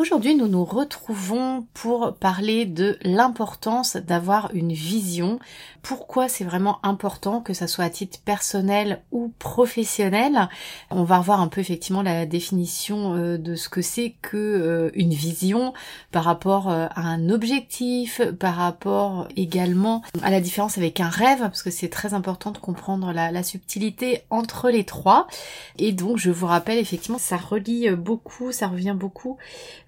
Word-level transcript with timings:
Aujourd'hui, 0.00 0.34
nous 0.34 0.48
nous 0.48 0.64
retrouvons 0.64 1.66
pour 1.74 2.14
parler 2.14 2.64
de 2.64 2.96
l'importance 3.02 3.96
d'avoir 3.98 4.48
une 4.54 4.72
vision. 4.72 5.38
Pourquoi 5.82 6.26
c'est 6.26 6.42
vraiment 6.44 6.78
important 6.82 7.42
que 7.42 7.52
ça 7.52 7.66
soit 7.66 7.84
à 7.84 7.90
titre 7.90 8.18
personnel 8.24 9.02
ou 9.12 9.30
professionnel? 9.38 10.48
On 10.90 11.04
va 11.04 11.18
revoir 11.18 11.42
un 11.42 11.48
peu 11.48 11.60
effectivement 11.60 12.00
la 12.00 12.24
définition 12.24 13.14
euh, 13.14 13.36
de 13.36 13.54
ce 13.54 13.68
que 13.68 13.82
c'est 13.82 14.14
que 14.22 14.38
euh, 14.38 14.90
une 14.94 15.12
vision 15.12 15.74
par 16.12 16.24
rapport 16.24 16.70
euh, 16.70 16.86
à 16.94 17.02
un 17.02 17.28
objectif, 17.28 18.22
par 18.38 18.54
rapport 18.54 19.28
également 19.36 20.00
à 20.22 20.30
la 20.30 20.40
différence 20.40 20.78
avec 20.78 21.00
un 21.00 21.10
rêve, 21.10 21.40
parce 21.40 21.62
que 21.62 21.70
c'est 21.70 21.90
très 21.90 22.14
important 22.14 22.52
de 22.52 22.58
comprendre 22.58 23.12
la, 23.12 23.30
la 23.30 23.42
subtilité 23.42 24.22
entre 24.30 24.70
les 24.70 24.84
trois. 24.84 25.26
Et 25.76 25.92
donc, 25.92 26.16
je 26.16 26.30
vous 26.30 26.46
rappelle 26.46 26.78
effectivement, 26.78 27.18
ça 27.18 27.36
relie 27.36 27.90
beaucoup, 27.90 28.50
ça 28.50 28.66
revient 28.66 28.96
beaucoup 28.98 29.36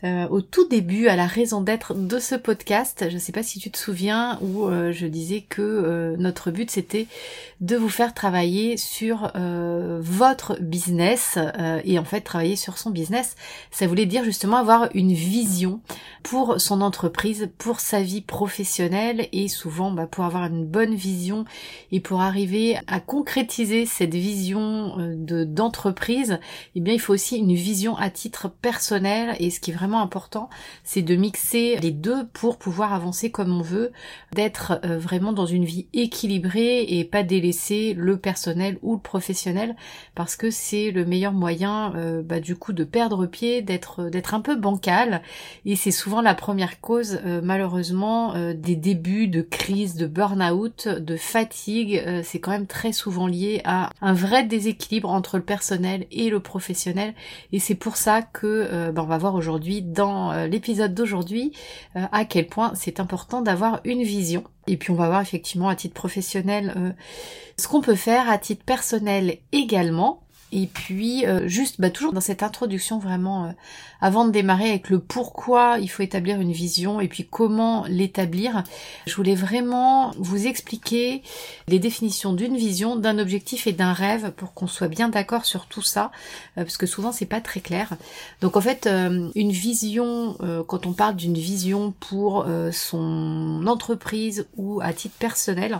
euh, 0.04 0.26
au 0.30 0.40
tout 0.40 0.66
début 0.66 1.06
à 1.06 1.14
la 1.14 1.28
raison 1.28 1.60
d'être 1.60 1.94
de 1.94 2.18
ce 2.18 2.34
podcast. 2.34 3.04
Je 3.08 3.14
ne 3.14 3.20
sais 3.20 3.30
pas 3.30 3.44
si 3.44 3.60
tu 3.60 3.70
te 3.70 3.78
souviens 3.78 4.36
où 4.40 4.66
euh, 4.66 4.90
je 4.90 5.06
disais 5.06 5.42
que 5.42 5.62
euh, 5.62 6.16
notre 6.18 6.50
but 6.50 6.72
c'était 6.72 7.06
de 7.60 7.76
vous 7.76 7.88
faire 7.88 8.12
travailler 8.12 8.76
sur 8.76 9.30
votre 10.00 10.60
business 10.60 11.38
et 11.84 11.98
en 11.98 12.04
fait 12.04 12.22
travailler 12.22 12.56
sur 12.56 12.76
son 12.76 12.90
business. 12.90 13.36
Ça 13.70 13.86
voulait 13.86 14.06
dire 14.06 14.24
justement 14.24 14.56
avoir 14.56 14.88
une 14.94 15.12
vision 15.12 15.80
pour 16.24 16.60
son 16.60 16.80
entreprise, 16.80 17.48
pour 17.58 17.78
sa 17.78 18.02
vie 18.02 18.20
professionnelle 18.20 19.28
et 19.32 19.46
souvent 19.46 19.92
bah, 19.92 20.08
pour 20.08 20.24
avoir 20.24 20.46
une 20.46 20.66
bonne 20.66 20.96
vision 20.96 21.44
et 21.92 22.00
pour 22.00 22.20
arriver 22.20 22.78
à 22.88 22.98
concrétiser 22.98 23.86
cette 23.86 24.14
vision 24.14 24.96
de 24.98 25.44
d'entreprise, 25.44 26.40
eh 26.74 26.80
bien 26.80 26.94
il 26.94 27.00
faut 27.00 27.14
aussi 27.14 27.36
une 27.36 27.54
vision 27.54 27.96
à 27.96 28.10
titre 28.10 28.48
personnel 28.48 29.36
et 29.38 29.50
ce 29.50 29.60
qui 29.60 29.70
est 29.70 29.74
vraiment 29.74 29.91
important, 30.00 30.48
c'est 30.84 31.02
de 31.02 31.16
mixer 31.16 31.76
les 31.80 31.90
deux 31.90 32.26
pour 32.32 32.58
pouvoir 32.58 32.92
avancer 32.92 33.30
comme 33.30 33.52
on 33.52 33.62
veut, 33.62 33.92
d'être 34.34 34.80
euh, 34.84 34.98
vraiment 34.98 35.32
dans 35.32 35.46
une 35.46 35.64
vie 35.64 35.86
équilibrée 35.92 36.82
et 36.82 37.04
pas 37.04 37.22
délaisser 37.22 37.94
le 37.94 38.16
personnel 38.16 38.78
ou 38.82 38.94
le 38.94 39.00
professionnel 39.00 39.76
parce 40.14 40.36
que 40.36 40.50
c'est 40.50 40.90
le 40.90 41.04
meilleur 41.04 41.32
moyen 41.32 41.94
euh, 41.96 42.22
bah, 42.22 42.40
du 42.40 42.56
coup 42.56 42.72
de 42.72 42.84
perdre 42.84 43.26
pied, 43.26 43.62
d'être 43.62 44.04
d'être 44.04 44.34
un 44.34 44.40
peu 44.40 44.56
bancal 44.56 45.22
et 45.64 45.76
c'est 45.76 45.90
souvent 45.90 46.22
la 46.22 46.34
première 46.34 46.80
cause 46.80 47.20
euh, 47.24 47.40
malheureusement 47.42 48.34
des 48.54 48.76
débuts 48.76 49.28
de 49.28 49.42
crise, 49.42 49.96
de 49.96 50.06
burn-out, 50.06 50.88
de 50.88 51.16
fatigue. 51.16 52.02
c'est 52.22 52.38
quand 52.38 52.50
même 52.50 52.66
très 52.66 52.92
souvent 52.92 53.26
lié 53.26 53.60
à 53.64 53.90
un 54.00 54.14
vrai 54.14 54.44
déséquilibre 54.44 55.10
entre 55.10 55.36
le 55.36 55.42
personnel 55.42 56.06
et 56.10 56.30
le 56.30 56.40
professionnel 56.40 57.14
et 57.52 57.58
c'est 57.58 57.74
pour 57.74 57.96
ça 57.96 58.22
que 58.22 58.90
bah, 58.90 59.02
on 59.02 59.06
va 59.06 59.18
voir 59.18 59.34
aujourd'hui 59.34 59.81
dans 59.82 60.32
euh, 60.32 60.46
l'épisode 60.46 60.94
d'aujourd'hui 60.94 61.52
euh, 61.96 62.04
à 62.12 62.24
quel 62.24 62.46
point 62.46 62.72
c'est 62.74 63.00
important 63.00 63.42
d'avoir 63.42 63.80
une 63.84 64.02
vision. 64.02 64.44
Et 64.66 64.76
puis 64.76 64.90
on 64.90 64.94
va 64.94 65.08
voir 65.08 65.20
effectivement 65.20 65.68
à 65.68 65.76
titre 65.76 65.94
professionnel 65.94 66.72
euh, 66.76 66.92
ce 67.56 67.68
qu'on 67.68 67.80
peut 67.80 67.94
faire 67.94 68.30
à 68.30 68.38
titre 68.38 68.64
personnel 68.64 69.38
également. 69.52 70.21
Et 70.52 70.66
puis 70.66 71.24
juste 71.46 71.80
bah, 71.80 71.90
toujours 71.90 72.12
dans 72.12 72.20
cette 72.20 72.42
introduction 72.42 72.98
vraiment 72.98 73.54
avant 74.02 74.26
de 74.26 74.32
démarrer 74.32 74.68
avec 74.68 74.90
le 74.90 74.98
pourquoi 74.98 75.78
il 75.80 75.88
faut 75.88 76.02
établir 76.02 76.40
une 76.40 76.52
vision 76.52 77.00
et 77.00 77.08
puis 77.08 77.24
comment 77.24 77.84
l'établir, 77.88 78.64
je 79.06 79.14
voulais 79.14 79.36
vraiment 79.36 80.10
vous 80.18 80.46
expliquer 80.46 81.22
les 81.68 81.78
définitions 81.78 82.32
d'une 82.32 82.56
vision, 82.56 82.96
d'un 82.96 83.18
objectif 83.18 83.66
et 83.66 83.72
d'un 83.72 83.92
rêve 83.92 84.32
pour 84.32 84.54
qu'on 84.54 84.66
soit 84.66 84.88
bien 84.88 85.08
d'accord 85.08 85.44
sur 85.44 85.66
tout 85.66 85.82
ça, 85.82 86.10
euh, 86.58 86.62
parce 86.64 86.76
que 86.76 86.86
souvent 86.86 87.12
c'est 87.12 87.26
pas 87.26 87.40
très 87.40 87.60
clair. 87.60 87.96
Donc 88.40 88.56
en 88.56 88.60
fait, 88.60 88.86
euh, 88.86 89.30
une 89.34 89.52
vision, 89.52 90.36
euh, 90.42 90.64
quand 90.64 90.86
on 90.86 90.92
parle 90.92 91.16
d'une 91.16 91.38
vision 91.38 91.94
pour 92.00 92.46
son 92.72 93.64
entreprise 93.66 94.46
ou 94.56 94.80
à 94.80 94.92
titre 94.92 95.14
personnel, 95.18 95.78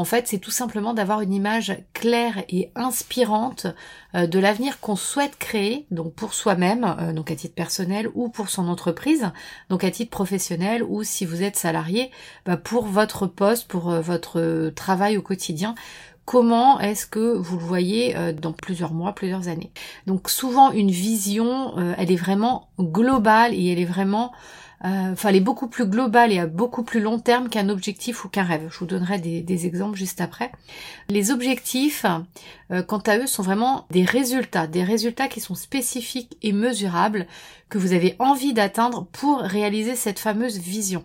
en 0.00 0.04
fait 0.04 0.26
c'est 0.26 0.38
tout 0.38 0.50
simplement 0.50 0.94
d'avoir 0.94 1.20
une 1.20 1.32
image 1.32 1.76
claire 1.92 2.42
et 2.48 2.70
inspirante 2.74 3.66
de 4.14 4.38
l'avenir 4.40 4.80
qu'on 4.80 4.96
souhaite 4.96 5.36
créer, 5.38 5.86
donc 5.90 6.14
pour 6.14 6.34
soi-même, 6.34 6.96
donc 7.14 7.30
à 7.30 7.36
titre 7.36 7.54
personnel 7.54 8.08
ou 8.14 8.28
pour 8.28 8.48
son 8.48 8.68
entreprise, 8.68 9.30
donc 9.68 9.84
à 9.84 9.90
titre 9.90 10.10
professionnel 10.10 10.82
ou 10.82 11.04
si 11.04 11.24
vous 11.24 11.42
êtes 11.42 11.56
salarié, 11.56 12.10
bah 12.46 12.56
pour 12.56 12.86
votre 12.86 13.26
poste, 13.26 13.68
pour 13.68 13.90
euh, 13.90 14.00
votre 14.00 14.72
travail 14.74 15.16
au 15.16 15.22
quotidien 15.22 15.74
comment 16.30 16.78
est-ce 16.78 17.06
que 17.06 17.36
vous 17.36 17.58
le 17.58 17.64
voyez 17.64 18.16
euh, 18.16 18.32
dans 18.32 18.52
plusieurs 18.52 18.92
mois, 18.92 19.16
plusieurs 19.16 19.48
années? 19.48 19.72
Donc 20.06 20.30
souvent 20.30 20.70
une 20.70 20.90
vision, 20.90 21.76
euh, 21.76 21.92
elle 21.98 22.12
est 22.12 22.16
vraiment 22.16 22.68
globale 22.78 23.52
et 23.52 23.72
elle 23.72 23.80
est 23.80 23.84
vraiment 23.84 24.30
euh, 24.30 24.36
enfin, 24.82 25.28
elle 25.28 25.36
est 25.36 25.40
beaucoup 25.40 25.68
plus 25.68 25.86
globale 25.86 26.32
et 26.32 26.38
à 26.38 26.46
beaucoup 26.46 26.82
plus 26.82 27.00
long 27.00 27.18
terme 27.18 27.48
qu'un 27.48 27.68
objectif 27.68 28.24
ou 28.24 28.28
qu'un 28.28 28.44
rêve. 28.44 28.68
Je 28.70 28.78
vous 28.78 28.86
donnerai 28.86 29.18
des, 29.18 29.66
exemples 29.66 29.98
juste 29.98 30.20
après. 30.20 30.50
Les 31.08 31.30
objectifs, 31.30 32.06
euh, 32.72 32.82
quant 32.82 32.98
à 32.98 33.18
eux, 33.18 33.26
sont 33.26 33.42
vraiment 33.42 33.86
des 33.90 34.04
résultats, 34.04 34.66
des 34.66 34.84
résultats 34.84 35.28
qui 35.28 35.40
sont 35.40 35.54
spécifiques 35.54 36.36
et 36.42 36.52
mesurables 36.52 37.26
que 37.70 37.78
vous 37.78 37.92
avez 37.92 38.16
envie 38.18 38.52
d'atteindre 38.52 39.06
pour 39.12 39.38
réaliser 39.38 39.94
cette 39.94 40.18
fameuse 40.18 40.58
vision. 40.58 41.04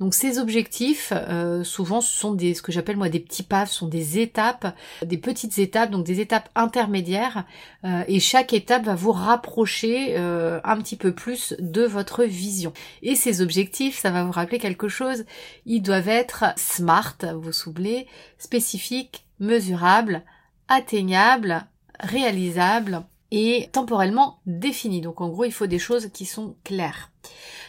Donc 0.00 0.14
ces 0.14 0.38
objectifs, 0.38 1.12
euh, 1.14 1.62
souvent, 1.62 2.00
ce 2.00 2.12
sont 2.12 2.34
des, 2.34 2.54
ce 2.54 2.62
que 2.62 2.72
j'appelle 2.72 2.96
moi 2.96 3.08
des 3.08 3.20
petits 3.20 3.46
ce 3.66 3.74
sont 3.74 3.86
des 3.86 4.18
étapes, 4.18 4.74
des 5.04 5.18
petites 5.18 5.58
étapes, 5.58 5.90
donc 5.90 6.04
des 6.04 6.20
étapes 6.20 6.48
intermédiaires, 6.54 7.44
euh, 7.84 8.02
et 8.08 8.20
chaque 8.20 8.52
étape 8.52 8.84
va 8.84 8.94
vous 8.94 9.12
rapprocher 9.12 10.16
euh, 10.16 10.60
un 10.64 10.76
petit 10.78 10.96
peu 10.96 11.12
plus 11.12 11.54
de 11.58 11.82
votre 11.82 12.24
vision. 12.24 12.72
Et 13.02 13.14
ces 13.14 13.40
objectifs, 13.40 13.98
ça 13.98 14.10
va 14.10 14.24
vous 14.24 14.32
rappeler 14.32 14.58
quelque 14.58 14.88
chose, 14.88 15.24
ils 15.66 15.82
doivent 15.82 16.08
être 16.08 16.44
smart, 16.56 17.16
vous 17.34 17.52
vous 17.52 18.06
spécifiques, 18.38 19.26
mesurables, 19.38 20.22
atteignables, 20.68 21.66
réalisables 22.00 23.04
et 23.34 23.68
temporellement 23.72 24.38
définis. 24.46 25.00
Donc 25.00 25.20
en 25.20 25.28
gros, 25.28 25.44
il 25.44 25.52
faut 25.52 25.66
des 25.66 25.80
choses 25.80 26.08
qui 26.12 26.24
sont 26.24 26.54
claires. 26.62 27.10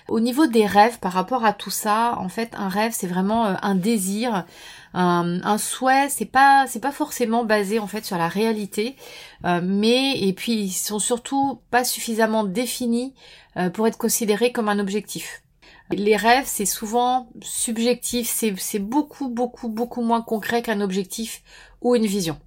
Au 0.08 0.20
niveau 0.20 0.46
des 0.46 0.68
rêves, 0.68 1.00
par 1.00 1.14
rapport 1.14 1.44
à 1.44 1.54
tout 1.54 1.72
ça, 1.72 2.16
en 2.20 2.30
fait, 2.30 2.54
un 2.56 2.70
rêve, 2.70 2.94
c'est 2.96 3.08
vraiment 3.08 3.48
euh, 3.48 3.54
un 3.64 3.74
désir, 3.74 4.46
un, 4.94 5.58
souhait. 5.58 6.08
C'est 6.10 6.26
pas, 6.26 6.66
c'est 6.68 6.80
pas 6.80 6.92
forcément 6.92 7.44
basé 7.44 7.80
en 7.80 7.88
fait 7.88 8.06
sur 8.06 8.18
la 8.18 8.28
réalité, 8.28 8.96
euh, 9.46 9.60
mais 9.64 10.20
et 10.20 10.34
puis 10.34 10.54
ils 10.54 10.72
sont 10.72 11.00
surtout 11.00 11.60
pas 11.72 11.84
suffisamment 11.84 12.44
définis 12.44 13.16
euh, 13.58 13.72
pour 13.72 13.88
être 13.88 13.98
considérés 13.98 14.52
comme 14.52 14.70
un 14.70 14.78
objectif. 14.78 15.42
Les 15.92 16.16
rêves, 16.16 16.46
c'est 16.46 16.66
souvent 16.66 17.30
subjectif, 17.42 18.30
c'est 18.30 18.80
beaucoup, 18.80 19.30
beaucoup, 19.30 19.70
beaucoup 19.70 20.02
moins 20.02 20.22
concret 20.22 20.62
qu'un 20.62 20.82
objectif 20.82 21.42
ou 21.82 21.96
une 21.96 22.06
vision. 22.06 22.40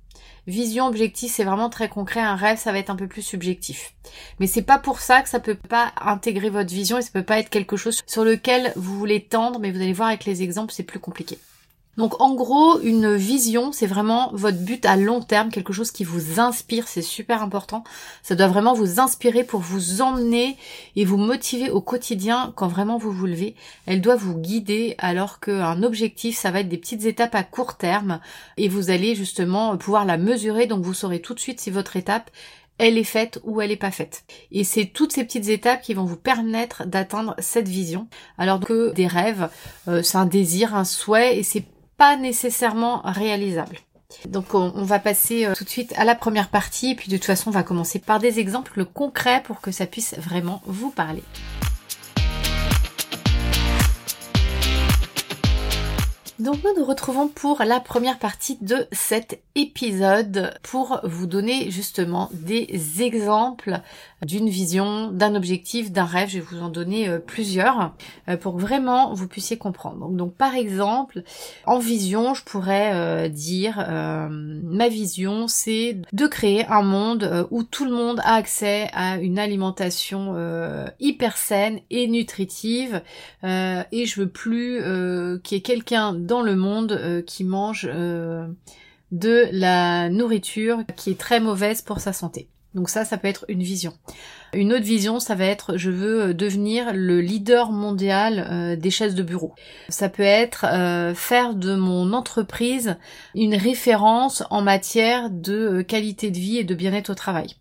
Vision, 0.49 0.87
objectif, 0.87 1.31
c'est 1.31 1.45
vraiment 1.45 1.69
très 1.69 1.91
concret. 1.91 2.21
Un 2.21 2.35
rêve, 2.35 2.57
ça 2.57 2.73
va 2.73 2.79
être 2.79 2.89
un 2.89 2.97
peu 2.97 3.07
plus 3.07 3.21
subjectif. 3.21 3.93
Mais 4.41 4.47
c'est 4.47 4.63
pas 4.63 4.79
pour 4.79 5.01
ça 5.01 5.21
que 5.21 5.29
ça 5.29 5.41
peut 5.41 5.55
pas 5.55 5.93
intégrer 6.01 6.49
votre 6.49 6.73
vision 6.73 6.97
et 6.97 7.03
ça 7.03 7.11
peut 7.13 7.23
pas 7.23 7.39
être 7.39 7.51
quelque 7.51 7.77
chose 7.77 8.01
sur 8.07 8.25
lequel 8.25 8.73
vous 8.75 8.99
voulez 8.99 9.23
tendre, 9.23 9.59
mais 9.59 9.71
vous 9.71 9.83
allez 9.83 9.93
voir 9.93 10.09
avec 10.09 10.25
les 10.25 10.43
exemples, 10.43 10.73
c'est 10.73 10.85
plus 10.85 11.01
compliqué. 11.01 11.37
Donc 11.99 12.21
en 12.23 12.35
gros, 12.35 12.81
une 12.81 13.17
vision, 13.17 13.73
c'est 13.73 13.89
vraiment 13.89 14.31
votre 14.33 14.59
but 14.59 14.87
à 14.87 14.97
long 14.97 15.21
terme, 15.21 15.51
quelque 15.51 15.73
chose 15.73 15.91
qui 15.91 16.05
vous 16.05 16.39
inspire, 16.39 16.87
c'est 16.87 17.03
super 17.03 17.43
important. 17.43 17.83
Ça 18.23 18.37
doit 18.37 18.47
vraiment 18.47 18.73
vous 18.73 19.01
inspirer 19.01 19.43
pour 19.43 19.61
vous 19.61 20.01
emmener 20.01 20.57
et 20.95 21.05
vous 21.05 21.17
motiver 21.17 21.71
au 21.71 21.81
quotidien 21.81 22.53
quand 22.55 22.69
vraiment 22.69 22.99
vous 22.99 23.11
vous 23.11 23.27
levez. 23.27 23.57
Elle 23.87 24.01
doit 24.01 24.15
vous 24.15 24.39
guider 24.39 24.95
alors 24.99 25.41
qu'un 25.41 25.83
objectif, 25.83 26.39
ça 26.39 26.53
va 26.53 26.61
être 26.61 26.69
des 26.69 26.79
petites 26.79 27.05
étapes 27.05 27.35
à 27.35 27.43
court 27.43 27.77
terme 27.77 28.21
et 28.57 28.69
vous 28.69 28.91
allez 28.91 29.17
justement 29.17 29.77
pouvoir 29.77 30.05
la 30.05 30.19
mesurer, 30.19 30.67
donc 30.67 30.85
vous 30.85 30.95
saurez 30.95 31.21
tout 31.21 31.35
de 31.35 31.41
suite 31.41 31.61
si 31.61 31.71
votre 31.71 31.97
étape 31.97 32.31
elle 32.79 32.97
est 32.97 33.03
faite 33.03 33.41
ou 33.43 33.61
elle 33.61 33.71
n'est 33.71 33.77
pas 33.77 33.91
faite. 33.91 34.23
Et 34.53 34.63
c'est 34.63 34.87
toutes 34.87 35.13
ces 35.13 35.25
petites 35.25 35.49
étapes 35.49 35.83
qui 35.83 35.95
vont 35.95 36.05
vous 36.05 36.17
permettre 36.17 36.87
d'atteindre 36.87 37.35
cette 37.39 37.67
vision. 37.67 38.07
Alors 38.39 38.61
que 38.61 38.93
des 38.93 39.09
rêves, 39.09 39.49
euh, 39.89 40.01
c'est 40.05 40.17
un 40.17 40.27
désir, 40.27 40.77
un 40.77 40.85
souhait, 40.85 41.39
et 41.39 41.43
c'est 41.43 41.65
pas 41.99 42.17
nécessairement 42.17 43.03
réalisable. 43.05 43.77
Donc 44.27 44.55
on, 44.55 44.71
va 44.71 44.99
passer 44.99 45.45
euh, 45.45 45.55
tout 45.55 45.65
de 45.65 45.69
suite 45.69 45.93
à 45.99 46.05
la 46.05 46.15
première 46.15 46.49
partie 46.49 46.93
et 46.93 46.95
puis 46.95 47.11
de 47.11 47.17
toute 47.19 47.27
façon 47.27 47.51
on 47.51 47.53
va 47.53 47.63
commencer 47.63 47.99
par 47.99 48.19
des 48.19 48.39
exemples 48.39 48.87
concrets 48.87 49.43
pour 49.43 49.61
que 49.61 49.71
ça 49.71 49.85
puisse 49.85 50.15
vraiment 50.19 50.63
vous 50.65 50.91
parler. 50.91 51.23
Donc 56.39 56.63
nous 56.63 56.71
nous 56.77 56.85
retrouvons 56.85 57.27
pour 57.27 57.65
la 57.65 57.81
première 57.81 58.21
partie 58.21 58.59
de 58.61 58.87
cet 58.93 59.41
épisode 59.57 60.55
pour 60.63 61.01
vous 61.03 61.27
donner 61.27 61.69
justement 61.73 62.31
des 62.33 63.03
exemples 63.03 63.81
d'une 64.23 64.49
vision, 64.49 65.11
d'un 65.11 65.35
objectif, 65.35 65.91
d'un 65.91 66.05
rêve. 66.05 66.29
Je 66.29 66.39
vais 66.39 66.45
vous 66.45 66.63
en 66.63 66.69
donner 66.69 67.09
euh, 67.09 67.19
plusieurs 67.19 67.93
euh, 68.29 68.37
pour 68.37 68.55
que 68.55 68.61
vraiment 68.61 69.13
vous 69.15 69.27
puissiez 69.27 69.59
comprendre. 69.59 70.09
Donc, 70.11 70.35
par 70.35 70.55
exemple, 70.55 71.23
en 71.67 71.79
vision, 71.79 72.35
je 72.35 72.45
pourrais 72.45 72.93
euh, 72.95 73.29
dire 73.29 73.85
ma 74.29 74.89
vision, 74.89 75.49
c'est 75.49 76.01
de 76.13 76.27
créer 76.27 76.67
un 76.67 76.83
monde 76.83 77.49
où 77.51 77.63
tout 77.63 77.85
le 77.85 77.91
monde 77.91 78.21
a 78.21 78.35
accès 78.35 78.89
à 78.93 79.17
une 79.17 79.39
alimentation 79.39 80.35
hyper 81.01 81.37
saine 81.37 81.81
et 81.91 82.07
nutritive 82.07 83.03
et 83.43 84.07
je 84.07 84.21
veux 84.21 84.29
plus 84.29 84.81
qu'il 85.43 85.57
y 85.57 85.59
ait 85.59 85.63
quelqu'un 85.63 86.13
dans 86.29 86.43
le 86.43 86.55
monde 86.55 87.25
qui 87.27 87.43
mange 87.43 87.89
de 89.11 89.49
la 89.53 90.09
nourriture 90.11 90.85
qui 90.97 91.11
est 91.11 91.19
très 91.19 91.41
mauvaise 91.41 91.83
pour 91.83 92.01
sa 92.01 92.13
santé. 92.13 92.49
Donc 92.75 92.91
ça, 92.91 93.05
ça 93.05 93.17
peut 93.17 93.29
être 93.29 93.47
une 93.49 93.63
vision. 93.63 93.95
Une 94.53 94.73
autre 94.73 94.85
vision, 94.85 95.21
ça 95.21 95.35
va 95.35 95.47
être 95.47 95.77
je 95.77 95.91
veux 95.91 96.23
euh, 96.23 96.35
devenir 96.35 96.93
le 96.93 97.21
leader 97.21 97.73
mondial 97.73 98.47
euh, 98.51 98.77
des 98.77 98.91
chaises 98.91 99.15
de 99.15 99.23
bureau. 99.23 99.55
Ça 99.89 100.09
peut 100.09 100.23
être 100.23 100.67
euh, 100.71 101.15
faire 101.15 101.55
de 101.55 101.75
mon 101.75 102.13
entreprise 102.13 102.97
une 103.35 103.55
référence 103.55 104.43
en 104.51 104.61
matière 104.61 105.31
de 105.31 105.83
qualité 105.83 106.31
de 106.31 106.39
vie 106.39 106.59
et 106.59 106.65
de 106.65 106.75
bien-être 106.75 107.11
au 107.11 107.15
travail. 107.15 107.57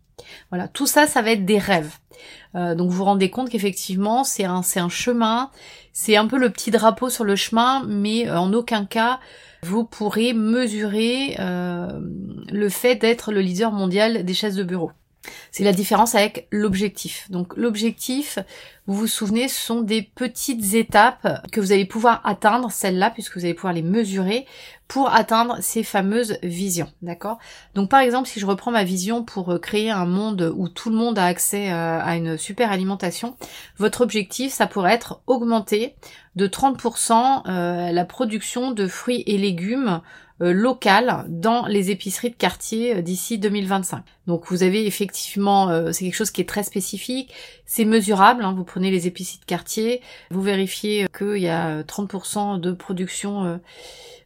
Voilà, 0.50 0.68
tout 0.68 0.88
ça, 0.88 1.08
ça 1.08 1.22
va 1.22 1.32
être 1.32 1.46
des 1.46 1.58
rêves. 1.58 1.94
donc 2.54 2.90
vous 2.90 2.98
vous 2.98 3.04
rendez 3.06 3.30
compte 3.30 3.50
qu'effectivement, 3.50 4.24
c'est 4.24 4.44
un, 4.44 4.62
c'est 4.62 4.80
un 4.80 4.90
chemin, 4.90 5.52
c'est 6.00 6.16
un 6.16 6.28
peu 6.28 6.38
le 6.38 6.52
petit 6.52 6.70
drapeau 6.70 7.10
sur 7.10 7.24
le 7.24 7.36
chemin, 7.36 7.84
mais 7.88 8.30
en 8.30 8.54
aucun 8.54 8.86
cas 8.86 9.20
vous 9.64 9.84
pourrez 9.84 10.34
mesurer 10.34 11.36
le 11.40 12.70
fait 12.70 12.94
d'être 12.94 13.32
le 13.32 13.42
leader 13.42 13.72
mondial 13.72 14.24
des 14.24 14.34
chaises 14.36 14.56
de 14.56 14.64
bureau. 14.64 14.92
C'est 15.52 15.64
la 15.64 15.74
différence 15.74 16.16
avec 16.16 16.48
l'objectif. 16.52 17.30
Donc 17.30 17.56
l'objectif, 17.56 18.40
vous 18.88 18.96
vous 18.96 19.08
souvenez, 19.08 19.48
ce 19.48 19.60
sont 19.60 19.82
des 19.82 20.02
petites 20.02 20.74
étapes 20.74 21.46
que 21.52 21.60
vous 21.60 21.72
allez 21.72 21.86
pouvoir 21.86 22.22
atteindre, 22.24 22.72
celles-là, 22.72 23.10
puisque 23.10 23.38
vous 23.38 23.44
allez 23.44 23.54
pouvoir 23.54 23.74
les 23.74 23.82
mesurer 23.82 24.46
pour 24.88 25.14
atteindre 25.14 25.58
ces 25.60 25.84
fameuses 25.84 26.38
visions. 26.44 26.90
D'accord? 27.02 27.38
Donc 27.76 27.90
par 27.90 28.00
exemple, 28.00 28.30
si 28.30 28.40
je 28.40 28.46
reprends 28.46 28.72
ma 28.72 28.86
vision 28.86 29.24
pour 29.24 29.52
euh, 29.52 29.60
créer 29.60 29.92
un 29.92 30.06
monde 30.06 30.54
où 30.56 30.70
tout 30.70 30.90
le 30.90 30.96
monde 30.96 31.20
a 31.20 31.26
accès 31.26 31.72
euh, 31.72 32.00
à 32.00 32.16
une 32.16 32.38
super 32.38 32.72
alimentation, 32.72 33.36
votre 33.78 34.02
objectif, 34.02 34.54
ça 34.54 34.68
pourrait 34.68 34.94
être 34.94 35.22
augmenter 35.28 35.96
de 36.38 36.48
30% 36.48 37.50
euh, 37.50 37.92
la 37.92 38.06
production 38.06 38.72
de 38.72 38.88
fruits 38.88 39.24
et 39.28 39.38
légumes 39.38 40.02
euh, 40.40 40.54
local 40.54 41.26
dans 41.30 41.66
les 41.66 41.90
épiceries 41.90 42.30
de 42.30 42.36
quartier 42.36 42.98
euh, 42.98 43.02
d'ici 43.02 43.40
2025. 43.40 44.04
Donc 44.28 44.46
vous 44.52 44.62
avez 44.62 44.86
effectivement, 44.86 45.70
euh, 45.70 45.92
c'est 45.92 46.06
quelque 46.06 46.14
chose 46.14 46.30
qui 46.30 46.42
est 46.42 46.50
très 46.50 46.62
spécifique, 46.62 47.34
c'est 47.66 47.86
mesurable, 47.86 48.44
hein. 48.44 48.54
vous 48.56 48.64
prenez 48.64 48.92
les 48.92 49.08
épiceries 49.08 49.40
de 49.40 49.46
quartier, 49.46 50.00
vous 50.30 50.44
vérifiez 50.44 51.08
qu'il 51.18 51.40
y 51.40 51.48
a 51.48 51.82
30% 51.82 52.60
de 52.60 52.72
production 52.72 53.60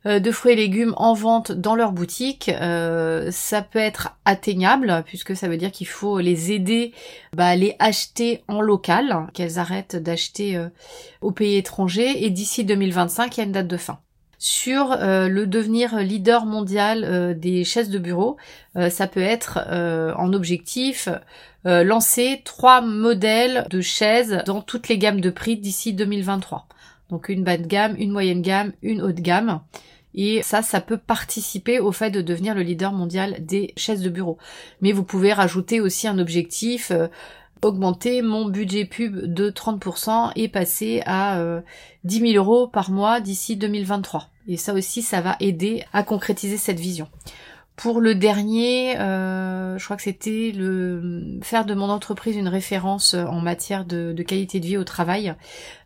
de 0.06 0.32
fruits 0.32 0.54
et 0.54 0.56
légumes 0.56 0.94
en 0.98 1.14
vente 1.14 1.52
dans 1.52 1.76
leur 1.76 1.92
boutique. 1.92 2.52
ça 2.52 3.62
peut 3.62 3.80
être 3.80 4.18
atteignable 4.26 5.04
puisque 5.06 5.36
ça 5.36 5.48
veut 5.48 5.58
dire 5.58 5.72
qu'il 5.72 5.88
faut 5.88 6.20
les 6.20 6.52
aider 6.52 6.94
bah, 7.34 7.48
à 7.48 7.56
les 7.56 7.76
acheter 7.80 8.44
en 8.48 8.62
local, 8.62 9.28
qu'elles 9.34 9.60
arrêtent 9.60 9.96
d'acheter 9.96 10.62
au 11.22 11.32
pays 11.32 11.58
étranger 11.58 12.26
et 12.26 12.30
d'ici 12.30 12.66
2025 12.66 13.38
il 13.38 13.40
y 13.40 13.44
a 13.44 13.46
une 13.46 13.52
date 13.52 13.68
de 13.68 13.78
fin 13.78 14.00
sur 14.42 14.92
euh, 14.92 15.28
le 15.28 15.46
devenir 15.46 16.00
leader 16.00 16.48
mondial 16.48 17.04
euh, 17.04 17.36
des 17.36 17.64
chaises 17.64 17.92
de 17.92 18.00
bureau. 18.00 18.38
Euh, 18.76 18.90
ça 18.90 19.06
peut 19.06 19.22
être 19.22 19.60
en 20.18 20.34
objectif 20.34 21.08
lancer 21.64 22.42
trois 22.44 22.82
modèles 22.82 23.68
de 23.70 23.82
chaises 23.82 24.42
dans 24.48 24.62
toutes 24.62 24.88
les 24.88 24.98
gammes 24.98 25.22
de 25.22 25.30
prix 25.30 25.58
d'ici 25.58 25.94
2023. 25.94 26.66
Donc 27.12 27.30
une 27.30 27.44
bas 27.44 27.58
de 27.58 27.68
gamme, 27.68 27.96
une 28.00 28.10
moyenne 28.10 28.42
gamme, 28.42 28.74
une 28.82 29.04
haute 29.04 29.22
gamme. 29.22 29.62
Et 30.16 30.42
ça, 30.42 30.64
ça 30.64 30.82
peut 30.82 30.98
participer 30.98 31.80
au 31.80 31.92
fait 31.92 32.10
de 32.10 32.22
devenir 32.22 32.56
le 32.56 32.64
leader 32.64 32.92
mondial 32.92 33.46
des 33.46 33.76
chaises 33.78 34.02
de 34.02 34.10
bureau. 34.10 34.40
Mais 34.82 34.92
vous 34.92 35.04
pouvez 35.04 35.34
rajouter 35.34 35.80
aussi 35.80 36.08
un 36.08 36.18
objectif 36.18 36.92
augmenter 37.62 38.22
mon 38.22 38.46
budget 38.46 38.86
pub 38.86 39.18
de 39.22 39.50
30% 39.50 40.32
et 40.36 40.48
passer 40.48 41.02
à 41.06 41.40
euh, 41.40 41.62
10 42.04 42.34
000 42.34 42.44
euros 42.44 42.68
par 42.68 42.92
mois 42.92 43.20
d'ici 43.20 43.56
2023. 43.56 44.31
Et 44.48 44.58
ça 44.58 44.74
aussi, 44.74 45.02
ça 45.02 45.22
va 45.22 45.36
aider 45.40 45.84
à 45.94 46.04
concrétiser 46.04 46.58
cette 46.58 46.80
vision. 46.80 47.08
Pour 47.82 48.00
le 48.00 48.14
dernier, 48.14 49.00
euh, 49.00 49.78
je 49.80 49.86
crois 49.86 49.98
que 49.98 50.04
c'était 50.04 50.52
le 50.56 51.40
faire 51.42 51.66
de 51.66 51.74
mon 51.74 51.90
entreprise 51.90 52.36
une 52.36 52.48
référence 52.48 53.16
en 53.16 53.40
matière 53.40 53.86
de, 53.86 54.14
qualité 54.22 54.60
de 54.60 54.66
vie 54.68 54.78
au 54.78 54.84
travail. 54.84 55.34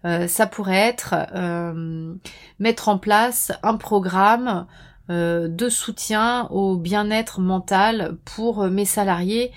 Euh, 0.03 0.27
ça 0.27 0.45
pourrait 0.45 0.75
être 0.75 1.15
euh, 1.33 2.13
mettre 2.59 2.89
en 2.89 2.97
place 2.97 3.53
un 3.63 3.77
programme 3.77 4.65
de 5.07 5.69
soutien 5.69 6.47
au 6.49 6.77
bien-être 6.77 7.39
mental 7.39 8.17
pour 8.25 8.65
mes 8.65 8.85
salariés 8.85 9.51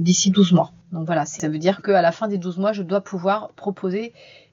d'ici 0.00 0.32
12 0.32 0.54
mois. 0.54 0.72
Donc 0.90 1.06
voilà, 1.06 1.24
ça 1.24 1.48
veut 1.48 1.58
dire 1.58 1.82
qu'à 1.82 2.02
la 2.02 2.10
fin 2.10 2.26
des 2.26 2.36
12 2.36 2.58
mois, 2.58 2.72
je 2.72 2.82
dois 2.82 3.00
pouvoir 3.00 3.52
proposer 3.52 4.12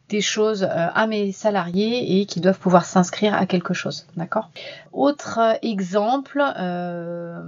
des 0.10 0.22
choses 0.22 0.64
euh, 0.64 0.68
à 0.94 1.08
mes 1.08 1.32
salariés 1.32 2.20
et 2.20 2.26
qui 2.26 2.42
doivent 2.42 2.60
pouvoir 2.60 2.86
s'inscrire 2.86 3.34
à 3.34 3.46
quelque 3.46 3.74
chose. 3.74 4.08
D'accord? 4.18 4.50
Autre 4.92 5.58
exemple, 5.62 6.44
euh, 6.58 7.42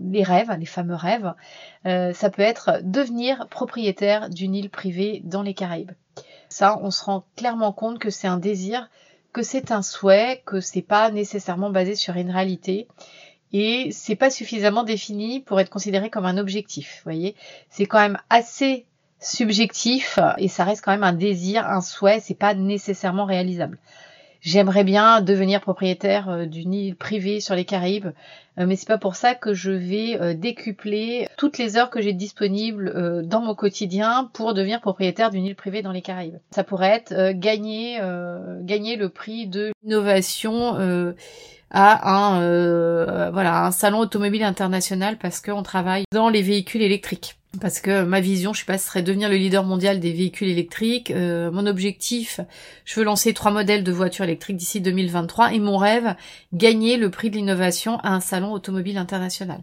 les 0.00 0.22
rêves, 0.22 0.50
les 0.58 0.66
fameux 0.66 0.94
rêves, 0.94 1.34
euh, 1.86 2.12
ça 2.12 2.30
peut 2.30 2.42
être 2.42 2.80
devenir 2.82 3.48
propriétaire 3.48 4.30
d'une 4.30 4.54
île 4.54 4.70
privée 4.70 5.20
dans 5.24 5.42
les 5.42 5.54
Caraïbes. 5.54 5.92
Ça, 6.48 6.78
on 6.80 6.90
se 6.90 7.04
rend 7.04 7.24
clairement 7.36 7.72
compte 7.72 7.98
que 7.98 8.10
c'est 8.10 8.28
un 8.28 8.38
désir, 8.38 8.88
que 9.32 9.42
c'est 9.42 9.72
un 9.72 9.82
souhait, 9.82 10.42
que 10.46 10.60
c'est 10.60 10.82
pas 10.82 11.10
nécessairement 11.10 11.70
basé 11.70 11.96
sur 11.96 12.16
une 12.16 12.30
réalité 12.30 12.86
et 13.52 13.90
c'est 13.90 14.16
pas 14.16 14.30
suffisamment 14.30 14.84
défini 14.84 15.40
pour 15.40 15.60
être 15.60 15.70
considéré 15.70 16.08
comme 16.08 16.24
un 16.24 16.38
objectif. 16.38 16.96
Vous 16.98 17.04
voyez, 17.04 17.34
c'est 17.68 17.86
quand 17.86 17.98
même 17.98 18.18
assez 18.30 18.86
subjectif 19.26 20.18
et 20.38 20.48
ça 20.48 20.64
reste 20.64 20.84
quand 20.84 20.92
même 20.92 21.04
un 21.04 21.12
désir, 21.12 21.66
un 21.66 21.80
souhait, 21.80 22.20
c'est 22.20 22.38
pas 22.38 22.54
nécessairement 22.54 23.24
réalisable. 23.24 23.78
J'aimerais 24.46 24.84
bien 24.84 25.22
devenir 25.22 25.60
propriétaire 25.60 26.28
euh, 26.28 26.46
d'une 26.46 26.72
île 26.72 26.94
privée 26.94 27.40
sur 27.40 27.56
les 27.56 27.64
Caraïbes, 27.64 28.12
euh, 28.58 28.66
mais 28.66 28.76
c'est 28.76 28.86
pas 28.86 28.96
pour 28.96 29.16
ça 29.16 29.34
que 29.34 29.54
je 29.54 29.72
vais 29.72 30.20
euh, 30.20 30.34
décupler 30.34 31.26
toutes 31.36 31.58
les 31.58 31.76
heures 31.76 31.90
que 31.90 32.00
j'ai 32.00 32.12
disponibles 32.12 33.24
dans 33.26 33.40
mon 33.40 33.56
quotidien 33.56 34.30
pour 34.32 34.54
devenir 34.54 34.80
propriétaire 34.80 35.30
d'une 35.30 35.46
île 35.46 35.56
privée 35.56 35.82
dans 35.82 35.90
les 35.90 36.00
Caraïbes. 36.00 36.38
Ça 36.52 36.62
pourrait 36.62 36.90
être 36.90 37.32
gagner 37.32 37.98
gagner 38.60 38.94
le 38.96 39.08
prix 39.08 39.48
de 39.48 39.72
l'innovation 39.82 40.76
à 41.70 42.14
un 42.14 43.30
voilà 43.30 43.66
un 43.66 43.70
salon 43.72 43.98
automobile 43.98 44.44
international 44.44 45.18
parce 45.18 45.40
qu'on 45.40 45.62
travaille 45.62 46.04
dans 46.12 46.28
les 46.28 46.42
véhicules 46.42 46.82
électriques. 46.82 47.36
Parce 47.60 47.80
que 47.80 48.02
ma 48.02 48.20
vision, 48.20 48.52
je 48.52 48.60
sais 48.60 48.66
pas, 48.66 48.78
serait 48.78 49.02
devenir 49.02 49.28
le 49.28 49.36
leader 49.36 49.64
mondial 49.64 50.00
des 50.00 50.12
véhicules 50.12 50.48
électriques. 50.48 51.10
Euh, 51.10 51.50
mon 51.50 51.66
objectif, 51.66 52.40
je 52.84 52.98
veux 52.98 53.04
lancer 53.04 53.32
trois 53.34 53.50
modèles 53.50 53.84
de 53.84 53.92
voitures 53.92 54.24
électriques 54.24 54.56
d'ici 54.56 54.80
2023 54.80 55.52
et 55.52 55.60
mon 55.60 55.76
rêve, 55.76 56.14
gagner 56.52 56.96
le 56.96 57.10
prix 57.10 57.30
de 57.30 57.36
l'innovation 57.36 57.98
à 58.00 58.10
un 58.10 58.20
salon 58.20 58.52
automobile 58.52 58.98
international. 58.98 59.60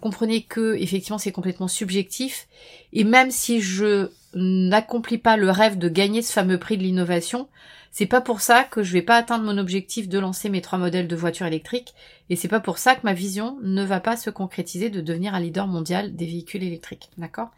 Comprenez 0.00 0.42
que 0.42 0.76
effectivement 0.76 1.18
c'est 1.18 1.32
complètement 1.32 1.68
subjectif 1.68 2.48
et 2.92 3.02
même 3.02 3.30
si 3.30 3.60
je 3.60 4.10
n'accomplis 4.34 5.18
pas 5.18 5.38
le 5.38 5.50
rêve 5.50 5.78
de 5.78 5.88
gagner 5.88 6.20
ce 6.20 6.32
fameux 6.32 6.58
prix 6.58 6.76
de 6.76 6.82
l'innovation, 6.82 7.48
C'est 7.92 8.06
pas 8.06 8.20
pour 8.20 8.40
ça 8.40 8.64
que 8.64 8.82
je 8.82 8.92
vais 8.92 9.02
pas 9.02 9.16
atteindre 9.16 9.44
mon 9.44 9.58
objectif 9.58 10.08
de 10.08 10.18
lancer 10.18 10.48
mes 10.50 10.60
trois 10.60 10.78
modèles 10.78 11.08
de 11.08 11.16
voitures 11.16 11.46
électriques 11.46 11.94
et 12.28 12.36
c'est 12.36 12.48
pas 12.48 12.60
pour 12.60 12.78
ça 12.78 12.94
que 12.94 13.00
ma 13.04 13.12
vision 13.14 13.58
ne 13.62 13.84
va 13.84 14.00
pas 14.00 14.16
se 14.16 14.30
concrétiser 14.30 14.90
de 14.90 15.00
devenir 15.00 15.34
un 15.34 15.40
leader 15.40 15.66
mondial 15.66 16.14
des 16.14 16.26
véhicules 16.26 16.62
électriques. 16.62 17.10
D'accord? 17.18 17.50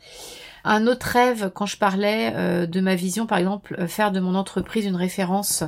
Un 0.64 0.86
autre 0.86 1.06
rêve 1.06 1.50
quand 1.54 1.66
je 1.66 1.78
parlais 1.78 2.32
euh, 2.34 2.66
de 2.66 2.80
ma 2.80 2.94
vision 2.94 3.26
par 3.26 3.38
exemple 3.38 3.76
euh, 3.78 3.86
faire 3.86 4.12
de 4.12 4.20
mon 4.20 4.34
entreprise 4.34 4.84
une 4.84 4.96
référence 4.96 5.64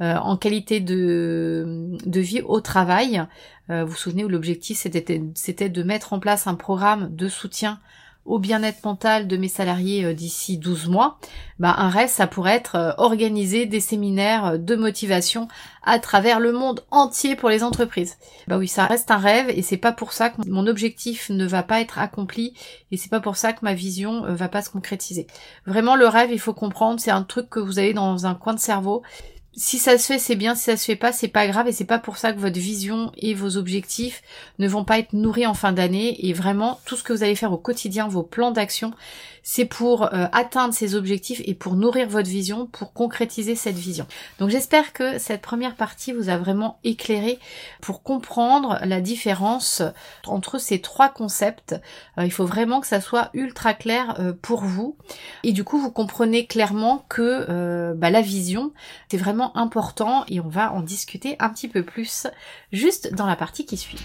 euh, 0.00 0.16
en 0.16 0.36
qualité 0.36 0.80
de, 0.80 1.88
de 2.04 2.20
vie 2.20 2.42
au 2.42 2.60
travail. 2.60 3.24
vous 3.68 3.86
vous 3.86 3.94
souvenez 3.94 4.24
où 4.24 4.28
l'objectif 4.28 4.76
c'était 4.76 5.68
de 5.68 5.82
mettre 5.82 6.12
en 6.12 6.18
place 6.18 6.46
un 6.46 6.54
programme 6.54 7.14
de 7.14 7.28
soutien 7.28 7.80
au 8.24 8.38
bien-être 8.38 8.84
mental 8.84 9.28
de 9.28 9.36
mes 9.36 9.48
salariés 9.48 10.04
euh, 10.04 10.14
d'ici 10.14 10.58
12 10.58 10.88
mois, 10.88 11.18
bah 11.58 11.74
un 11.76 11.88
rêve 11.88 12.08
ça 12.08 12.26
pourrait 12.26 12.54
être 12.54 12.76
euh, 12.76 12.92
organiser 12.96 13.66
des 13.66 13.80
séminaires 13.80 14.46
euh, 14.46 14.58
de 14.58 14.76
motivation 14.76 15.48
à 15.82 15.98
travers 15.98 16.40
le 16.40 16.52
monde 16.52 16.84
entier 16.90 17.36
pour 17.36 17.50
les 17.50 17.62
entreprises. 17.62 18.16
Bah 18.48 18.56
oui, 18.56 18.68
ça 18.68 18.86
reste 18.86 19.10
un 19.10 19.18
rêve 19.18 19.50
et 19.50 19.62
c'est 19.62 19.76
pas 19.76 19.92
pour 19.92 20.12
ça 20.12 20.30
que 20.30 20.48
mon 20.48 20.66
objectif 20.66 21.28
ne 21.30 21.46
va 21.46 21.62
pas 21.62 21.80
être 21.80 21.98
accompli 21.98 22.54
et 22.90 22.96
c'est 22.96 23.10
pas 23.10 23.20
pour 23.20 23.36
ça 23.36 23.52
que 23.52 23.60
ma 23.62 23.74
vision 23.74 24.22
va 24.34 24.48
pas 24.48 24.62
se 24.62 24.70
concrétiser. 24.70 25.26
Vraiment 25.66 25.96
le 25.96 26.06
rêve, 26.06 26.30
il 26.32 26.40
faut 26.40 26.54
comprendre, 26.54 27.00
c'est 27.00 27.10
un 27.10 27.22
truc 27.22 27.50
que 27.50 27.60
vous 27.60 27.78
avez 27.78 27.92
dans 27.92 28.26
un 28.26 28.34
coin 28.34 28.54
de 28.54 28.60
cerveau 28.60 29.02
si 29.56 29.78
ça 29.78 29.98
se 29.98 30.06
fait, 30.06 30.18
c'est 30.18 30.36
bien. 30.36 30.54
Si 30.54 30.64
ça 30.64 30.76
se 30.76 30.84
fait 30.84 30.96
pas, 30.96 31.12
c'est 31.12 31.28
pas 31.28 31.46
grave. 31.46 31.68
Et 31.68 31.72
c'est 31.72 31.84
pas 31.84 31.98
pour 31.98 32.16
ça 32.16 32.32
que 32.32 32.38
votre 32.38 32.58
vision 32.58 33.12
et 33.16 33.34
vos 33.34 33.56
objectifs 33.56 34.22
ne 34.58 34.68
vont 34.68 34.84
pas 34.84 34.98
être 34.98 35.12
nourris 35.12 35.46
en 35.46 35.54
fin 35.54 35.72
d'année. 35.72 36.26
Et 36.26 36.32
vraiment, 36.32 36.80
tout 36.84 36.96
ce 36.96 37.02
que 37.02 37.12
vous 37.12 37.22
allez 37.22 37.36
faire 37.36 37.52
au 37.52 37.58
quotidien, 37.58 38.08
vos 38.08 38.22
plans 38.22 38.50
d'action, 38.50 38.92
c'est 39.44 39.66
pour 39.66 40.04
euh, 40.04 40.26
atteindre 40.32 40.74
ces 40.74 40.96
objectifs 40.96 41.42
et 41.44 41.54
pour 41.54 41.76
nourrir 41.76 42.08
votre 42.08 42.28
vision, 42.28 42.66
pour 42.66 42.92
concrétiser 42.92 43.54
cette 43.54 43.76
vision. 43.76 44.06
Donc 44.40 44.48
j'espère 44.48 44.92
que 44.92 45.18
cette 45.18 45.42
première 45.42 45.76
partie 45.76 46.12
vous 46.12 46.30
a 46.30 46.38
vraiment 46.38 46.78
éclairé 46.82 47.38
pour 47.80 48.02
comprendre 48.02 48.80
la 48.82 49.00
différence 49.00 49.82
entre 50.26 50.58
ces 50.58 50.80
trois 50.80 51.10
concepts. 51.10 51.76
Euh, 52.18 52.24
il 52.24 52.32
faut 52.32 52.46
vraiment 52.46 52.80
que 52.80 52.86
ça 52.86 53.00
soit 53.00 53.30
ultra 53.34 53.74
clair 53.74 54.16
euh, 54.18 54.32
pour 54.32 54.64
vous. 54.64 54.96
Et 55.42 55.52
du 55.52 55.62
coup, 55.62 55.78
vous 55.78 55.92
comprenez 55.92 56.46
clairement 56.46 57.04
que 57.10 57.92
bah, 57.94 58.10
la 58.10 58.22
vision, 58.22 58.72
c'est 59.10 59.18
vraiment 59.18 59.54
important 59.56 60.24
et 60.28 60.40
on 60.40 60.48
va 60.48 60.72
en 60.72 60.80
discuter 60.80 61.36
un 61.38 61.50
petit 61.50 61.68
peu 61.68 61.82
plus 61.82 62.26
juste 62.72 63.12
dans 63.12 63.26
la 63.26 63.36
partie 63.36 63.66
qui 63.66 63.76
suit. 63.76 63.98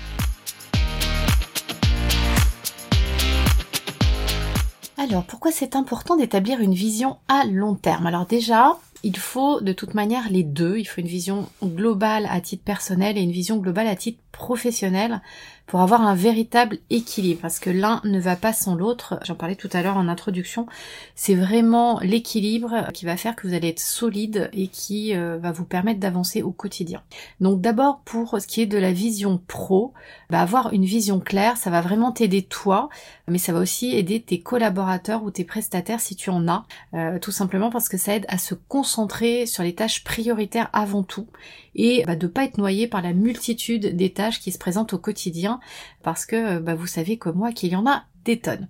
Alors, 5.01 5.23
pourquoi 5.23 5.53
c'est 5.53 5.77
important 5.77 6.17
d'établir 6.17 6.59
une 6.59 6.73
vision 6.73 7.19
à 7.29 7.45
long 7.45 7.73
terme? 7.73 8.05
Alors 8.05 8.25
déjà, 8.25 8.77
il 9.03 9.17
faut 9.17 9.61
de 9.61 9.73
toute 9.73 9.93
manière 9.93 10.29
les 10.29 10.43
deux. 10.43 10.77
Il 10.77 10.85
faut 10.85 11.01
une 11.01 11.07
vision 11.07 11.47
globale 11.63 12.27
à 12.29 12.41
titre 12.41 12.63
personnel 12.63 13.17
et 13.17 13.21
une 13.21 13.31
vision 13.31 13.57
globale 13.57 13.87
à 13.87 13.95
titre 13.95 14.19
professionnel 14.31 15.21
pour 15.69 15.81
avoir 15.81 16.01
un 16.01 16.15
véritable 16.15 16.79
équilibre 16.89 17.41
parce 17.41 17.59
que 17.59 17.69
l'un 17.69 18.01
ne 18.03 18.19
va 18.19 18.35
pas 18.35 18.53
sans 18.53 18.73
l'autre. 18.73 19.19
J'en 19.23 19.35
parlais 19.35 19.55
tout 19.55 19.69
à 19.71 19.83
l'heure 19.83 19.97
en 19.97 20.07
introduction. 20.07 20.65
C'est 21.13 21.35
vraiment 21.35 21.99
l'équilibre 21.99 22.87
qui 22.91 23.05
va 23.05 23.17
faire 23.17 23.35
que 23.35 23.47
vous 23.47 23.53
allez 23.53 23.67
être 23.67 23.79
solide 23.79 24.49
et 24.51 24.67
qui 24.67 25.15
euh, 25.15 25.37
va 25.37 25.51
vous 25.51 25.65
permettre 25.65 25.99
d'avancer 25.99 26.41
au 26.41 26.51
quotidien. 26.51 27.03
Donc 27.39 27.61
d'abord 27.61 28.01
pour 28.03 28.39
ce 28.41 28.47
qui 28.47 28.61
est 28.61 28.65
de 28.65 28.79
la 28.79 28.91
vision 28.91 29.39
pro, 29.47 29.93
bah, 30.31 30.41
avoir 30.41 30.73
une 30.73 30.85
vision 30.85 31.19
claire, 31.19 31.55
ça 31.55 31.69
va 31.69 31.81
vraiment 31.81 32.11
t'aider 32.11 32.41
toi, 32.41 32.89
mais 33.27 33.37
ça 33.37 33.53
va 33.53 33.59
aussi 33.59 33.95
aider 33.95 34.21
tes 34.21 34.39
collaborateurs 34.39 35.23
ou 35.23 35.29
tes 35.29 35.43
prestataires 35.43 35.99
si 35.99 36.15
tu 36.15 36.31
en 36.31 36.47
as, 36.47 36.65
euh, 36.95 37.19
tout 37.19 37.31
simplement 37.31 37.69
parce 37.69 37.89
que 37.89 37.97
ça 37.97 38.15
aide 38.15 38.25
à 38.27 38.39
se 38.39 38.55
concentrer 38.89 39.45
sur 39.45 39.61
les 39.61 39.75
tâches 39.75 40.03
prioritaires 40.03 40.67
avant 40.73 41.03
tout 41.03 41.27
et 41.75 42.03
bah, 42.07 42.15
de 42.15 42.25
pas 42.25 42.45
être 42.45 42.57
noyé 42.57 42.87
par 42.87 43.03
la 43.03 43.13
multitude 43.13 43.95
des 43.95 44.11
tâches 44.11 44.39
qui 44.39 44.51
se 44.51 44.57
présentent 44.57 44.93
au 44.93 44.97
quotidien 44.97 45.59
parce 46.01 46.25
que 46.25 46.57
bah, 46.57 46.73
vous 46.73 46.87
savez 46.87 47.17
comme 47.17 47.37
moi 47.37 47.51
qu'il 47.51 47.71
y 47.71 47.75
en 47.75 47.85
a 47.85 48.05
des 48.25 48.39
tonnes. 48.39 48.67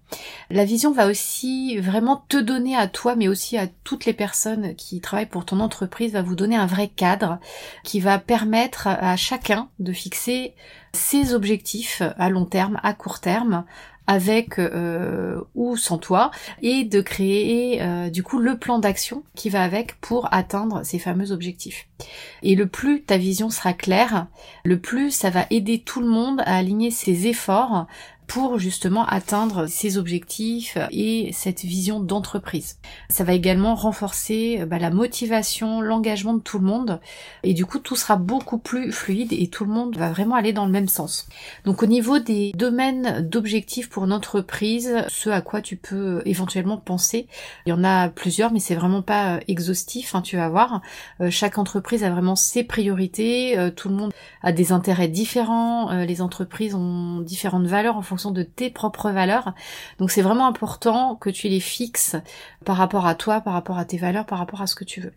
La 0.50 0.66
vision 0.66 0.92
va 0.92 1.08
aussi 1.08 1.78
vraiment 1.78 2.26
te 2.28 2.36
donner 2.36 2.76
à 2.76 2.90
toi 2.90 3.16
mais 3.16 3.30
aussi 3.30 3.58
à 3.58 3.68
toutes 3.86 4.04
les 4.04 4.14
personnes 4.14 4.76
qui 4.76 5.00
travaillent 5.00 5.26
pour 5.26 5.46
ton 5.46 5.62
entreprise 5.62 6.12
va 6.12 6.22
vous 6.22 6.36
donner 6.36 6.58
un 6.58 6.68
vrai 6.68 6.90
cadre 6.90 7.40
qui 7.86 8.02
va 8.02 8.20
permettre 8.20 8.88
à 8.88 9.16
chacun 9.16 9.70
de 9.80 9.94
fixer 9.94 10.54
ses 10.92 11.34
objectifs 11.34 12.02
à 12.18 12.30
long 12.30 12.46
terme, 12.46 12.78
à 12.84 12.94
court 12.94 13.22
terme, 13.22 13.64
avec 14.10 14.58
euh, 14.58 15.40
ou 15.54 15.78
sans 15.78 16.00
toi 16.00 16.32
et 16.64 16.84
de 16.84 17.00
créer 17.00 17.80
euh, 17.80 18.10
du 18.10 18.24
coup 18.24 18.40
le 18.40 18.58
plan 18.58 18.80
d'action 18.80 19.22
qui 19.36 19.52
va 19.52 19.64
avec 19.64 20.02
pour 20.02 20.34
atteindre 20.34 20.82
ces 20.84 20.98
fameux 20.98 21.32
objectifs. 21.32 21.88
Et 22.42 22.56
le 22.56 22.66
plus 22.66 23.04
ta 23.04 23.18
vision 23.18 23.52
sera 23.52 23.74
claire, 23.74 24.26
le 24.64 24.80
plus 24.80 25.12
ça 25.12 25.30
va 25.30 25.46
aider 25.52 25.84
tout 25.86 26.02
le 26.02 26.08
monde 26.08 26.42
à 26.48 26.58
aligner 26.58 26.90
ses 26.90 27.28
efforts 27.28 27.86
pour 28.30 28.60
justement 28.60 29.06
atteindre 29.08 29.66
ses 29.66 29.98
objectifs 29.98 30.78
et 30.92 31.32
cette 31.34 31.62
vision 31.62 32.00
d'entreprise. 32.00 32.78
Ça 33.10 33.24
va 33.24 33.34
également 33.34 33.74
renforcer 33.74 34.64
bah, 34.68 34.78
la 34.78 34.92
motivation, 34.92 35.82
l'engagement 35.82 36.36
de 36.36 36.40
tout 36.40 36.60
le 36.60 36.66
monde 36.66 37.02
et 37.44 37.56
du 37.56 37.66
coup 37.66 37.80
tout 37.80 37.96
sera 37.96 38.16
beaucoup 38.16 38.60
plus 38.60 38.92
fluide 38.92 39.34
et 39.34 39.48
tout 39.48 39.66
le 39.66 39.72
monde 39.72 39.98
va 39.98 40.12
vraiment 40.12 40.36
aller 40.36 40.54
dans 40.54 40.68
le 40.68 40.72
même 40.72 40.88
sens. 40.88 41.28
Donc 41.66 41.82
au 41.82 41.88
niveau 41.88 42.20
des 42.20 42.52
domaines 42.56 43.28
d'objectifs 43.28 43.90
pour 43.90 44.06
une 44.06 44.14
entreprise, 44.14 45.04
ce 45.08 45.32
à 45.32 45.42
quoi 45.42 45.62
tu 45.62 45.76
peux 45.76 46.22
éventuellement 46.26 46.78
penser, 46.78 47.28
il 47.66 47.70
y 47.70 47.74
en 47.74 47.84
a 47.84 48.10
plusieurs 48.10 48.54
mais 48.54 48.60
c'est 48.60 48.76
vraiment 48.76 49.02
pas 49.02 49.38
euh, 49.38 49.40
exhaustif, 49.48 50.14
hein, 50.14 50.22
tu 50.22 50.38
vas 50.38 50.50
voir. 50.50 50.82
Euh, 51.20 51.32
chaque 51.32 51.58
entreprise 51.58 52.04
a 52.04 52.12
vraiment 52.12 52.36
ses 52.36 52.64
priorités, 52.64 53.58
euh, 53.58 53.72
tout 53.72 53.90
le 53.90 53.96
monde 53.96 54.14
a 54.44 54.52
des 54.52 54.72
intérêts 54.72 55.08
différents, 55.08 55.92
les 56.04 56.22
entreprises 56.22 56.76
ont 56.76 57.22
différentes 57.22 57.66
valeurs 57.66 57.98
en 57.98 58.02
fonction 58.02 58.19
de 58.26 58.44
tes 58.44 58.70
propres 58.70 59.12
valeurs. 59.12 59.54
Donc 60.00 60.12
c'est 60.12 60.22
vraiment 60.22 60.48
important 60.48 61.16
que 61.16 61.30
tu 61.30 61.48
les 61.48 61.60
fixes 61.60 62.16
par 62.66 62.78
rapport 62.78 63.08
à 63.08 63.16
toi, 63.16 63.42
par 63.42 63.54
rapport 63.54 63.78
à 63.78 63.86
tes 63.86 63.98
valeurs, 63.98 64.26
par 64.26 64.38
rapport 64.38 64.62
à 64.62 64.68
ce 64.68 64.76
que 64.76 64.84
tu 64.84 65.02
veux. 65.02 65.14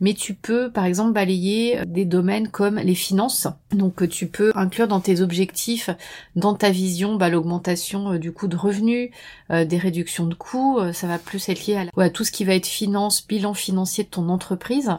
Mais 0.00 0.14
tu 0.14 0.34
peux 0.34 0.70
par 0.70 0.84
exemple 0.84 1.12
balayer 1.12 1.80
des 1.86 2.04
domaines 2.04 2.48
comme 2.48 2.76
les 2.76 2.94
finances. 2.94 3.46
Donc 3.72 4.08
tu 4.08 4.26
peux 4.26 4.52
inclure 4.54 4.88
dans 4.88 5.00
tes 5.00 5.20
objectifs, 5.20 5.90
dans 6.36 6.54
ta 6.54 6.70
vision, 6.70 7.16
bah, 7.16 7.28
l'augmentation 7.28 8.12
euh, 8.12 8.18
du 8.18 8.32
coût 8.32 8.48
de 8.48 8.56
revenus, 8.56 9.10
euh, 9.50 9.64
des 9.64 9.78
réductions 9.78 10.26
de 10.26 10.34
coûts. 10.34 10.78
Euh, 10.78 10.92
ça 10.92 11.06
va 11.06 11.18
plus 11.18 11.48
être 11.48 11.66
lié 11.66 11.88
à 11.96 12.10
tout 12.10 12.24
ce 12.24 12.32
qui 12.32 12.44
va 12.44 12.54
être 12.54 12.66
finance, 12.66 13.26
bilan 13.26 13.54
financier 13.54 14.04
de 14.04 14.08
ton 14.08 14.28
entreprise. 14.28 14.92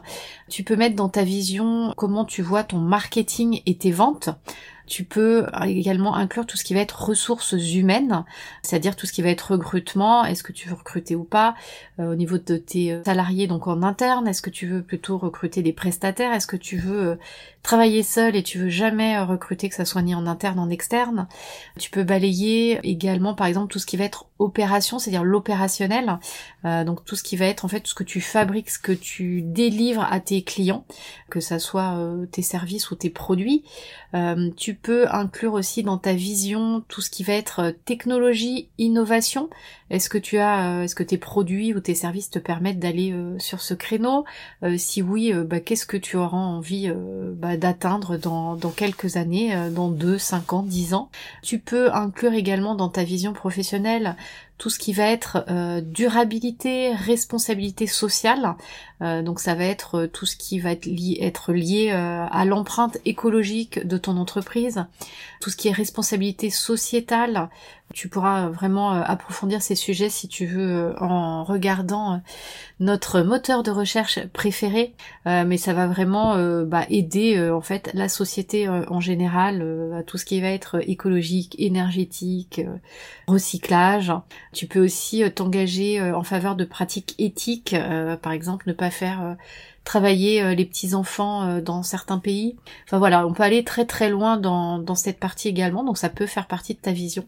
Tu 0.48 0.64
peux 0.64 0.76
mettre 0.76 0.96
dans 0.96 1.08
ta 1.08 1.24
vision 1.24 1.92
comment 1.96 2.24
tu 2.24 2.42
vois 2.42 2.64
ton 2.64 2.78
marketing 2.78 3.62
et 3.66 3.76
tes 3.76 3.92
ventes. 3.92 4.30
Tu 4.90 5.04
peux 5.04 5.46
également 5.64 6.16
inclure 6.16 6.46
tout 6.46 6.56
ce 6.56 6.64
qui 6.64 6.74
va 6.74 6.80
être 6.80 7.00
ressources 7.00 7.52
humaines, 7.52 8.24
c'est-à-dire 8.62 8.96
tout 8.96 9.06
ce 9.06 9.12
qui 9.12 9.22
va 9.22 9.28
être 9.28 9.52
recrutement, 9.52 10.24
est-ce 10.24 10.42
que 10.42 10.52
tu 10.52 10.68
veux 10.68 10.74
recruter 10.74 11.14
ou 11.14 11.22
pas, 11.22 11.54
euh, 12.00 12.12
au 12.12 12.14
niveau 12.14 12.38
de 12.38 12.56
tes 12.56 12.92
euh, 12.92 13.04
salariés 13.04 13.46
donc 13.46 13.66
en 13.66 13.82
interne, 13.82 14.26
est-ce 14.26 14.42
que 14.42 14.50
tu 14.50 14.66
veux 14.66 14.82
plutôt 14.82 15.18
recruter 15.18 15.62
des 15.62 15.72
prestataires, 15.72 16.32
est-ce 16.32 16.46
que 16.46 16.56
tu 16.56 16.76
veux 16.76 17.10
euh, 17.10 17.16
travailler 17.62 18.02
seul 18.02 18.36
et 18.36 18.42
tu 18.42 18.58
veux 18.58 18.68
jamais 18.68 19.18
recruter 19.20 19.68
que 19.68 19.74
ça 19.74 19.84
soit 19.84 20.02
ni 20.02 20.14
en 20.14 20.26
interne 20.26 20.58
en 20.58 20.70
externe. 20.70 21.28
Tu 21.78 21.90
peux 21.90 22.04
balayer 22.04 22.80
également 22.82 23.34
par 23.34 23.46
exemple 23.46 23.70
tout 23.70 23.78
ce 23.78 23.86
qui 23.86 23.96
va 23.98 24.04
être 24.04 24.26
opération, 24.38 24.98
c'est-à-dire 24.98 25.24
l'opérationnel, 25.24 26.18
donc 26.64 27.04
tout 27.04 27.16
ce 27.16 27.22
qui 27.22 27.36
va 27.36 27.44
être 27.44 27.66
en 27.66 27.68
fait 27.68 27.80
tout 27.80 27.90
ce 27.90 27.94
que 27.94 28.04
tu 28.04 28.22
fabriques, 28.22 28.70
ce 28.70 28.78
que 28.78 28.92
tu 28.92 29.42
délivres 29.42 30.06
à 30.10 30.20
tes 30.20 30.40
clients, 30.42 30.86
que 31.28 31.40
ça 31.40 31.58
soit 31.58 31.98
tes 32.32 32.40
services 32.40 32.90
ou 32.90 32.94
tes 32.94 33.10
produits. 33.10 33.62
tu 34.56 34.74
peux 34.82 35.06
inclure 35.10 35.54
aussi 35.54 35.82
dans 35.82 35.98
ta 35.98 36.12
vision 36.12 36.82
tout 36.88 37.00
ce 37.00 37.10
qui 37.10 37.22
va 37.22 37.34
être 37.34 37.60
euh, 37.60 37.72
technologie, 37.84 38.68
innovation? 38.78 39.50
Est-ce 39.90 40.08
que 40.08 40.18
tu 40.18 40.38
as, 40.38 40.78
euh, 40.78 40.82
est-ce 40.82 40.94
que 40.94 41.02
tes 41.02 41.18
produits 41.18 41.74
ou 41.74 41.80
tes 41.80 41.94
services 41.94 42.30
te 42.30 42.38
permettent 42.38 42.78
d'aller 42.78 43.12
euh, 43.12 43.38
sur 43.38 43.60
ce 43.60 43.74
créneau? 43.74 44.24
Si 44.76 45.02
oui, 45.02 45.32
bah, 45.32 45.60
qu'est-ce 45.60 45.86
que 45.86 45.96
tu 45.96 46.16
auras 46.16 46.36
envie 46.36 46.92
bah, 47.34 47.56
d'atteindre 47.56 48.16
dans, 48.16 48.56
quelques 48.76 49.16
années, 49.16 49.54
dans 49.70 49.90
2, 49.90 50.18
5 50.18 50.52
ans, 50.52 50.62
10 50.62 50.94
ans? 50.94 51.10
Tu 51.42 51.58
peux 51.58 51.92
inclure 51.92 52.34
également 52.34 52.74
dans 52.74 52.88
ta 52.88 53.04
vision 53.04 53.32
professionnelle 53.32 54.16
tout 54.60 54.68
ce 54.68 54.78
qui 54.78 54.92
va 54.92 55.04
être 55.04 55.42
euh, 55.48 55.80
durabilité, 55.80 56.94
responsabilité 56.94 57.86
sociale. 57.86 58.56
Euh, 59.00 59.22
donc 59.22 59.40
ça 59.40 59.54
va 59.54 59.64
être 59.64 60.00
euh, 60.00 60.06
tout 60.06 60.26
ce 60.26 60.36
qui 60.36 60.60
va 60.60 60.72
être, 60.72 60.86
être 61.18 61.54
lié 61.54 61.90
à 61.90 62.44
l'empreinte 62.44 62.98
écologique 63.06 63.86
de 63.86 63.96
ton 63.96 64.18
entreprise, 64.18 64.84
tout 65.40 65.48
ce 65.48 65.56
qui 65.56 65.68
est 65.68 65.72
responsabilité 65.72 66.50
sociétale, 66.50 67.48
tu 67.92 68.08
pourras 68.08 68.48
vraiment 68.48 68.94
euh, 68.94 69.02
approfondir 69.04 69.62
ces 69.62 69.74
sujets 69.74 70.10
si 70.10 70.28
tu 70.28 70.46
veux 70.46 70.70
euh, 70.70 70.94
en 71.00 71.42
regardant 71.44 72.14
euh, 72.14 72.16
notre 72.78 73.20
moteur 73.22 73.62
de 73.62 73.70
recherche 73.70 74.24
préféré, 74.28 74.94
mais 75.26 75.58
ça 75.58 75.74
va 75.74 75.86
vraiment 75.86 76.34
bah, 76.64 76.86
aider 76.88 77.38
en 77.50 77.60
fait 77.60 77.90
la 77.92 78.08
société 78.08 78.70
en 78.70 79.00
général 79.00 79.92
à 79.94 80.02
tout 80.02 80.16
ce 80.16 80.24
qui 80.24 80.40
va 80.40 80.48
être 80.48 80.80
écologique, 80.88 81.56
énergétique, 81.58 82.62
recyclage. 83.26 84.14
Tu 84.54 84.66
peux 84.66 84.82
aussi 84.82 85.30
t'engager 85.32 86.00
en 86.00 86.22
faveur 86.22 86.56
de 86.56 86.64
pratiques 86.64 87.14
éthiques, 87.18 87.76
par 88.22 88.32
exemple 88.32 88.66
ne 88.66 88.72
pas 88.72 88.90
faire 88.90 89.36
travailler 89.84 90.54
les 90.54 90.64
petits 90.64 90.94
enfants 90.94 91.58
dans 91.60 91.82
certains 91.82 92.18
pays. 92.18 92.56
Enfin 92.86 92.98
voilà, 92.98 93.26
on 93.26 93.34
peut 93.34 93.42
aller 93.42 93.62
très 93.62 93.84
très 93.84 94.08
loin 94.08 94.38
dans, 94.38 94.78
dans 94.78 94.94
cette 94.94 95.20
partie 95.20 95.48
également, 95.48 95.84
donc 95.84 95.98
ça 95.98 96.08
peut 96.08 96.26
faire 96.26 96.46
partie 96.46 96.72
de 96.72 96.80
ta 96.80 96.92
vision. 96.92 97.26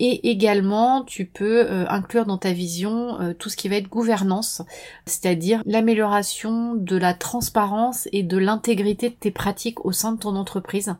Et 0.00 0.30
également, 0.30 1.04
tu 1.04 1.26
peux 1.26 1.68
inclure 1.88 2.26
dans 2.26 2.38
ta 2.38 2.52
vision 2.52 3.34
tout 3.38 3.48
ce 3.48 3.56
qui 3.56 3.68
va 3.68 3.76
être 3.76 3.88
gouvernance, 3.88 4.62
c'est-à-dire 5.06 5.62
l'amélioration 5.66 6.74
de 6.74 6.96
la 6.96 7.14
transparence 7.14 8.08
et 8.12 8.22
de 8.22 8.36
l'intégrité 8.36 9.10
de 9.10 9.14
tes 9.14 9.30
pratiques 9.30 9.84
au 9.84 9.92
sein 9.92 10.12
de 10.12 10.18
ton 10.18 10.34
entreprise. 10.34 10.94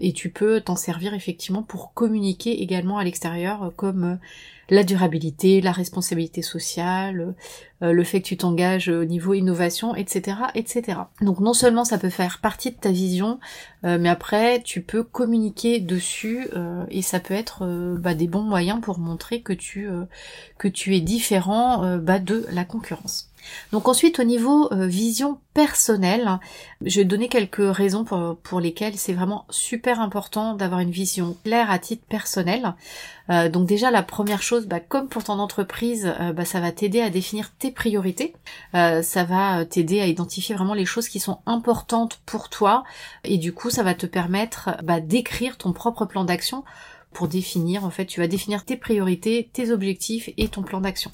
Et 0.00 0.12
tu 0.12 0.30
peux 0.30 0.60
t'en 0.60 0.76
servir 0.76 1.14
effectivement 1.14 1.62
pour 1.62 1.92
communiquer 1.92 2.62
également 2.62 2.98
à 2.98 3.04
l'extérieur 3.04 3.72
comme 3.76 4.18
la 4.70 4.84
durabilité, 4.84 5.60
la 5.60 5.72
responsabilité 5.72 6.42
sociale, 6.42 7.34
euh, 7.82 7.92
le 7.92 8.04
fait 8.04 8.20
que 8.20 8.26
tu 8.26 8.36
t'engages 8.36 8.88
au 8.88 9.04
niveau 9.04 9.34
innovation, 9.34 9.94
etc., 9.94 10.36
etc. 10.54 10.98
Donc 11.22 11.40
non 11.40 11.54
seulement 11.54 11.84
ça 11.84 11.98
peut 11.98 12.10
faire 12.10 12.38
partie 12.40 12.70
de 12.70 12.76
ta 12.76 12.90
vision, 12.90 13.38
euh, 13.84 13.98
mais 13.98 14.08
après 14.08 14.62
tu 14.62 14.82
peux 14.82 15.02
communiquer 15.02 15.80
dessus 15.80 16.48
euh, 16.54 16.84
et 16.90 17.02
ça 17.02 17.20
peut 17.20 17.34
être 17.34 17.64
bah, 17.98 18.14
des 18.14 18.27
bons 18.28 18.42
moyens 18.42 18.80
pour 18.80 18.98
montrer 18.98 19.42
que 19.42 19.52
tu 19.52 19.88
tu 20.74 20.96
es 20.96 21.00
différent 21.00 21.98
bah, 21.98 22.18
de 22.18 22.46
la 22.50 22.64
concurrence. 22.64 23.28
Donc 23.72 23.88
ensuite 23.88 24.18
au 24.18 24.24
niveau 24.24 24.72
euh, 24.72 24.86
vision 24.86 25.40
personnelle, 25.54 26.38
je 26.82 27.00
vais 27.00 27.04
donner 27.04 27.28
quelques 27.28 27.74
raisons 27.74 28.04
pour, 28.04 28.60
lesquelles 28.60 28.96
c'est 28.96 29.12
vraiment 29.12 29.46
super 29.50 30.00
important 30.00 30.54
d'avoir 30.54 30.80
une 30.80 30.90
vision 30.90 31.36
claire 31.44 31.70
à 31.70 31.78
titre 31.78 32.04
personnel. 32.08 32.74
Euh, 33.30 33.48
donc 33.48 33.66
déjà 33.66 33.90
la 33.90 34.02
première 34.02 34.42
chose, 34.42 34.66
bah, 34.66 34.80
comme 34.80 35.08
pour 35.08 35.24
ton 35.24 35.38
entreprise, 35.38 36.12
euh, 36.20 36.32
bah, 36.32 36.44
ça 36.44 36.60
va 36.60 36.72
t'aider 36.72 37.00
à 37.00 37.10
définir 37.10 37.52
tes 37.58 37.70
priorités, 37.70 38.34
ça 38.72 39.24
va 39.24 39.64
t'aider 39.64 40.00
à 40.00 40.06
identifier 40.06 40.54
vraiment 40.54 40.74
les 40.74 40.84
choses 40.84 41.08
qui 41.08 41.20
sont 41.20 41.38
importantes 41.46 42.20
pour 42.26 42.48
toi 42.48 42.84
et 43.24 43.38
du 43.38 43.52
coup 43.52 43.70
ça 43.70 43.82
va 43.82 43.94
te 43.94 44.06
permettre 44.06 44.70
bah, 44.82 45.00
d'écrire 45.00 45.56
ton 45.56 45.72
propre 45.72 46.04
plan 46.04 46.24
d'action 46.24 46.64
pour 47.12 47.28
définir, 47.28 47.84
en 47.84 47.90
fait, 47.90 48.06
tu 48.06 48.20
vas 48.20 48.28
définir 48.28 48.64
tes 48.64 48.76
priorités, 48.76 49.50
tes 49.52 49.70
objectifs 49.70 50.30
et 50.36 50.48
ton 50.48 50.62
plan 50.62 50.80
d'action. 50.80 51.10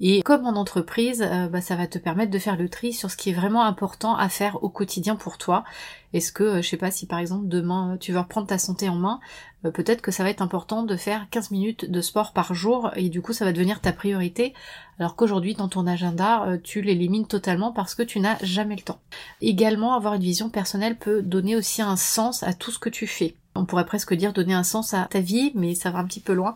Et 0.00 0.22
comme 0.22 0.46
en 0.46 0.56
entreprise, 0.56 1.22
euh, 1.22 1.48
bah, 1.48 1.60
ça 1.60 1.76
va 1.76 1.86
te 1.86 1.98
permettre 1.98 2.30
de 2.30 2.38
faire 2.38 2.56
le 2.56 2.68
tri 2.68 2.92
sur 2.92 3.10
ce 3.10 3.16
qui 3.16 3.30
est 3.30 3.34
vraiment 3.34 3.64
important 3.64 4.16
à 4.16 4.28
faire 4.28 4.62
au 4.62 4.68
quotidien 4.68 5.16
pour 5.16 5.36
toi. 5.36 5.64
Est-ce 6.12 6.30
que, 6.30 6.44
euh, 6.44 6.62
je 6.62 6.68
sais 6.68 6.76
pas, 6.76 6.92
si 6.92 7.06
par 7.06 7.18
exemple 7.18 7.48
demain 7.48 7.96
tu 8.00 8.12
veux 8.12 8.20
reprendre 8.20 8.46
ta 8.46 8.58
santé 8.58 8.88
en 8.88 8.94
main, 8.94 9.18
euh, 9.64 9.70
peut-être 9.72 10.02
que 10.02 10.12
ça 10.12 10.22
va 10.22 10.30
être 10.30 10.42
important 10.42 10.84
de 10.84 10.96
faire 10.96 11.26
15 11.30 11.50
minutes 11.50 11.90
de 11.90 12.00
sport 12.00 12.32
par 12.32 12.54
jour 12.54 12.90
et 12.94 13.08
du 13.08 13.20
coup 13.20 13.32
ça 13.32 13.44
va 13.44 13.52
devenir 13.52 13.80
ta 13.80 13.92
priorité, 13.92 14.54
alors 15.00 15.16
qu'aujourd'hui 15.16 15.54
dans 15.54 15.68
ton 15.68 15.86
agenda 15.86 16.46
tu 16.62 16.80
l'élimines 16.80 17.26
totalement 17.26 17.72
parce 17.72 17.96
que 17.96 18.02
tu 18.02 18.20
n'as 18.20 18.38
jamais 18.42 18.76
le 18.76 18.82
temps. 18.82 19.00
Également, 19.40 19.94
avoir 19.94 20.14
une 20.14 20.22
vision 20.22 20.48
personnelle 20.48 20.96
peut 20.96 21.22
donner 21.22 21.56
aussi 21.56 21.82
un 21.82 21.96
sens 21.96 22.44
à 22.44 22.52
tout 22.52 22.70
ce 22.70 22.78
que 22.78 22.88
tu 22.88 23.06
fais 23.08 23.34
on 23.54 23.64
pourrait 23.64 23.86
presque 23.86 24.14
dire 24.14 24.32
donner 24.32 24.54
un 24.54 24.64
sens 24.64 24.94
à 24.94 25.06
ta 25.10 25.20
vie, 25.20 25.52
mais 25.54 25.74
ça 25.74 25.90
va 25.90 26.00
un 26.00 26.04
petit 26.04 26.20
peu 26.20 26.32
loin. 26.32 26.54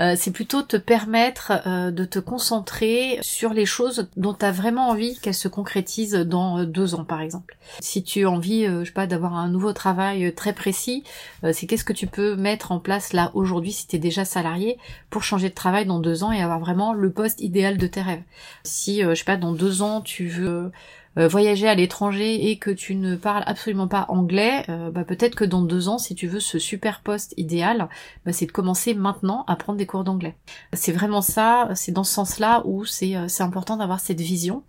Euh, 0.00 0.14
c'est 0.16 0.30
plutôt 0.30 0.62
te 0.62 0.76
permettre 0.76 1.52
euh, 1.66 1.90
de 1.90 2.04
te 2.04 2.18
concentrer 2.18 3.18
sur 3.20 3.52
les 3.52 3.66
choses 3.66 4.08
dont 4.16 4.34
tu 4.34 4.44
as 4.44 4.52
vraiment 4.52 4.88
envie 4.88 5.18
qu'elles 5.18 5.34
se 5.34 5.48
concrétisent 5.48 6.14
dans 6.14 6.58
euh, 6.58 6.64
deux 6.64 6.94
ans, 6.94 7.04
par 7.04 7.20
exemple. 7.20 7.56
Si 7.80 8.02
tu 8.02 8.24
as 8.24 8.30
envie, 8.30 8.64
je 8.64 8.84
sais 8.84 8.92
pas, 8.92 9.06
d'avoir 9.06 9.34
un 9.34 9.48
nouveau 9.48 9.72
travail 9.72 10.34
très 10.34 10.54
précis, 10.54 11.04
c'est 11.52 11.66
qu'est-ce 11.66 11.84
que 11.84 11.92
tu 11.92 12.06
peux 12.06 12.34
mettre 12.34 12.72
en 12.72 12.78
place 12.78 13.12
là 13.12 13.30
aujourd'hui 13.34 13.72
si 13.72 13.86
tu 13.86 13.96
es 13.96 13.98
déjà 13.98 14.24
salarié 14.24 14.78
pour 15.10 15.22
changer 15.22 15.50
de 15.50 15.54
travail 15.54 15.84
dans 15.84 15.98
deux 15.98 16.24
ans 16.24 16.32
et 16.32 16.42
avoir 16.42 16.60
vraiment 16.60 16.94
le 16.94 17.10
poste 17.10 17.42
idéal 17.42 17.76
de 17.76 17.86
tes 17.86 18.00
rêves. 18.00 18.22
Si, 18.62 19.02
je 19.02 19.14
sais 19.14 19.24
pas, 19.24 19.36
dans 19.36 19.52
deux 19.52 19.82
ans 19.82 20.00
tu 20.00 20.28
veux 20.28 20.72
euh, 21.18 21.26
voyager 21.26 21.68
à 21.68 21.74
l'étranger 21.74 22.48
et 22.48 22.58
que 22.58 22.70
tu 22.70 22.94
ne 22.94 23.16
parles 23.16 23.42
absolument 23.46 23.88
pas 23.88 24.06
anglais, 24.08 24.64
euh, 24.68 24.90
bah 24.90 25.04
peut-être 25.04 25.34
que 25.34 25.44
dans 25.44 25.62
deux 25.62 25.88
ans, 25.88 25.98
si 25.98 26.14
tu 26.14 26.28
veux 26.28 26.38
ce 26.38 26.58
super 26.58 27.00
poste 27.00 27.34
idéal, 27.36 27.88
bah 28.24 28.32
c'est 28.32 28.46
de 28.46 28.52
commencer 28.52 28.94
maintenant 28.94 29.44
à 29.48 29.56
prendre 29.56 29.78
des 29.78 29.86
cours 29.86 30.04
d'anglais. 30.04 30.36
C'est 30.72 30.92
vraiment 30.92 31.20
ça, 31.20 31.70
c'est 31.74 31.92
dans 31.92 32.04
ce 32.04 32.14
sens-là 32.14 32.62
où 32.66 32.84
c'est 32.84 33.16
euh, 33.16 33.26
important 33.40 33.76
d'avoir 33.76 34.00
cette 34.00 34.20
vision. 34.20 34.62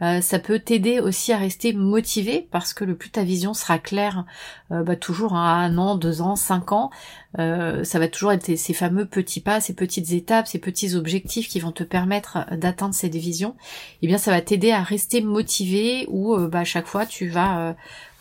ça 0.00 0.38
peut 0.38 0.58
t'aider 0.58 0.98
aussi 0.98 1.32
à 1.32 1.38
rester 1.38 1.72
motivé 1.72 2.48
parce 2.50 2.74
que 2.74 2.84
le 2.84 2.96
plus 2.96 3.10
ta 3.10 3.22
vision 3.22 3.54
sera 3.54 3.78
claire, 3.78 4.24
bah 4.70 4.96
toujours 4.96 5.34
hein, 5.34 5.44
à 5.44 5.54
un 5.64 5.78
an, 5.78 5.96
deux 5.96 6.22
ans, 6.22 6.36
cinq 6.36 6.72
ans, 6.72 6.90
ça 7.36 7.98
va 7.98 8.08
toujours 8.08 8.32
être 8.32 8.56
ces 8.56 8.74
fameux 8.74 9.06
petits 9.06 9.40
pas, 9.40 9.60
ces 9.60 9.74
petites 9.74 10.12
étapes, 10.12 10.46
ces 10.46 10.58
petits 10.58 10.94
objectifs 10.94 11.48
qui 11.48 11.60
vont 11.60 11.72
te 11.72 11.82
permettre 11.82 12.38
d'atteindre 12.56 12.94
cette 12.94 13.14
vision. 13.14 13.54
Eh 14.02 14.06
bien 14.06 14.18
ça 14.18 14.30
va 14.30 14.40
t'aider 14.40 14.70
à 14.70 14.82
rester 14.82 15.20
motivé 15.20 16.06
où 16.08 16.34
euh, 16.34 16.48
bah, 16.48 16.60
à 16.60 16.64
chaque 16.64 16.86
fois 16.86 17.06
tu 17.06 17.28
vas 17.28 17.60
euh, 17.60 17.72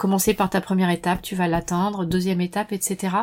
commencer 0.02 0.34
par 0.34 0.50
ta 0.50 0.62
première 0.62 0.90
étape, 0.90 1.22
tu 1.22 1.36
vas 1.36 1.48
l'atteindre, 1.48 2.06
deuxième 2.06 2.42
étape, 2.42 2.72
etc. 2.72 3.16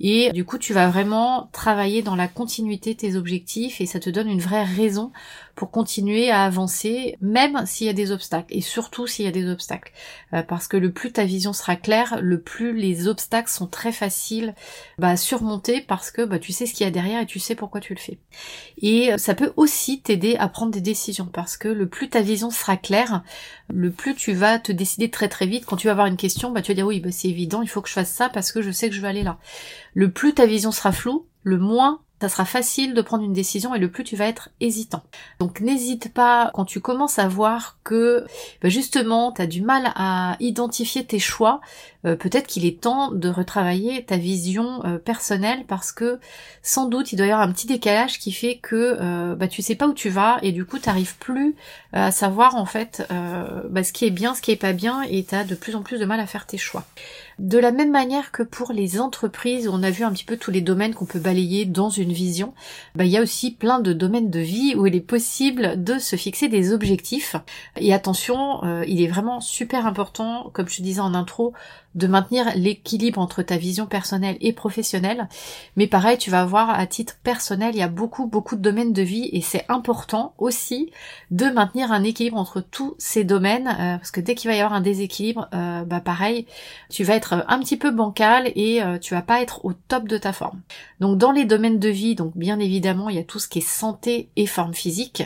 Et 0.00 0.32
du 0.32 0.44
coup 0.44 0.58
tu 0.58 0.72
vas 0.72 0.88
vraiment 0.88 1.48
travailler 1.52 2.02
dans 2.02 2.16
la 2.16 2.26
continuité 2.26 2.94
de 2.94 2.98
tes 2.98 3.14
objectifs 3.14 3.80
et 3.80 3.86
ça 3.86 4.00
te 4.00 4.10
donne 4.10 4.28
une 4.28 4.40
vraie 4.40 4.64
raison 4.64 5.12
pour 5.54 5.70
continuer 5.70 6.30
à 6.30 6.42
avancer, 6.42 7.16
même 7.22 7.64
s'il 7.64 7.86
y 7.86 7.90
a 7.90 7.94
des 7.94 8.10
obstacles, 8.10 8.48
et 8.50 8.60
surtout 8.60 9.06
s'il 9.06 9.24
y 9.24 9.28
a 9.28 9.32
des 9.32 9.48
obstacles. 9.48 9.92
Euh, 10.34 10.42
parce 10.42 10.68
que 10.68 10.76
le 10.76 10.92
plus 10.92 11.12
ta 11.12 11.24
vision 11.24 11.52
sera 11.52 11.76
claire, 11.76 12.18
le 12.20 12.40
plus 12.40 12.76
les 12.76 13.08
obstacles 13.08 13.48
sont 13.48 13.66
très 13.66 13.92
faciles 13.92 14.54
bah, 14.98 15.10
à 15.10 15.16
surmonter 15.16 15.80
parce 15.80 16.10
que 16.10 16.22
bah, 16.22 16.38
tu 16.40 16.52
sais 16.52 16.66
ce 16.66 16.74
qu'il 16.74 16.84
y 16.84 16.88
a 16.88 16.90
derrière 16.90 17.22
et 17.22 17.26
tu 17.26 17.38
sais 17.38 17.54
pourquoi 17.54 17.80
tu 17.80 17.94
le 17.94 18.00
fais. 18.00 18.18
Et 18.82 19.16
ça 19.16 19.34
peut 19.34 19.52
aussi 19.56 20.00
t'aider 20.02 20.36
à 20.36 20.48
prendre 20.48 20.72
des 20.72 20.80
décisions 20.82 21.26
parce 21.32 21.56
que 21.56 21.68
le 21.68 21.88
plus 21.88 22.10
ta 22.10 22.20
vision 22.20 22.50
sera 22.50 22.76
claire, 22.76 23.22
le 23.72 23.90
plus 23.90 24.14
tu 24.14 24.34
vas 24.34 24.58
te 24.58 24.72
décider 24.72 25.10
très 25.10 25.28
très 25.28 25.46
vite. 25.46 25.64
Quand 25.64 25.76
tu 25.76 25.86
vas 25.86 25.92
avoir 25.92 26.06
une 26.06 26.15
question, 26.16 26.50
bah, 26.50 26.62
tu 26.62 26.72
vas 26.72 26.76
dire 26.76 26.86
oui, 26.86 27.00
bah, 27.00 27.10
c'est 27.12 27.28
évident, 27.28 27.62
il 27.62 27.68
faut 27.68 27.82
que 27.82 27.88
je 27.88 27.94
fasse 27.94 28.10
ça 28.10 28.28
parce 28.28 28.52
que 28.52 28.62
je 28.62 28.70
sais 28.70 28.88
que 28.88 28.94
je 28.94 29.00
vais 29.00 29.08
aller 29.08 29.22
là. 29.22 29.38
Le 29.94 30.10
plus 30.10 30.34
ta 30.34 30.46
vision 30.46 30.72
sera 30.72 30.92
floue, 30.92 31.26
le 31.42 31.58
moins 31.58 32.00
ça 32.20 32.28
sera 32.28 32.44
facile 32.44 32.94
de 32.94 33.02
prendre 33.02 33.24
une 33.24 33.32
décision 33.32 33.74
et 33.74 33.78
le 33.78 33.90
plus 33.90 34.04
tu 34.04 34.16
vas 34.16 34.26
être 34.26 34.48
hésitant. 34.60 35.02
Donc 35.38 35.60
n'hésite 35.60 36.12
pas 36.12 36.50
quand 36.54 36.64
tu 36.64 36.80
commences 36.80 37.18
à 37.18 37.28
voir 37.28 37.76
que 37.84 38.24
bah, 38.62 38.68
justement 38.70 39.32
tu 39.32 39.42
as 39.42 39.46
du 39.46 39.60
mal 39.60 39.92
à 39.94 40.36
identifier 40.40 41.04
tes 41.04 41.18
choix, 41.18 41.60
euh, 42.06 42.16
peut-être 42.16 42.46
qu'il 42.46 42.64
est 42.64 42.80
temps 42.80 43.10
de 43.12 43.28
retravailler 43.28 44.04
ta 44.04 44.16
vision 44.16 44.84
euh, 44.86 44.98
personnelle 44.98 45.64
parce 45.68 45.92
que 45.92 46.18
sans 46.62 46.86
doute 46.86 47.12
il 47.12 47.16
doit 47.16 47.26
y 47.26 47.30
avoir 47.30 47.46
un 47.46 47.52
petit 47.52 47.66
décalage 47.66 48.18
qui 48.18 48.32
fait 48.32 48.56
que 48.56 48.96
euh, 48.98 49.34
bah, 49.34 49.48
tu 49.48 49.60
sais 49.60 49.74
pas 49.74 49.86
où 49.86 49.92
tu 49.92 50.08
vas 50.08 50.38
et 50.42 50.52
du 50.52 50.64
coup 50.64 50.78
tu 50.78 50.88
n'arrives 50.88 51.18
plus 51.18 51.54
à 51.92 52.10
savoir 52.12 52.56
en 52.56 52.66
fait 52.66 53.06
bah, 53.70 53.84
ce 53.84 53.92
qui 53.92 54.04
est 54.04 54.10
bien, 54.10 54.34
ce 54.34 54.42
qui 54.42 54.50
est 54.50 54.56
pas 54.56 54.72
bien 54.72 55.02
et 55.02 55.24
tu 55.24 55.34
as 55.34 55.44
de 55.44 55.54
plus 55.54 55.74
en 55.76 55.82
plus 55.82 55.98
de 55.98 56.04
mal 56.04 56.20
à 56.20 56.26
faire 56.26 56.46
tes 56.46 56.58
choix. 56.58 56.84
De 57.38 57.58
la 57.58 57.70
même 57.70 57.90
manière 57.90 58.32
que 58.32 58.42
pour 58.42 58.72
les 58.72 58.98
entreprises, 58.98 59.68
on 59.68 59.82
a 59.82 59.90
vu 59.90 60.04
un 60.04 60.12
petit 60.12 60.24
peu 60.24 60.38
tous 60.38 60.50
les 60.50 60.62
domaines 60.62 60.94
qu'on 60.94 61.04
peut 61.04 61.18
balayer 61.18 61.66
dans 61.66 61.90
une 61.90 62.12
vision, 62.12 62.54
bah, 62.94 63.04
il 63.04 63.10
y 63.10 63.18
a 63.18 63.22
aussi 63.22 63.50
plein 63.50 63.78
de 63.78 63.92
domaines 63.92 64.30
de 64.30 64.40
vie 64.40 64.74
où 64.74 64.86
il 64.86 64.96
est 64.96 65.00
possible 65.02 65.84
de 65.84 65.98
se 65.98 66.16
fixer 66.16 66.48
des 66.48 66.72
objectifs. 66.72 67.36
Et 67.76 67.92
attention, 67.92 68.64
euh, 68.64 68.84
il 68.86 69.02
est 69.02 69.06
vraiment 69.06 69.42
super 69.42 69.86
important, 69.86 70.48
comme 70.54 70.66
je 70.66 70.78
te 70.78 70.82
disais 70.82 71.00
en 71.00 71.12
intro, 71.12 71.52
de 71.96 72.06
maintenir 72.06 72.52
l'équilibre 72.54 73.18
entre 73.18 73.42
ta 73.42 73.56
vision 73.56 73.86
personnelle 73.86 74.36
et 74.40 74.52
professionnelle. 74.52 75.28
Mais 75.76 75.86
pareil, 75.86 76.18
tu 76.18 76.30
vas 76.30 76.44
voir 76.44 76.70
à 76.70 76.86
titre 76.86 77.16
personnel, 77.22 77.74
il 77.74 77.78
y 77.78 77.82
a 77.82 77.88
beaucoup, 77.88 78.26
beaucoup 78.26 78.54
de 78.54 78.60
domaines 78.60 78.92
de 78.92 79.02
vie 79.02 79.28
et 79.32 79.40
c'est 79.40 79.64
important 79.68 80.34
aussi 80.38 80.90
de 81.30 81.46
maintenir 81.46 81.90
un 81.92 82.04
équilibre 82.04 82.36
entre 82.36 82.60
tous 82.60 82.94
ces 82.98 83.24
domaines 83.24 83.68
euh, 83.68 83.96
parce 83.96 84.10
que 84.10 84.20
dès 84.20 84.34
qu'il 84.34 84.50
va 84.50 84.56
y 84.56 84.60
avoir 84.60 84.74
un 84.74 84.80
déséquilibre, 84.80 85.48
euh, 85.54 85.84
bah 85.84 86.00
pareil, 86.00 86.46
tu 86.90 87.02
vas 87.02 87.14
être 87.14 87.44
un 87.48 87.58
petit 87.58 87.76
peu 87.76 87.90
bancal 87.90 88.52
et 88.54 88.82
euh, 88.82 88.98
tu 88.98 89.14
vas 89.14 89.22
pas 89.22 89.40
être 89.40 89.64
au 89.64 89.72
top 89.72 90.06
de 90.06 90.18
ta 90.18 90.32
forme. 90.32 90.60
Donc 91.00 91.18
dans 91.18 91.32
les 91.32 91.44
domaines 91.44 91.78
de 91.78 91.88
vie, 91.88 92.14
donc 92.14 92.36
bien 92.36 92.58
évidemment, 92.58 93.08
il 93.08 93.16
y 93.16 93.20
a 93.20 93.24
tout 93.24 93.38
ce 93.38 93.48
qui 93.48 93.58
est 93.58 93.66
santé 93.66 94.28
et 94.36 94.46
forme 94.46 94.74
physique. 94.74 95.22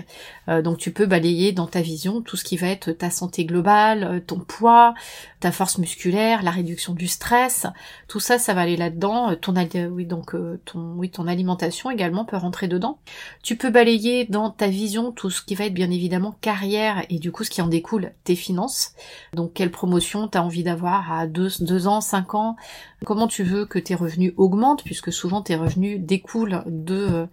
donc 0.64 0.78
tu 0.78 0.92
peux 0.92 1.06
balayer 1.06 1.52
dans 1.52 1.66
ta 1.66 1.80
vision 1.80 2.22
tout 2.22 2.36
ce 2.36 2.44
qui 2.44 2.56
va 2.56 2.68
être 2.68 2.90
ta 2.92 3.10
santé 3.10 3.44
globale, 3.44 4.22
ton 4.26 4.38
poids, 4.38 4.94
ta 5.40 5.52
force 5.52 5.78
musculaire, 5.78 6.42
la 6.42 6.50
réduction 6.50 6.94
du 6.94 7.08
stress, 7.08 7.66
tout 8.08 8.20
ça, 8.20 8.38
ça 8.38 8.54
va 8.54 8.60
aller 8.60 8.76
là-dedans. 8.76 9.30
Euh, 9.30 9.36
ton, 9.36 9.54
oui, 9.90 10.04
donc, 10.04 10.34
euh, 10.34 10.60
ton, 10.66 10.92
oui, 10.96 11.10
ton 11.10 11.26
alimentation 11.26 11.90
également 11.90 12.24
peut 12.24 12.36
rentrer 12.36 12.68
dedans. 12.68 12.98
Tu 13.42 13.56
peux 13.56 13.70
balayer 13.70 14.26
dans 14.26 14.50
ta 14.50 14.68
vision 14.68 15.12
tout 15.12 15.30
ce 15.30 15.42
qui 15.42 15.54
va 15.54 15.64
être 15.64 15.74
bien 15.74 15.90
évidemment 15.90 16.36
carrière 16.40 17.04
et 17.08 17.18
du 17.18 17.32
coup 17.32 17.44
ce 17.44 17.50
qui 17.50 17.62
en 17.62 17.66
découle, 17.66 18.12
tes 18.24 18.36
finances. 18.36 18.92
Donc 19.32 19.54
quelle 19.54 19.70
promotion 19.70 20.28
tu 20.28 20.38
as 20.38 20.44
envie 20.44 20.62
d'avoir 20.62 21.12
à 21.12 21.26
2 21.26 21.50
deux, 21.60 21.86
ans, 21.86 22.00
5 22.00 22.34
ans, 22.34 22.56
comment 23.04 23.28
tu 23.28 23.44
veux 23.44 23.64
que 23.64 23.78
tes 23.78 23.94
revenus 23.94 24.32
augmentent, 24.36 24.84
puisque 24.84 25.12
souvent 25.12 25.40
tes 25.40 25.56
revenus 25.56 26.00
découlent 26.00 26.62
de 26.66 26.94
euh, 26.94 27.26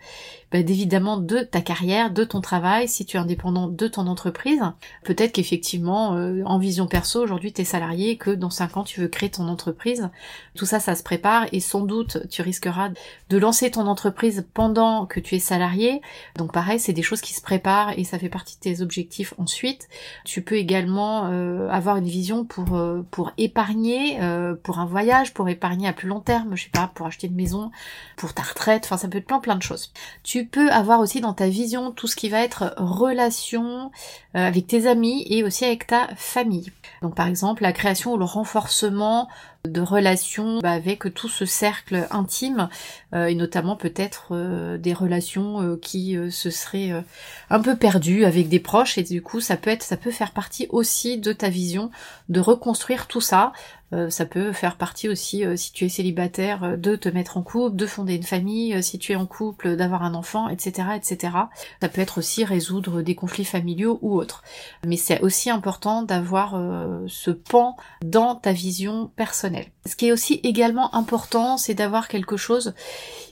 bah, 0.51 0.59
évidemment 0.59 1.17
de 1.17 1.39
ta 1.39 1.61
carrière, 1.61 2.11
de 2.11 2.23
ton 2.23 2.39
travail, 2.39 2.87
si 2.87 3.05
tu 3.05 3.17
es 3.17 3.19
indépendant 3.19 3.67
de 3.67 3.87
ton 3.87 4.07
entreprise. 4.07 4.61
Peut-être 5.03 5.33
qu'effectivement, 5.33 6.15
euh, 6.15 6.41
en 6.45 6.57
vision 6.57 6.87
perso, 6.87 7.21
aujourd'hui 7.21 7.51
tu 7.51 7.61
es 7.61 7.65
salarié, 7.65 8.17
que 8.17 8.31
dans 8.31 8.49
5 8.49 8.77
ans 8.77 8.83
tu 8.83 9.01
veux 9.01 9.09
créer 9.09 9.29
ton 9.29 9.47
entreprise. 9.49 10.09
Tout 10.55 10.65
ça, 10.65 10.79
ça 10.79 10.95
se 10.95 11.03
prépare 11.03 11.47
et 11.51 11.59
sans 11.59 11.81
doute 11.81 12.19
tu 12.29 12.41
risqueras 12.41 12.91
de 13.29 13.37
lancer 13.37 13.69
ton 13.71 13.87
entreprise 13.87 14.45
pendant 14.53 15.05
que 15.05 15.19
tu 15.19 15.35
es 15.35 15.39
salarié. 15.39 16.01
Donc 16.37 16.53
pareil, 16.53 16.79
c'est 16.79 16.93
des 16.93 17.01
choses 17.01 17.21
qui 17.21 17.33
se 17.33 17.41
préparent 17.41 17.97
et 17.97 18.05
ça 18.05 18.17
fait 18.17 18.29
partie 18.29 18.55
de 18.55 18.61
tes 18.61 18.81
objectifs 18.81 19.33
ensuite. 19.37 19.89
Tu 20.23 20.41
peux 20.41 20.55
également 20.55 21.25
euh, 21.25 21.67
avoir 21.69 21.97
une 21.97 22.07
vision 22.07 22.45
pour, 22.45 22.79
pour 23.11 23.33
épargner, 23.37 24.17
pour 24.63 24.79
un 24.79 24.85
voyage, 24.85 25.33
pour 25.33 25.49
épargner 25.49 25.56
à 25.61 25.93
plus 25.93 26.07
long 26.07 26.19
terme, 26.19 26.55
je 26.55 26.63
sais 26.63 26.69
pas, 26.69 26.91
pour 26.93 27.07
acheter 27.07 27.27
une 27.27 27.35
maison, 27.35 27.71
pour 28.15 28.33
ta 28.33 28.43
retraite, 28.43 28.83
enfin 28.85 28.97
ça 28.97 29.07
peut 29.07 29.17
être 29.17 29.27
plein 29.27 29.39
plein 29.39 29.55
de 29.55 29.63
choses. 29.63 29.93
Tu 30.23 30.45
peux 30.45 30.69
avoir 30.71 30.99
aussi 30.99 31.21
dans 31.21 31.33
ta 31.33 31.47
vision 31.47 31.91
tout 31.91 32.07
ce 32.07 32.15
qui 32.15 32.29
va 32.29 32.41
être 32.41 32.73
relation 32.77 33.91
euh, 34.35 34.47
avec 34.47 34.67
tes 34.67 34.87
amis 34.87 35.25
et 35.29 35.43
aussi 35.43 35.65
avec 35.65 35.87
ta 35.87 36.07
famille. 36.15 36.71
Donc 37.01 37.15
par 37.15 37.27
exemple 37.27 37.63
la 37.63 37.73
création 37.73 38.13
ou 38.13 38.17
le 38.17 38.25
renforcement 38.25 39.27
de 39.65 39.81
relations 39.81 40.59
bah, 40.59 40.71
avec 40.71 41.13
tout 41.13 41.29
ce 41.29 41.45
cercle 41.45 42.07
intime 42.11 42.69
euh, 43.13 43.25
et 43.25 43.35
notamment 43.35 43.75
peut-être 43.75 44.29
euh, 44.31 44.77
des 44.77 44.93
relations 44.93 45.77
qui 45.81 46.17
se 46.31 46.49
seraient 46.49 47.03
un 47.49 47.59
peu 47.59 47.75
perdues 47.75 48.25
avec 48.25 48.49
des 48.49 48.59
proches 48.59 48.97
et 48.97 49.03
du 49.03 49.21
coup 49.21 49.39
ça 49.39 49.57
peut 49.57 49.69
être 49.69 49.83
ça 49.83 49.97
peut 49.97 50.11
faire 50.11 50.31
partie 50.31 50.67
aussi 50.69 51.17
de 51.17 51.33
ta 51.33 51.49
vision 51.49 51.91
de 52.29 52.39
reconstruire 52.39 53.07
tout 53.07 53.21
ça 53.21 53.53
euh, 53.93 54.09
ça 54.09 54.25
peut 54.25 54.51
faire 54.51 54.75
partie 54.75 55.07
aussi, 55.07 55.45
euh, 55.45 55.55
si 55.55 55.71
tu 55.71 55.85
es 55.85 55.89
célibataire, 55.89 56.63
euh, 56.63 56.75
de 56.75 56.97
te 56.97 57.07
mettre 57.07 57.37
en 57.37 57.41
couple, 57.41 57.77
de 57.77 57.85
fonder 57.85 58.15
une 58.15 58.23
famille, 58.23 58.83
si 58.83 58.99
tu 58.99 59.13
es 59.13 59.15
en 59.15 59.25
couple, 59.25 59.77
d'avoir 59.77 60.03
un 60.03 60.13
enfant, 60.13 60.49
etc., 60.49 60.89
etc. 60.95 61.33
Ça 61.81 61.87
peut 61.87 62.01
être 62.01 62.17
aussi 62.17 62.43
résoudre 62.43 63.01
des 63.01 63.15
conflits 63.15 63.45
familiaux 63.45 63.97
ou 64.01 64.17
autres. 64.17 64.43
Mais 64.85 64.97
c'est 64.97 65.21
aussi 65.21 65.49
important 65.49 66.03
d'avoir 66.03 66.59
ce 67.07 67.31
pan 67.31 67.77
dans 68.03 68.35
ta 68.35 68.51
vision 68.51 69.09
personnelle. 69.15 69.46
Ce 69.85 69.95
qui 69.95 70.07
est 70.07 70.11
aussi 70.11 70.39
également 70.43 70.93
important, 70.95 71.57
c'est 71.57 71.73
d'avoir 71.73 72.07
quelque 72.07 72.37
chose 72.37 72.73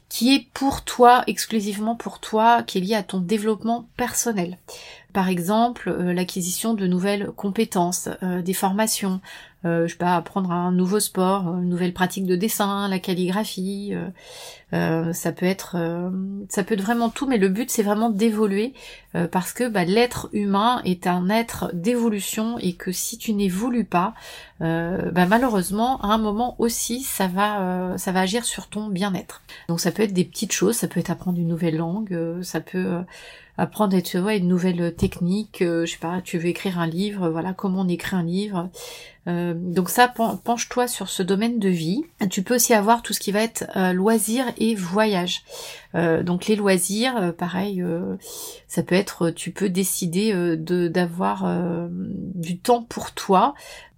qui 0.08 0.34
est 0.34 0.48
pour 0.54 0.84
toi, 0.84 1.24
exclusivement 1.28 1.96
pour 1.96 2.20
toi, 2.20 2.64
qui 2.64 2.78
est 2.78 2.82
lié 2.82 2.96
à 2.96 3.04
ton 3.04 3.20
développement 3.20 3.88
personnel. 3.98 4.58
Par 5.14 5.30
exemple, 5.30 5.90
l'acquisition 5.92 6.74
de 6.74 6.88
nouvelles 6.88 7.32
compétences, 7.32 8.10
des 8.22 8.54
formations, 8.54 9.20
euh, 9.66 9.88
je 9.88 9.94
sais 9.94 9.98
pas, 9.98 10.16
apprendre 10.16 10.52
un 10.52 10.72
nouveau 10.72 11.00
sport, 11.00 11.48
une 11.48 11.70
nouvelle 11.70 11.94
pratique 11.94 12.26
de 12.26 12.36
dessin, 12.36 12.88
la 12.88 13.00
calligraphie, 13.00 13.94
euh, 14.76 14.86
euh, 14.86 15.14
ça 15.14 15.32
peut 15.32 15.46
être 15.46 15.78
ça 16.50 16.64
peut 16.64 16.76
être 16.76 16.82
vraiment 16.82 17.10
tout, 17.10 17.28
mais 17.28 17.38
le 17.38 17.50
but 17.50 17.70
c'est 17.70 17.84
vraiment 17.84 18.10
d'évoluer 18.10 18.74
parce 19.32 19.54
que 19.54 19.70
bah, 19.70 19.86
l'être 19.86 20.30
humain 20.34 20.82
est 20.84 21.08
un 21.08 21.30
être 21.30 21.72
d'évolution 21.74 22.58
et 22.60 22.74
que 22.74 22.92
si 22.92 23.18
tu 23.18 23.34
n'évolues 23.34 23.86
pas, 23.86 24.14
bah, 24.60 25.26
malheureusement 25.28 26.02
à 26.02 26.08
un 26.08 26.18
moment 26.18 26.56
aussi 26.60 27.02
ça 27.02 27.28
va 27.28 27.98
ça 27.98 28.12
va 28.12 28.22
agir 28.22 28.46
sur 28.46 28.68
ton 28.68 28.88
bien-être. 28.88 29.42
Donc 29.70 29.80
ça 29.80 29.92
peut 29.92 30.04
être 30.04 30.14
des 30.14 30.26
petites 30.26 30.52
choses, 30.52 30.76
ça 30.76 30.88
peut 30.88 31.00
être 31.00 31.10
apprendre 31.10 31.40
une 31.40 31.48
nouvelle 31.48 31.78
langue, 31.78 32.18
ça 32.42 32.60
peut 32.60 33.04
apprendre 33.58 33.98
tu 34.02 34.18
vois, 34.18 34.36
une 34.36 34.50
nouvelle 34.50 34.94
technique, 34.96 35.58
je 35.62 35.86
sais 35.86 35.98
pas, 35.98 36.22
tu 36.22 36.38
veux 36.38 36.48
écrire 36.48 36.80
un 36.80 36.88
livre, 36.88 37.30
voilà 37.30 37.54
comment 37.54 37.82
on 37.82 37.88
écrit 37.88 38.16
un 38.16 38.24
livre. 38.24 38.70
Euh, 39.28 39.54
donc 39.56 39.90
ça, 39.90 40.08
penche-toi 40.08 40.88
sur 40.88 41.10
ce 41.10 41.24
domaine 41.24 41.60
de 41.60 41.70
vie. 41.70 42.04
Tu 42.30 42.44
peux 42.44 42.56
aussi 42.56 42.74
avoir 42.74 43.02
tout 43.02 43.14
ce 43.14 43.20
qui 43.20 43.32
va 43.32 43.42
être 43.42 43.66
euh, 43.76 43.94
loisirs 43.94 44.46
et 44.58 44.65
voyage. 44.74 45.44
Euh, 45.94 46.24
donc 46.24 46.48
les 46.48 46.56
loisirs, 46.56 47.34
pareil, 47.38 47.84
ça 48.68 48.82
peut 48.82 48.96
être, 48.96 49.30
tu 49.30 49.52
peux 49.52 49.70
décider 49.70 50.34
de 50.34 50.88
d'avoir 50.88 51.48
du 51.90 52.58
temps 52.58 52.82
pour 52.84 53.12
toi. 53.12 53.54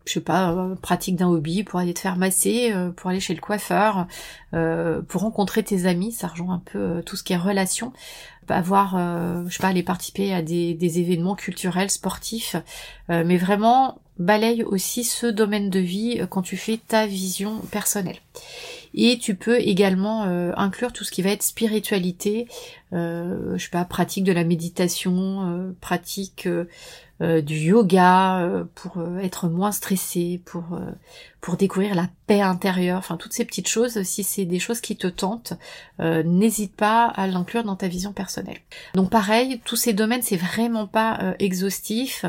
Je 0.06 0.14
sais 0.14 0.22
pas, 0.22 0.56
pratique 0.82 1.18
d'un 1.18 1.28
hobby, 1.28 1.66
pour 1.66 1.80
aller 1.80 1.94
te 1.94 2.00
faire 2.00 2.16
masser, 2.16 2.74
pour 2.96 3.10
aller 3.10 3.20
chez 3.20 3.34
le 3.34 3.42
coiffeur, 3.42 4.08
pour 4.52 5.22
rencontrer 5.22 5.64
tes 5.64 5.86
amis, 5.86 6.12
ça 6.12 6.28
rejoint 6.28 6.56
un 6.56 6.64
peu 6.64 7.02
tout 7.06 7.16
ce 7.16 7.24
qui 7.24 7.34
est 7.34 7.38
relation 7.38 7.94
avoir, 8.50 8.98
je 9.46 9.54
sais 9.54 9.60
pas, 9.60 9.68
aller 9.68 9.84
participer 9.84 10.34
à 10.34 10.42
des, 10.42 11.00
événements 11.00 11.36
culturels, 11.36 11.90
sportifs, 11.90 12.56
mais 13.10 13.36
vraiment 13.36 14.00
balaye 14.20 14.64
aussi 14.64 15.04
ce 15.04 15.28
domaine 15.28 15.70
de 15.70 15.80
vie 15.80 16.18
euh, 16.20 16.28
quand 16.28 16.42
tu 16.42 16.58
fais 16.58 16.78
ta 16.78 17.06
vision 17.06 17.60
personnelle. 17.72 18.18
Et 18.98 19.18
tu 19.20 19.36
peux 19.36 19.60
également 19.60 20.26
euh, 20.26 20.52
inclure 20.58 20.92
tout 20.92 21.04
ce 21.04 21.12
qui 21.12 21.22
va 21.22 21.30
être 21.30 21.44
spiritualité, 21.44 22.48
euh, 22.94 23.56
je 23.56 23.64
sais 23.64 23.70
pas, 23.70 23.86
pratique 23.86 24.24
de 24.24 24.34
la 24.34 24.44
méditation, 24.44 25.74
pratique 25.80 26.50
euh, 27.20 27.42
du 27.42 27.56
yoga 27.56 28.42
euh, 28.42 28.64
pour 28.76 29.00
euh, 29.00 29.18
être 29.18 29.48
moins 29.48 29.72
stressé, 29.72 30.40
pour 30.46 30.64
pour 31.42 31.56
découvrir 31.56 31.96
la 31.96 32.08
paix 32.28 32.42
intérieure, 32.42 32.98
enfin 32.98 33.16
toutes 33.16 33.34
ces 33.34 33.46
petites 33.46 33.68
choses, 33.68 34.04
si 34.04 34.24
c'est 34.24 34.46
des 34.46 34.60
choses 34.60 34.82
qui 34.82 34.98
te 34.98 35.08
tentent, 35.08 35.54
n'hésite 36.00 36.76
pas 36.76 37.06
à 37.06 37.28
l'inclure 37.28 37.64
dans 37.64 37.76
ta 37.76 37.88
vision 37.88 38.12
personnelle. 38.12 38.58
Donc 38.96 39.10
pareil, 39.10 39.62
tous 39.64 39.76
ces 39.76 39.94
domaines 39.94 40.24
c'est 40.24 40.36
vraiment 40.36 40.88
pas 40.88 41.36
exhaustif, 41.40 42.26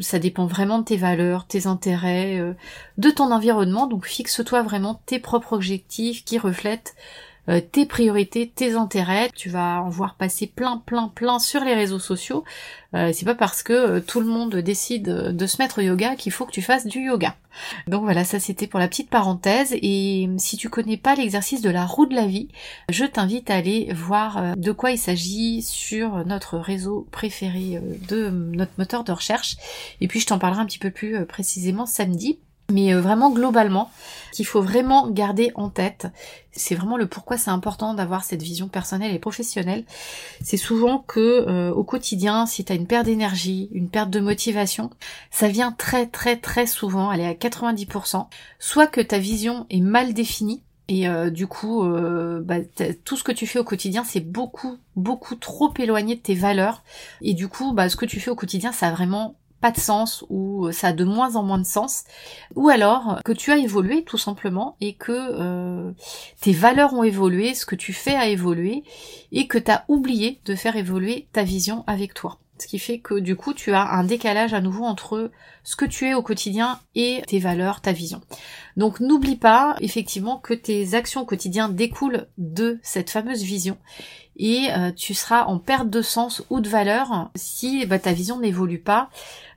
ça 0.00 0.18
dépend 0.18 0.46
vraiment 0.46 0.78
de 0.80 0.84
tes 0.84 0.96
valeurs, 0.96 1.46
tes 1.46 1.66
intérêts, 1.66 2.56
de 2.98 3.10
ton 3.10 3.30
environnement, 3.30 3.86
donc 3.86 4.06
fixe-toi 4.06 4.62
vraiment 4.62 5.00
tes 5.06 5.18
propres 5.18 5.52
objectifs 5.52 6.24
qui 6.24 6.38
reflètent 6.38 6.96
euh, 7.48 7.60
tes 7.60 7.86
priorités, 7.86 8.50
tes 8.54 8.74
intérêts. 8.74 9.30
Tu 9.34 9.48
vas 9.50 9.82
en 9.82 9.88
voir 9.88 10.16
passer 10.16 10.46
plein, 10.46 10.82
plein, 10.84 11.08
plein 11.08 11.38
sur 11.38 11.62
les 11.64 11.74
réseaux 11.74 11.98
sociaux. 11.98 12.44
Euh, 12.94 13.10
c'est 13.12 13.24
pas 13.24 13.34
parce 13.34 13.62
que 13.62 13.72
euh, 13.72 14.00
tout 14.00 14.20
le 14.20 14.26
monde 14.26 14.56
décide 14.56 15.04
de 15.04 15.46
se 15.46 15.60
mettre 15.60 15.78
au 15.78 15.82
yoga 15.82 16.16
qu'il 16.16 16.32
faut 16.32 16.46
que 16.46 16.52
tu 16.52 16.62
fasses 16.62 16.86
du 16.86 17.00
yoga. 17.00 17.36
Donc 17.86 18.02
voilà, 18.02 18.24
ça 18.24 18.38
c'était 18.38 18.66
pour 18.66 18.80
la 18.80 18.88
petite 18.88 19.10
parenthèse. 19.10 19.74
Et 19.80 20.28
si 20.38 20.56
tu 20.56 20.68
connais 20.68 20.96
pas 20.96 21.14
l'exercice 21.14 21.62
de 21.62 21.70
la 21.70 21.86
roue 21.86 22.06
de 22.06 22.14
la 22.14 22.26
vie, 22.26 22.48
je 22.90 23.04
t'invite 23.04 23.50
à 23.50 23.56
aller 23.56 23.92
voir 23.94 24.56
de 24.56 24.72
quoi 24.72 24.90
il 24.90 24.98
s'agit 24.98 25.62
sur 25.62 26.24
notre 26.26 26.58
réseau 26.58 27.06
préféré 27.10 27.80
de 28.08 28.28
notre 28.28 28.72
moteur 28.76 29.04
de 29.04 29.12
recherche. 29.12 29.56
Et 30.00 30.08
puis 30.08 30.20
je 30.20 30.26
t'en 30.26 30.38
parlerai 30.38 30.60
un 30.60 30.66
petit 30.66 30.78
peu 30.78 30.90
plus 30.90 31.24
précisément 31.24 31.86
samedi. 31.86 32.38
Mais 32.70 32.92
euh, 32.92 33.00
vraiment 33.00 33.30
globalement, 33.30 33.90
qu'il 34.32 34.46
faut 34.46 34.60
vraiment 34.60 35.08
garder 35.08 35.52
en 35.54 35.70
tête, 35.70 36.08
c'est 36.50 36.74
vraiment 36.74 36.96
le 36.96 37.06
pourquoi 37.06 37.38
c'est 37.38 37.50
important 37.50 37.94
d'avoir 37.94 38.24
cette 38.24 38.42
vision 38.42 38.68
personnelle 38.68 39.14
et 39.14 39.20
professionnelle. 39.20 39.84
C'est 40.42 40.56
souvent 40.56 40.98
que 40.98 41.20
euh, 41.20 41.72
au 41.72 41.84
quotidien, 41.84 42.44
si 42.44 42.64
tu 42.64 42.74
une 42.74 42.88
perte 42.88 43.06
d'énergie, 43.06 43.68
une 43.72 43.88
perte 43.88 44.10
de 44.10 44.18
motivation, 44.18 44.90
ça 45.30 45.46
vient 45.48 45.70
très 45.70 46.06
très 46.06 46.36
très 46.36 46.66
souvent, 46.66 47.12
elle 47.12 47.20
est 47.20 47.26
à 47.26 47.34
90%, 47.34 48.26
soit 48.58 48.88
que 48.88 49.00
ta 49.00 49.18
vision 49.18 49.66
est 49.70 49.80
mal 49.80 50.12
définie, 50.12 50.62
et 50.88 51.08
euh, 51.08 51.30
du 51.30 51.46
coup, 51.46 51.84
bah, 52.42 52.56
tout 53.04 53.16
ce 53.16 53.24
que 53.24 53.32
tu 53.32 53.46
fais 53.46 53.58
au 53.58 53.64
quotidien, 53.64 54.04
c'est 54.04 54.20
beaucoup, 54.20 54.78
beaucoup 54.94 55.34
trop 55.34 55.72
éloigné 55.78 56.14
de 56.14 56.20
tes 56.20 56.34
valeurs. 56.34 56.84
Et 57.22 57.34
du 57.34 57.48
coup, 57.48 57.72
bah, 57.72 57.88
ce 57.88 57.96
que 57.96 58.06
tu 58.06 58.20
fais 58.20 58.30
au 58.30 58.36
quotidien, 58.36 58.70
ça 58.70 58.88
a 58.88 58.92
vraiment 58.92 59.36
de 59.70 59.78
sens 59.78 60.24
ou 60.28 60.70
ça 60.72 60.88
a 60.88 60.92
de 60.92 61.04
moins 61.04 61.36
en 61.36 61.42
moins 61.42 61.58
de 61.58 61.66
sens, 61.66 62.04
ou 62.54 62.68
alors 62.68 63.20
que 63.24 63.32
tu 63.32 63.52
as 63.52 63.58
évolué 63.58 64.04
tout 64.04 64.18
simplement 64.18 64.76
et 64.80 64.94
que 64.94 65.12
euh, 65.12 65.92
tes 66.40 66.52
valeurs 66.52 66.94
ont 66.94 67.02
évolué, 67.02 67.54
ce 67.54 67.66
que 67.66 67.74
tu 67.74 67.92
fais 67.92 68.14
a 68.14 68.28
évolué 68.28 68.84
et 69.32 69.46
que 69.46 69.58
tu 69.58 69.70
as 69.70 69.84
oublié 69.88 70.40
de 70.44 70.54
faire 70.54 70.76
évoluer 70.76 71.28
ta 71.32 71.42
vision 71.42 71.84
avec 71.86 72.14
toi. 72.14 72.38
Ce 72.58 72.66
qui 72.66 72.78
fait 72.78 73.00
que 73.00 73.14
du 73.14 73.36
coup 73.36 73.52
tu 73.52 73.72
as 73.72 73.86
un 73.92 74.04
décalage 74.04 74.54
à 74.54 74.62
nouveau 74.62 74.84
entre 74.84 75.30
ce 75.62 75.76
que 75.76 75.84
tu 75.84 76.06
es 76.06 76.14
au 76.14 76.22
quotidien 76.22 76.80
et 76.94 77.22
tes 77.26 77.38
valeurs, 77.38 77.82
ta 77.82 77.92
vision. 77.92 78.22
Donc 78.76 79.00
n'oublie 79.00 79.36
pas 79.36 79.76
effectivement 79.80 80.38
que 80.38 80.54
tes 80.54 80.94
actions 80.94 81.22
au 81.22 81.26
quotidien 81.26 81.68
découlent 81.68 82.28
de 82.38 82.78
cette 82.82 83.10
fameuse 83.10 83.42
vision 83.42 83.76
et 84.38 84.68
euh, 84.70 84.92
tu 84.92 85.14
seras 85.14 85.44
en 85.44 85.58
perte 85.58 85.88
de 85.88 86.02
sens 86.02 86.42
ou 86.50 86.60
de 86.60 86.68
valeur 86.68 87.30
si 87.34 87.86
bah, 87.86 87.98
ta 87.98 88.12
vision 88.12 88.38
n'évolue 88.38 88.78
pas 88.78 89.08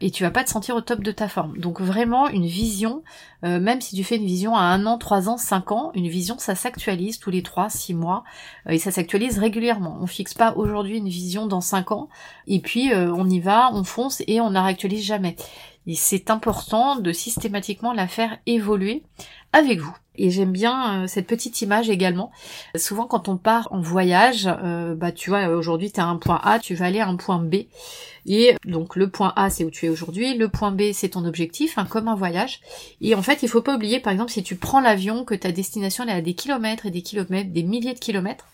et 0.01 0.11
tu 0.11 0.23
vas 0.23 0.31
pas 0.31 0.43
te 0.43 0.49
sentir 0.49 0.75
au 0.75 0.81
top 0.81 1.01
de 1.01 1.11
ta 1.11 1.27
forme. 1.27 1.57
Donc 1.57 1.81
vraiment 1.81 2.29
une 2.29 2.45
vision, 2.45 3.03
euh, 3.43 3.59
même 3.59 3.81
si 3.81 3.95
tu 3.95 4.03
fais 4.03 4.15
une 4.15 4.25
vision 4.25 4.55
à 4.55 4.61
un 4.61 4.85
an, 4.85 4.97
trois 4.97 5.27
ans, 5.27 5.37
cinq 5.37 5.71
ans, 5.71 5.91
une 5.95 6.07
vision 6.07 6.37
ça 6.39 6.55
s'actualise 6.55 7.19
tous 7.19 7.29
les 7.29 7.43
trois, 7.43 7.69
six 7.69 7.93
mois 7.93 8.23
euh, 8.67 8.71
et 8.71 8.79
ça 8.79 8.91
s'actualise 8.91 9.37
régulièrement. 9.37 9.97
On 10.01 10.07
fixe 10.07 10.33
pas 10.33 10.53
aujourd'hui 10.55 10.97
une 10.97 11.09
vision 11.09 11.45
dans 11.45 11.61
cinq 11.61 11.91
ans 11.91 12.09
et 12.47 12.59
puis 12.59 12.91
on 12.93 13.29
y 13.29 13.39
va, 13.39 13.71
on 13.73 13.83
fonce 13.83 14.23
et 14.27 14.41
on 14.41 14.49
ne 14.49 14.59
réactualise 14.59 15.03
jamais. 15.03 15.35
Et 15.87 15.95
c'est 15.95 16.29
important 16.29 16.97
de 16.97 17.11
systématiquement 17.11 17.93
la 17.93 18.07
faire 18.07 18.37
évoluer 18.45 19.03
avec 19.53 19.79
vous. 19.79 19.95
Et 20.15 20.31
j'aime 20.31 20.51
bien 20.51 21.03
euh, 21.03 21.07
cette 21.07 21.27
petite 21.27 21.61
image 21.61 21.89
également. 21.89 22.29
Souvent 22.75 23.05
quand 23.05 23.29
on 23.29 23.37
part 23.37 23.69
en 23.71 23.79
voyage, 23.79 24.47
euh, 24.47 24.93
bah 24.93 25.13
tu 25.13 25.29
vois, 25.29 25.47
aujourd'hui 25.47 25.91
tu 25.91 25.99
as 26.01 26.05
un 26.05 26.17
point 26.17 26.41
A, 26.43 26.59
tu 26.59 26.75
vas 26.75 26.85
aller 26.85 26.99
à 26.99 27.07
un 27.07 27.15
point 27.15 27.39
B. 27.39 27.55
Et 28.25 28.55
donc 28.65 28.97
le 28.97 29.09
point 29.09 29.31
A 29.37 29.49
c'est 29.49 29.63
où 29.63 29.71
tu 29.71 29.85
es 29.85 29.89
aujourd'hui, 29.89 30.35
le 30.35 30.49
point 30.49 30.71
B 30.71 30.91
c'est 30.91 31.09
ton 31.09 31.23
objectif, 31.23 31.77
hein, 31.77 31.87
comme 31.89 32.09
un 32.09 32.15
voyage. 32.15 32.59
Et 32.99 33.15
en 33.15 33.21
fait 33.21 33.43
il 33.43 33.49
faut 33.49 33.61
pas 33.61 33.75
oublier 33.75 34.01
par 34.01 34.11
exemple 34.11 34.31
si 34.31 34.43
tu 34.43 34.57
prends 34.57 34.81
l'avion, 34.81 35.23
que 35.23 35.35
ta 35.35 35.53
destination 35.53 36.03
elle 36.03 36.09
est 36.09 36.17
à 36.17 36.21
des 36.21 36.33
kilomètres 36.33 36.85
et 36.85 36.91
des 36.91 37.01
kilomètres, 37.01 37.51
des 37.51 37.63
milliers 37.63 37.93
de 37.93 37.99
kilomètres, 37.99 38.45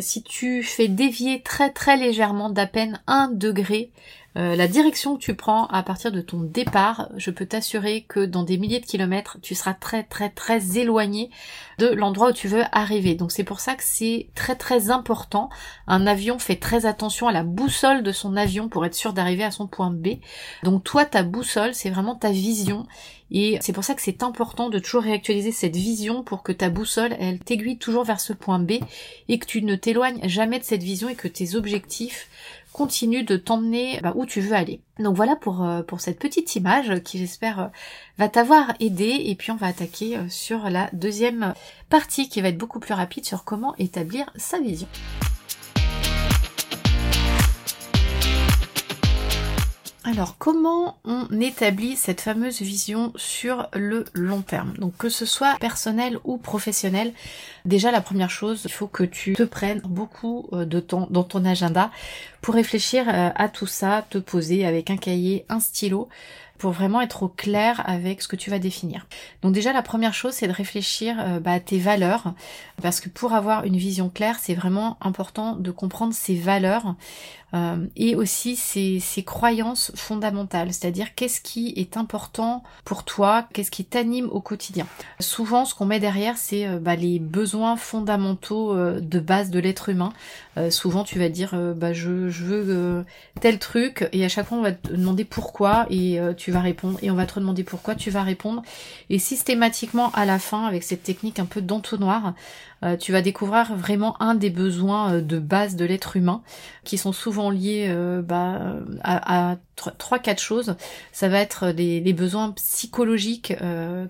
si 0.00 0.24
tu 0.24 0.64
fais 0.64 0.88
dévier 0.88 1.42
très 1.42 1.70
très 1.70 1.96
légèrement 1.96 2.50
d'à 2.50 2.66
peine 2.66 3.00
un 3.06 3.28
degré 3.28 3.92
euh, 4.36 4.56
la 4.56 4.66
direction 4.66 5.16
que 5.16 5.22
tu 5.22 5.34
prends 5.34 5.66
à 5.66 5.82
partir 5.82 6.10
de 6.10 6.20
ton 6.20 6.40
départ, 6.40 7.08
je 7.16 7.30
peux 7.30 7.46
t'assurer 7.46 8.02
que 8.02 8.24
dans 8.24 8.42
des 8.42 8.58
milliers 8.58 8.80
de 8.80 8.86
kilomètres, 8.86 9.38
tu 9.42 9.54
seras 9.54 9.74
très 9.74 10.02
très 10.02 10.28
très 10.28 10.78
éloigné 10.78 11.30
de 11.78 11.86
l'endroit 11.88 12.30
où 12.30 12.32
tu 12.32 12.48
veux 12.48 12.64
arriver. 12.72 13.14
Donc 13.14 13.30
c'est 13.30 13.44
pour 13.44 13.60
ça 13.60 13.74
que 13.74 13.84
c'est 13.84 14.28
très 14.34 14.56
très 14.56 14.90
important. 14.90 15.50
Un 15.86 16.06
avion 16.06 16.38
fait 16.38 16.56
très 16.56 16.86
attention 16.86 17.28
à 17.28 17.32
la 17.32 17.44
boussole 17.44 18.02
de 18.02 18.12
son 18.12 18.36
avion 18.36 18.68
pour 18.68 18.84
être 18.84 18.94
sûr 18.94 19.12
d'arriver 19.12 19.44
à 19.44 19.50
son 19.50 19.66
point 19.68 19.90
B. 19.90 20.18
Donc 20.64 20.82
toi, 20.82 21.04
ta 21.04 21.22
boussole, 21.22 21.74
c'est 21.74 21.90
vraiment 21.90 22.16
ta 22.16 22.30
vision. 22.30 22.86
Et 23.30 23.58
c'est 23.62 23.72
pour 23.72 23.84
ça 23.84 23.94
que 23.94 24.02
c'est 24.02 24.22
important 24.22 24.68
de 24.68 24.78
toujours 24.78 25.02
réactualiser 25.02 25.50
cette 25.50 25.74
vision 25.74 26.22
pour 26.22 26.42
que 26.42 26.52
ta 26.52 26.70
boussole, 26.70 27.16
elle 27.18 27.38
t'aiguille 27.38 27.78
toujours 27.78 28.04
vers 28.04 28.20
ce 28.20 28.32
point 28.32 28.58
B 28.58 28.72
et 29.28 29.38
que 29.38 29.46
tu 29.46 29.62
ne 29.62 29.74
t'éloignes 29.76 30.20
jamais 30.28 30.58
de 30.58 30.64
cette 30.64 30.82
vision 30.82 31.08
et 31.08 31.14
que 31.14 31.26
tes 31.26 31.54
objectifs 31.54 32.28
continue 32.74 33.22
de 33.22 33.36
t'emmener 33.36 34.00
bah, 34.02 34.12
où 34.16 34.26
tu 34.26 34.40
veux 34.40 34.52
aller. 34.52 34.80
Donc 34.98 35.14
voilà 35.14 35.36
pour, 35.36 35.64
euh, 35.64 35.82
pour 35.82 36.00
cette 36.00 36.18
petite 36.18 36.56
image 36.56 37.02
qui 37.04 37.18
j'espère 37.18 37.60
euh, 37.60 37.66
va 38.18 38.28
t'avoir 38.28 38.74
aidé 38.80 39.22
et 39.26 39.36
puis 39.36 39.52
on 39.52 39.56
va 39.56 39.68
attaquer 39.68 40.16
euh, 40.16 40.28
sur 40.28 40.68
la 40.68 40.90
deuxième 40.92 41.54
partie 41.88 42.28
qui 42.28 42.40
va 42.40 42.48
être 42.48 42.58
beaucoup 42.58 42.80
plus 42.80 42.92
rapide 42.92 43.24
sur 43.24 43.44
comment 43.44 43.76
établir 43.76 44.28
sa 44.34 44.58
vision. 44.58 44.88
Alors, 50.06 50.36
comment 50.36 50.98
on 51.06 51.28
établit 51.40 51.96
cette 51.96 52.20
fameuse 52.20 52.60
vision 52.60 53.14
sur 53.16 53.68
le 53.72 54.04
long 54.12 54.42
terme? 54.42 54.74
Donc, 54.76 54.94
que 54.98 55.08
ce 55.08 55.24
soit 55.24 55.56
personnel 55.58 56.18
ou 56.24 56.36
professionnel, 56.36 57.14
déjà 57.64 57.90
la 57.90 58.02
première 58.02 58.28
chose, 58.28 58.60
il 58.66 58.70
faut 58.70 58.86
que 58.86 59.02
tu 59.02 59.32
te 59.32 59.44
prennes 59.44 59.80
beaucoup 59.80 60.46
euh, 60.52 60.66
de 60.66 60.78
temps 60.78 61.06
dans 61.08 61.22
ton 61.22 61.46
agenda 61.46 61.90
pour 62.42 62.52
réfléchir 62.52 63.08
euh, 63.08 63.30
à 63.34 63.48
tout 63.48 63.66
ça, 63.66 64.04
te 64.10 64.18
poser 64.18 64.66
avec 64.66 64.90
un 64.90 64.98
cahier, 64.98 65.46
un 65.48 65.58
stylo, 65.58 66.10
pour 66.58 66.72
vraiment 66.72 67.00
être 67.00 67.24
au 67.24 67.28
clair 67.28 67.82
avec 67.84 68.22
ce 68.22 68.28
que 68.28 68.36
tu 68.36 68.50
vas 68.50 68.58
définir. 68.58 69.06
Donc 69.42 69.52
déjà 69.52 69.72
la 69.72 69.82
première 69.82 70.14
chose 70.14 70.34
c'est 70.34 70.46
de 70.48 70.52
réfléchir 70.52 71.16
euh, 71.18 71.40
bah, 71.40 71.52
à 71.52 71.60
tes 71.60 71.78
valeurs 71.78 72.32
parce 72.80 73.00
que 73.00 73.08
pour 73.08 73.32
avoir 73.32 73.64
une 73.64 73.76
vision 73.76 74.08
claire 74.08 74.38
c'est 74.40 74.54
vraiment 74.54 74.96
important 75.00 75.56
de 75.56 75.70
comprendre 75.70 76.14
ses 76.14 76.36
valeurs 76.36 76.94
euh, 77.54 77.86
et 77.96 78.16
aussi 78.16 78.56
ses, 78.56 79.00
croyances 79.24 79.92
fondamentales, 79.94 80.72
c'est-à-dire 80.72 81.14
qu'est-ce 81.14 81.40
qui 81.40 81.72
est 81.76 81.96
important 81.96 82.64
pour 82.84 83.04
toi, 83.04 83.46
qu'est-ce 83.52 83.70
qui 83.70 83.84
t'anime 83.84 84.28
au 84.30 84.40
quotidien. 84.40 84.86
Souvent, 85.20 85.64
ce 85.64 85.74
qu'on 85.74 85.86
met 85.86 86.00
derrière, 86.00 86.36
c'est 86.36 86.66
euh, 86.66 86.78
bah, 86.78 86.96
les 86.96 87.20
besoins 87.20 87.76
fondamentaux 87.76 88.72
euh, 88.72 88.98
de 89.00 89.20
base 89.20 89.50
de 89.50 89.60
l'être 89.60 89.88
humain. 89.88 90.12
souvent, 90.70 91.04
tu 91.04 91.18
vas 91.18 91.28
dire, 91.28 91.54
bah, 91.76 91.92
je, 91.92 92.28
je 92.28 92.44
veux 92.44 93.04
tel 93.40 93.58
truc, 93.58 94.08
et 94.12 94.24
à 94.24 94.28
chaque 94.28 94.46
fois, 94.46 94.58
on 94.58 94.62
va 94.62 94.72
te 94.72 94.92
demander 94.92 95.24
pourquoi, 95.24 95.86
et 95.90 96.18
tu 96.36 96.52
vas 96.52 96.60
répondre, 96.60 96.98
et 97.02 97.10
on 97.10 97.14
va 97.14 97.26
te 97.26 97.40
demander 97.40 97.64
pourquoi, 97.64 97.96
tu 97.96 98.10
vas 98.10 98.22
répondre, 98.22 98.62
et 99.10 99.18
systématiquement, 99.18 100.12
à 100.12 100.24
la 100.24 100.38
fin, 100.38 100.64
avec 100.66 100.84
cette 100.84 101.02
technique 101.02 101.40
un 101.40 101.44
peu 101.44 101.60
d'entonnoir, 101.60 102.34
euh, 102.84 102.96
tu 102.96 103.12
vas 103.12 103.22
découvrir 103.22 103.74
vraiment 103.74 104.20
un 104.20 104.34
des 104.34 104.50
besoins 104.50 105.14
euh, 105.14 105.20
de 105.20 105.38
base 105.38 105.76
de 105.76 105.84
l'être 105.84 106.16
humain 106.16 106.42
qui 106.84 106.98
sont 106.98 107.12
souvent 107.12 107.50
liés 107.50 107.86
euh, 107.88 108.20
bah, 108.20 108.76
à, 109.02 109.56
trois 109.74 110.18
quatre 110.18 110.40
choses. 110.40 110.76
Ça 111.12 111.28
va 111.28 111.40
être 111.40 111.72
des, 111.72 112.00
les 112.00 112.12
besoins 112.12 112.52
psychologiques 112.52 113.54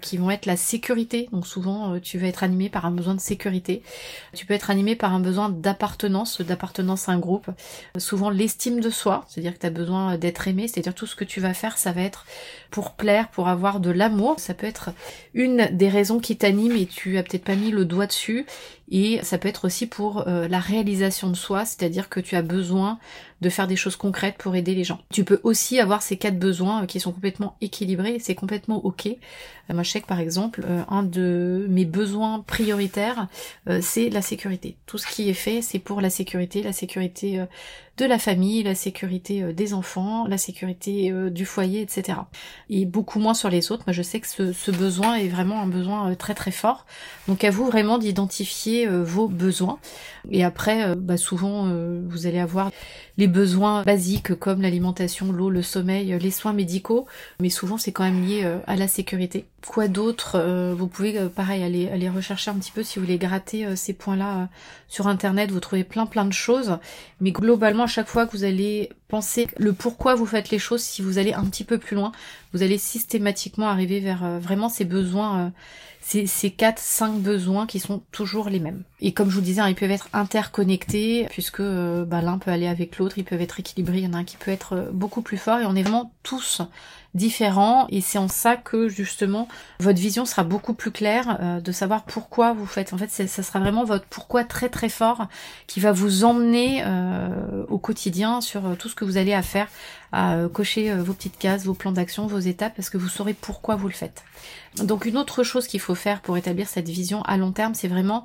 qui 0.00 0.16
vont 0.16 0.30
être 0.30 0.46
la 0.46 0.56
sécurité. 0.56 1.28
Donc 1.32 1.46
souvent 1.46 1.98
tu 2.00 2.18
vas 2.18 2.26
être 2.26 2.42
animé 2.42 2.68
par 2.68 2.86
un 2.86 2.90
besoin 2.90 3.14
de 3.14 3.20
sécurité. 3.20 3.82
Tu 4.34 4.46
peux 4.46 4.54
être 4.54 4.70
animé 4.70 4.96
par 4.96 5.14
un 5.14 5.20
besoin 5.20 5.48
d'appartenance, 5.48 6.40
d'appartenance 6.40 7.08
à 7.08 7.12
un 7.12 7.18
groupe. 7.18 7.50
souvent 7.98 8.30
l'estime 8.30 8.80
de 8.80 8.90
soi, 8.90 9.24
c'est-à-dire 9.28 9.54
que 9.54 9.58
tu 9.58 9.66
as 9.66 9.70
besoin 9.70 10.18
d'être 10.18 10.48
aimé, 10.48 10.68
c'est-à-dire 10.68 10.94
tout 10.94 11.06
ce 11.06 11.16
que 11.16 11.24
tu 11.24 11.40
vas 11.40 11.54
faire, 11.54 11.78
ça 11.78 11.92
va 11.92 12.02
être 12.02 12.26
pour 12.70 12.92
plaire, 12.92 13.28
pour 13.28 13.48
avoir 13.48 13.80
de 13.80 13.90
l'amour. 13.90 14.40
Ça 14.40 14.54
peut 14.54 14.66
être 14.66 14.90
une 15.32 15.68
des 15.72 15.88
raisons 15.88 16.20
qui 16.20 16.36
t'anime 16.36 16.76
et 16.76 16.86
tu 16.86 17.18
as 17.18 17.22
peut-être 17.22 17.44
pas 17.44 17.56
mis 17.56 17.70
le 17.70 17.84
doigt 17.84 18.06
dessus. 18.06 18.46
Et 18.90 19.20
ça 19.22 19.38
peut 19.38 19.48
être 19.48 19.64
aussi 19.64 19.86
pour 19.86 20.28
euh, 20.28 20.46
la 20.46 20.58
réalisation 20.58 21.30
de 21.30 21.36
soi, 21.36 21.64
c'est-à-dire 21.64 22.08
que 22.08 22.20
tu 22.20 22.36
as 22.36 22.42
besoin 22.42 22.98
de 23.40 23.48
faire 23.48 23.66
des 23.66 23.76
choses 23.76 23.96
concrètes 23.96 24.36
pour 24.38 24.54
aider 24.56 24.74
les 24.74 24.84
gens. 24.84 25.00
Tu 25.10 25.24
peux 25.24 25.40
aussi 25.42 25.80
avoir 25.80 26.02
ces 26.02 26.16
quatre 26.16 26.38
besoins 26.38 26.82
euh, 26.82 26.86
qui 26.86 27.00
sont 27.00 27.12
complètement 27.12 27.56
équilibrés, 27.60 28.18
c'est 28.18 28.34
complètement 28.34 28.84
ok. 28.84 29.06
Euh, 29.06 29.14
moi 29.72 29.82
je 29.82 29.90
sais 29.90 30.00
que 30.00 30.06
par 30.06 30.20
exemple, 30.20 30.64
un 30.88 31.02
de 31.02 31.66
mes 31.70 31.86
besoins 31.86 32.40
prioritaires, 32.40 33.28
c'est 33.80 34.10
la 34.10 34.20
sécurité. 34.20 34.76
Tout 34.86 34.98
ce 34.98 35.06
qui 35.06 35.28
est 35.28 35.34
fait, 35.34 35.62
c'est 35.62 35.78
pour 35.78 36.00
la 36.00 36.10
sécurité, 36.10 36.62
la 36.62 36.72
sécurité 36.72 37.42
de 37.96 38.04
la 38.04 38.18
famille, 38.18 38.62
la 38.62 38.74
sécurité 38.74 39.52
des 39.52 39.74
enfants, 39.74 40.26
la 40.26 40.38
sécurité 40.38 41.12
du 41.30 41.44
foyer, 41.44 41.80
etc. 41.80 42.18
Et 42.70 42.86
beaucoup 42.86 43.18
moins 43.18 43.34
sur 43.34 43.50
les 43.50 43.70
autres. 43.70 43.84
Moi 43.86 43.92
je 43.92 44.02
sais 44.02 44.20
que 44.20 44.26
ce, 44.52 44.70
besoin 44.70 45.16
est 45.16 45.28
vraiment 45.28 45.60
un 45.60 45.66
besoin 45.66 46.14
très 46.14 46.34
très 46.34 46.50
fort. 46.50 46.86
Donc 47.28 47.44
à 47.44 47.50
vous 47.50 47.66
vraiment 47.66 47.98
d'identifier 47.98 48.86
euh, 48.86 49.02
vos 49.02 49.28
besoins. 49.28 49.78
Et 50.30 50.44
après, 50.44 50.84
euh, 50.84 50.94
bah, 50.96 51.16
souvent, 51.16 51.66
euh, 51.66 52.00
vous 52.08 52.26
allez 52.26 52.38
avoir 52.38 52.70
les 53.16 53.28
besoins 53.28 53.82
basiques 53.82 54.34
comme 54.34 54.62
l'alimentation, 54.62 55.30
l'eau, 55.30 55.50
le 55.50 55.62
sommeil, 55.62 56.18
les 56.18 56.30
soins 56.30 56.52
médicaux, 56.52 57.06
mais 57.38 57.48
souvent 57.48 57.78
c'est 57.78 57.92
quand 57.92 58.02
même 58.02 58.24
lié 58.24 58.44
à 58.66 58.74
la 58.74 58.88
sécurité. 58.88 59.44
Quoi 59.68 59.86
d'autre 59.86 60.72
Vous 60.76 60.88
pouvez, 60.88 61.28
pareil, 61.28 61.62
aller, 61.62 61.88
aller 61.88 62.08
rechercher 62.08 62.50
un 62.50 62.54
petit 62.54 62.72
peu 62.72 62.82
si 62.82 62.98
vous 62.98 63.04
voulez 63.04 63.18
gratter 63.18 63.76
ces 63.76 63.92
points-là 63.92 64.48
sur 64.88 65.06
Internet, 65.06 65.52
vous 65.52 65.60
trouvez 65.60 65.84
plein 65.84 66.06
plein 66.06 66.24
de 66.24 66.32
choses, 66.32 66.78
mais 67.20 67.30
globalement, 67.30 67.83
chaque 67.86 68.08
fois 68.08 68.26
que 68.26 68.36
vous 68.36 68.44
allez 68.44 68.90
penser 69.08 69.46
le 69.56 69.72
pourquoi 69.72 70.14
vous 70.14 70.26
faites 70.26 70.50
les 70.50 70.58
choses, 70.58 70.82
si 70.82 71.02
vous 71.02 71.18
allez 71.18 71.32
un 71.32 71.44
petit 71.44 71.64
peu 71.64 71.78
plus 71.78 71.96
loin, 71.96 72.12
vous 72.52 72.62
allez 72.62 72.78
systématiquement 72.78 73.68
arriver 73.68 74.00
vers 74.00 74.38
vraiment 74.40 74.68
ces 74.68 74.84
besoins 74.84 75.52
c'est 76.06 76.26
ces 76.26 76.50
quatre, 76.50 76.80
cinq 76.80 77.14
besoins 77.14 77.66
qui 77.66 77.80
sont 77.80 78.02
toujours 78.12 78.50
les 78.50 78.60
mêmes. 78.60 78.82
Et 79.00 79.12
comme 79.14 79.30
je 79.30 79.36
vous 79.36 79.40
disais, 79.40 79.62
hein, 79.62 79.70
ils 79.70 79.74
peuvent 79.74 79.90
être 79.90 80.10
interconnectés 80.12 81.26
puisque 81.30 81.60
euh, 81.60 82.04
bah, 82.04 82.20
l'un 82.20 82.36
peut 82.36 82.50
aller 82.50 82.66
avec 82.66 82.98
l'autre, 82.98 83.16
ils 83.16 83.24
peuvent 83.24 83.40
être 83.40 83.58
équilibrés, 83.58 83.98
il 83.98 84.04
y 84.04 84.06
en 84.06 84.12
a 84.12 84.18
un 84.18 84.24
qui 84.24 84.36
peut 84.36 84.50
être 84.50 84.74
euh, 84.74 84.90
beaucoup 84.92 85.22
plus 85.22 85.38
fort 85.38 85.60
et 85.60 85.64
on 85.64 85.74
est 85.74 85.82
vraiment 85.82 86.12
tous 86.22 86.60
différents 87.14 87.86
et 87.90 88.00
c'est 88.00 88.18
en 88.18 88.28
ça 88.28 88.56
que 88.56 88.88
justement 88.88 89.48
votre 89.80 89.98
vision 89.98 90.24
sera 90.24 90.44
beaucoup 90.44 90.74
plus 90.74 90.90
claire 90.90 91.38
euh, 91.40 91.60
de 91.60 91.72
savoir 91.72 92.02
pourquoi 92.02 92.52
vous 92.52 92.66
faites. 92.66 92.92
En 92.92 92.98
fait, 92.98 93.10
ça 93.10 93.42
sera 93.42 93.60
vraiment 93.60 93.84
votre 93.84 94.04
pourquoi 94.06 94.44
très 94.44 94.68
très 94.68 94.88
fort 94.88 95.26
qui 95.66 95.80
va 95.80 95.92
vous 95.92 96.24
emmener 96.24 96.84
au 97.68 97.78
quotidien 97.78 98.40
sur 98.40 98.76
tout 98.78 98.88
ce 98.88 98.94
que 98.94 99.04
vous 99.04 99.16
allez 99.16 99.32
à 99.32 99.42
faire, 99.42 99.68
à 100.14 100.48
cocher 100.48 100.94
vos 100.94 101.12
petites 101.12 101.38
cases, 101.38 101.64
vos 101.64 101.74
plans 101.74 101.92
d'action, 101.92 102.26
vos 102.26 102.38
étapes 102.38 102.74
parce 102.76 102.88
que 102.88 102.96
vous 102.98 103.08
saurez 103.08 103.34
pourquoi 103.34 103.74
vous 103.74 103.88
le 103.88 103.94
faites. 103.94 104.22
Donc 104.82 105.04
une 105.04 105.16
autre 105.16 105.44
chose 105.44 105.68
qu'il 105.68 105.80
faut 105.80 105.94
faire 105.94 106.20
pour 106.20 106.36
établir 106.36 106.68
cette 106.68 106.88
vision 106.88 107.22
à 107.22 107.36
long 107.36 107.52
terme, 107.52 107.74
c'est 107.74 107.88
vraiment 107.88 108.24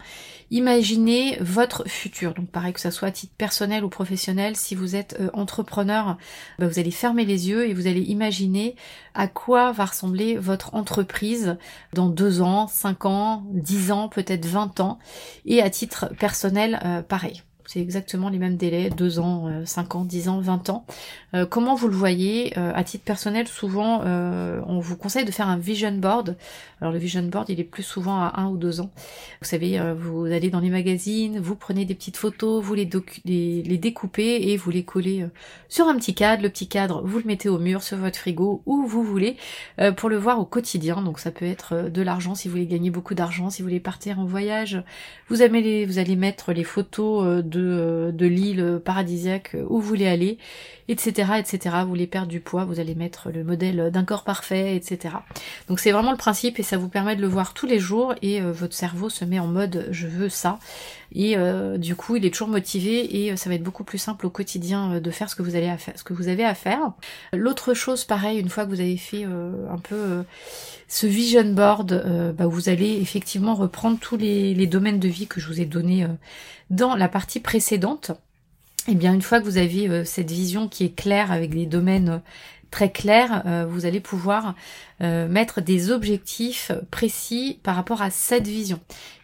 imaginer 0.50 1.38
votre 1.42 1.88
futur. 1.88 2.34
Donc 2.34 2.50
pareil 2.50 2.74
que 2.74 2.80
ça 2.80 2.92
soit 2.92 3.10
à 3.10 3.12
titre 3.12 3.34
personnel 3.38 3.84
ou 3.84 3.90
professionnel, 3.90 4.56
si 4.56 4.74
vous 4.74 4.96
êtes 4.96 5.18
euh, 5.20 5.30
entrepreneur, 5.34 6.18
bah, 6.58 6.68
vous 6.68 6.80
allez 6.80 6.92
fermer 6.92 7.26
les 7.26 7.50
yeux 7.50 7.68
et 7.68 7.74
vous 7.74 7.88
allez 7.88 8.02
imaginer 8.02 8.76
à 9.14 9.28
quoi 9.28 9.72
va 9.72 9.86
ressembler 9.86 10.38
votre 10.38 10.74
entreprise 10.74 11.58
dans 11.94 12.10
deux 12.10 12.42
ans, 12.42 12.68
cinq 12.68 13.06
ans, 13.06 13.44
dix 13.52 13.92
ans, 13.92 14.10
peut-être 14.10 14.46
vingt 14.46 14.80
ans. 14.80 14.98
Et 15.46 15.62
à 15.62 15.70
titre 15.70 16.08
personnel, 16.20 16.80
euh, 16.84 17.02
pareil. 17.02 17.44
C'est 17.72 17.82
exactement 17.82 18.30
les 18.30 18.40
mêmes 18.40 18.58
délais, 18.58 18.90
2 18.90 19.20
ans, 19.20 19.48
5 19.64 19.94
euh, 19.94 19.98
ans, 20.00 20.04
10 20.04 20.30
ans, 20.30 20.40
20 20.40 20.72
ans. 20.72 20.86
Euh, 21.36 21.46
comment 21.46 21.76
vous 21.76 21.88
le 21.88 21.94
voyez 21.94 22.52
euh, 22.58 22.72
À 22.74 22.84
titre 22.84 23.04
personnel, 23.04 23.48
souvent, 23.48 24.02
on 24.02 24.80
vous 24.80 24.98
conseille 24.98 25.24
de 25.24 25.30
faire 25.30 25.48
un 25.48 25.58
vision 25.58 25.92
board. 25.92 26.36
Alors 26.82 26.92
le 26.92 26.98
vision 26.98 27.22
board, 27.22 27.48
il 27.50 27.60
est 27.60 27.64
plus 27.64 27.84
souvent 27.84 28.22
à 28.22 28.42
1 28.42 28.48
ou 28.48 28.58
2 28.58 28.82
ans. 28.82 28.90
Vous 29.40 29.48
savez, 29.48 29.80
vous 29.96 30.26
allez 30.26 30.50
dans 30.50 30.62
les 30.62 30.72
magazines, 30.72 31.40
vous 31.40 31.56
prenez 31.56 31.86
des 31.86 31.94
petites 31.94 32.18
photos, 32.18 32.64
vous 32.64 32.74
les, 32.74 32.90
les, 33.26 33.62
les, 33.62 33.78
découpez 33.78 34.50
et 34.50 34.58
vous 34.58 34.72
les 34.72 34.84
collez 34.84 35.28
sur 35.68 35.88
un 35.88 35.96
petit 35.98 36.16
cadre. 36.16 36.42
Le 36.42 36.50
petit 36.50 36.68
cadre, 36.68 37.04
vous 37.06 37.20
le 37.20 37.26
mettez 37.26 37.50
au 37.50 37.60
mur, 37.60 37.84
sur 37.84 37.98
votre 37.98 38.18
frigo, 38.18 38.64
où 38.66 38.88
vous 38.88 39.04
voulez, 39.04 39.38
pour 39.98 40.10
le 40.10 40.18
voir 40.18 40.40
au 40.40 40.46
quotidien. 40.46 41.04
Donc 41.04 41.20
ça 41.20 41.30
peut 41.30 41.46
être 41.46 41.90
de 41.90 42.02
l'argent 42.02 42.34
si 42.34 42.48
vous 42.48 42.54
voulez 42.54 42.66
gagner 42.66 42.90
beaucoup 42.90 43.14
d'argent, 43.14 43.52
si 43.52 43.62
vous 43.62 43.68
voulez 43.68 43.80
partir 43.80 44.18
en 44.18 44.26
voyage. 44.26 44.82
Vous, 45.28 45.44
allez, 45.44 45.86
vous 45.86 46.00
allez 46.00 46.16
mettre 46.16 46.52
les 46.52 46.64
photos 46.64 47.44
de 47.44 47.59
de, 47.60 48.12
de 48.14 48.26
l'île 48.26 48.82
paradisiaque 48.84 49.56
où 49.70 49.80
vous 49.80 49.88
voulez 49.88 50.08
aller, 50.08 50.38
etc., 50.88 51.34
etc. 51.38 51.76
Vous 51.84 51.90
voulez 51.90 52.08
perdre 52.08 52.28
du 52.28 52.40
poids, 52.40 52.66
vous 52.66 52.80
allez 52.80 52.96
mettre 52.96 53.30
le 53.32 53.44
modèle 53.44 53.92
d'un 53.92 54.04
corps 54.04 54.24
parfait, 54.24 54.76
etc. 54.76 55.16
Donc 55.68 55.80
c'est 55.80 55.92
vraiment 55.92 56.12
le 56.12 56.18
principe 56.18 56.60
et 56.60 56.64
ça 56.64 56.78
vous 56.78 56.90
permet 56.90 57.16
de 57.16 57.22
le 57.22 57.28
voir 57.28 57.54
tous 57.54 57.68
les 57.68 57.80
jours 57.80 58.16
et 58.22 58.42
votre 58.42 58.74
cerveau 58.74 59.10
se 59.10 59.26
met 59.26 59.40
en 59.40 59.48
mode 59.48 59.88
je 59.92 60.08
veux 60.08 60.30
ça 60.30 60.60
et 61.14 61.36
du 61.78 61.96
coup 61.96 62.16
il 62.16 62.26
est 62.26 62.32
toujours 62.32 62.48
motivé 62.48 63.24
et 63.24 63.36
ça 63.38 63.50
va 63.50 63.56
être 63.56 63.64
beaucoup 63.64 63.84
plus 63.84 63.98
simple 63.98 64.26
au 64.26 64.30
quotidien 64.30 65.00
de 65.00 65.12
faire 65.12 65.30
ce 65.30 65.36
que 65.36 65.44
vous 65.44 65.56
allez 65.56 65.76
faire, 65.78 65.98
ce 65.98 66.04
que 66.04 66.14
vous 66.14 66.28
avez 66.28 66.44
à 66.44 66.56
faire. 66.56 66.80
L'autre 67.34 67.74
chose 67.74 68.06
pareil, 68.06 68.40
une 68.40 68.50
fois 68.50 68.66
que 68.66 68.70
vous 68.70 68.82
avez 68.82 68.98
fait 68.98 69.24
un 69.24 69.78
peu 69.78 70.24
ce 70.90 71.08
vision 71.08 71.46
board, 71.54 72.34
bah, 72.36 72.48
vous 72.48 72.68
allez 72.68 73.00
effectivement 73.00 73.56
reprendre 73.56 73.98
tous 74.00 74.18
les, 74.18 74.54
les, 74.54 74.68
domaines 74.68 75.00
de 75.00 75.08
vie 75.08 75.28
que 75.28 75.40
je 75.40 75.48
vous 75.48 75.62
ai 75.62 75.66
donnés 75.66 76.06
dans 76.70 76.96
la 76.96 77.08
partie 77.08 77.40
précédente. 77.40 78.12
Et 78.88 78.94
eh 78.94 78.96
bien 78.96 79.14
une 79.14 79.22
fois 79.22 79.40
que 79.40 79.46
vous 79.46 79.58
avez 79.58 80.04
cette 80.04 80.32
vision 80.32 80.68
qui 80.68 80.84
est 80.86 80.96
claire 80.96 81.32
avec 81.32 81.52
des 81.52 81.68
domaines 81.68 82.22
très 82.72 82.92
clair, 82.92 83.44
euh, 83.46 83.66
vous 83.68 83.86
allez 83.86 84.00
pouvoir 84.00 84.56
euh, 85.02 85.28
mettre 85.28 85.62
des 85.62 85.92
objectifs 85.92 86.72
précis 86.92 87.60
par 87.64 87.76
rapport 87.76 88.02
à 88.02 88.10
cette 88.10 88.48
vision. 88.48 88.80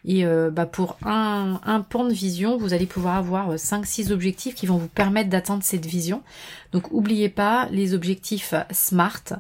Et 0.06 0.26
euh, 0.26 0.50
bah, 0.50 0.66
pour 0.66 0.98
un, 1.04 1.60
un 1.64 1.82
pan 1.82 2.06
de 2.06 2.14
vision, 2.14 2.58
vous 2.58 2.74
allez 2.74 2.86
pouvoir 2.86 3.16
avoir 3.16 3.56
5-6 3.56 4.12
objectifs 4.12 4.56
qui 4.56 4.66
vont 4.66 4.78
vous 4.78 4.88
permettre 4.88 5.30
d'atteindre 5.30 5.64
cette 5.64 5.86
vision. 5.86 6.22
Donc 6.72 6.92
n'oubliez 6.92 7.30
pas 7.30 7.68
les 7.72 7.94
objectifs 7.94 8.54
SMART, 8.72 9.40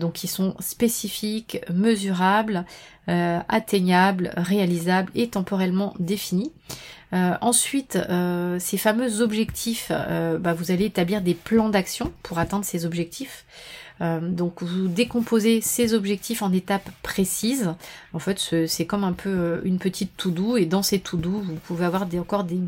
donc 0.00 0.14
qui 0.14 0.26
sont 0.26 0.56
spécifiques, 0.58 1.60
mesurables, 1.72 2.64
atteignables, 3.06 4.32
réalisables 4.36 5.12
et 5.14 5.28
temporellement 5.28 5.94
définis. 6.00 6.52
Euh, 7.12 7.34
ensuite, 7.40 7.96
euh, 7.96 8.58
ces 8.58 8.78
fameux 8.78 9.20
objectifs, 9.20 9.88
euh, 9.90 10.38
bah, 10.38 10.52
vous 10.54 10.70
allez 10.70 10.86
établir 10.86 11.20
des 11.20 11.34
plans 11.34 11.68
d'action 11.68 12.12
pour 12.22 12.38
atteindre 12.38 12.64
ces 12.64 12.86
objectifs. 12.86 13.44
Euh, 14.00 14.20
donc 14.20 14.62
vous 14.62 14.88
décomposez 14.88 15.60
ces 15.60 15.94
objectifs 15.94 16.42
en 16.42 16.52
étapes 16.52 16.90
précises. 17.02 17.74
En 18.12 18.18
fait, 18.18 18.66
c'est 18.66 18.86
comme 18.86 19.04
un 19.04 19.12
peu 19.12 19.30
euh, 19.30 19.60
une 19.64 19.78
petite 19.78 20.16
to-do 20.16 20.56
et 20.56 20.66
dans 20.66 20.82
ces 20.82 20.98
to-do, 20.98 21.30
vous 21.30 21.54
pouvez 21.54 21.84
avoir 21.84 22.06
des, 22.06 22.18
encore 22.18 22.44
des, 22.44 22.58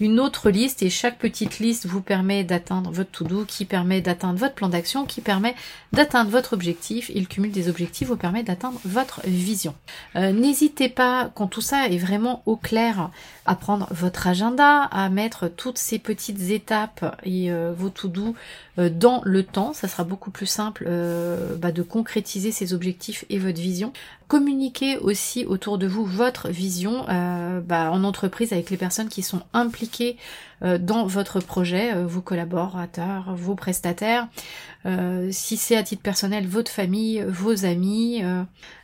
une, 0.00 0.20
autre 0.20 0.50
liste 0.50 0.82
et 0.82 0.90
chaque 0.90 1.18
petite 1.18 1.58
liste 1.60 1.86
vous 1.86 2.02
permet 2.02 2.44
d'atteindre 2.44 2.90
votre 2.90 3.10
to-do, 3.10 3.44
qui 3.46 3.64
permet 3.64 4.00
d'atteindre 4.00 4.38
votre 4.38 4.54
plan 4.54 4.68
d'action, 4.68 5.06
qui 5.06 5.22
permet 5.22 5.54
d'atteindre 5.92 6.30
votre 6.30 6.52
objectif 6.52 7.10
et 7.14 7.20
le 7.20 7.48
des 7.48 7.68
objectifs 7.68 8.08
vous 8.08 8.16
permet 8.16 8.44
d'atteindre 8.44 8.80
votre 8.84 9.20
vision. 9.24 9.74
Euh, 10.14 10.32
N'hésitez 10.32 10.88
pas, 10.88 11.30
quand 11.34 11.48
tout 11.48 11.60
ça 11.60 11.88
est 11.88 11.98
vraiment 11.98 12.42
au 12.46 12.56
clair, 12.56 13.10
à 13.44 13.54
prendre 13.56 13.88
votre 13.90 14.26
agenda, 14.26 14.82
à 14.84 15.08
mettre 15.08 15.48
toutes 15.48 15.78
ces 15.78 15.98
petites 15.98 16.50
étapes 16.50 17.18
et 17.24 17.50
vos 17.76 17.90
to-do 17.90 18.28
euh, 18.28 18.32
dans 18.76 19.22
le 19.24 19.42
temps. 19.42 19.72
Ça 19.72 19.88
sera 19.88 20.04
beaucoup 20.04 20.30
plus 20.30 20.46
simple 20.46 20.84
euh, 20.88 21.56
bah, 21.56 21.72
de 21.72 21.82
concrétiser 21.82 22.52
ces 22.52 22.74
objectifs 22.74 23.24
et 23.30 23.38
votre 23.38 23.60
vision. 23.60 23.92
Communiquez 24.34 24.98
aussi 24.98 25.44
autour 25.44 25.78
de 25.78 25.86
vous 25.86 26.04
votre 26.04 26.48
vision 26.48 27.06
euh, 27.08 27.60
bah, 27.60 27.92
en 27.92 28.02
entreprise 28.02 28.52
avec 28.52 28.68
les 28.68 28.76
personnes 28.76 29.08
qui 29.08 29.22
sont 29.22 29.42
impliquées 29.52 30.16
dans 30.80 31.04
votre 31.04 31.40
projet, 31.40 31.92
vos 32.04 32.22
collaborateurs, 32.22 33.34
vos 33.36 33.54
prestataires. 33.54 34.28
si 35.30 35.58
c'est 35.58 35.76
à 35.76 35.82
titre 35.82 36.00
personnel, 36.00 36.46
votre 36.46 36.70
famille, 36.70 37.22
vos 37.28 37.66
amis. 37.66 38.22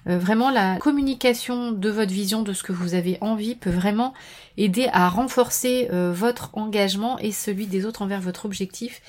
vraiment, 0.04 0.50
la 0.50 0.76
communication 0.76 1.72
de 1.72 1.88
votre 1.88 2.12
vision, 2.12 2.42
de 2.42 2.52
ce 2.52 2.62
que 2.62 2.72
vous 2.72 2.92
avez 2.92 3.16
envie, 3.22 3.54
peut 3.54 3.70
vraiment 3.70 4.12
aider 4.58 4.90
à 4.92 5.08
renforcer 5.08 5.88
votre 5.90 6.50
engagement 6.52 7.18
et 7.18 7.32
celui 7.32 7.66
des 7.66 7.86
autres 7.86 8.02
envers 8.02 8.20
votre 8.20 8.44
objectif 8.44 9.00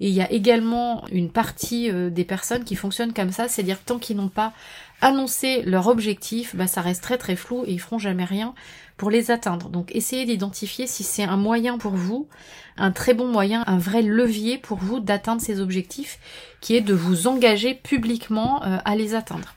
et 0.00 0.08
il 0.08 0.14
y 0.14 0.20
a 0.20 0.30
également 0.30 1.04
une 1.10 1.30
partie 1.30 1.90
euh, 1.90 2.10
des 2.10 2.24
personnes 2.24 2.64
qui 2.64 2.76
fonctionnent 2.76 3.12
comme 3.12 3.32
ça, 3.32 3.48
c'est-à-dire 3.48 3.80
tant 3.80 3.98
qu'ils 3.98 4.16
n'ont 4.16 4.28
pas 4.28 4.52
annoncé 5.00 5.62
leur 5.62 5.86
objectif, 5.86 6.56
bah, 6.56 6.66
ça 6.66 6.80
reste 6.80 7.02
très 7.02 7.18
très 7.18 7.36
flou 7.36 7.64
et 7.66 7.72
ils 7.72 7.80
feront 7.80 7.98
jamais 7.98 8.24
rien 8.24 8.54
pour 8.96 9.10
les 9.10 9.30
atteindre. 9.30 9.70
Donc 9.70 9.94
essayez 9.94 10.26
d'identifier 10.26 10.86
si 10.86 11.04
c'est 11.04 11.22
un 11.22 11.36
moyen 11.36 11.78
pour 11.78 11.92
vous, 11.92 12.28
un 12.76 12.90
très 12.90 13.14
bon 13.14 13.28
moyen, 13.28 13.64
un 13.66 13.78
vrai 13.78 14.02
levier 14.02 14.58
pour 14.58 14.78
vous 14.78 15.00
d'atteindre 15.00 15.40
ces 15.40 15.60
objectifs, 15.60 16.18
qui 16.60 16.76
est 16.76 16.80
de 16.80 16.94
vous 16.94 17.26
engager 17.26 17.74
publiquement 17.74 18.62
euh, 18.64 18.78
à 18.84 18.96
les 18.96 19.14
atteindre. 19.14 19.54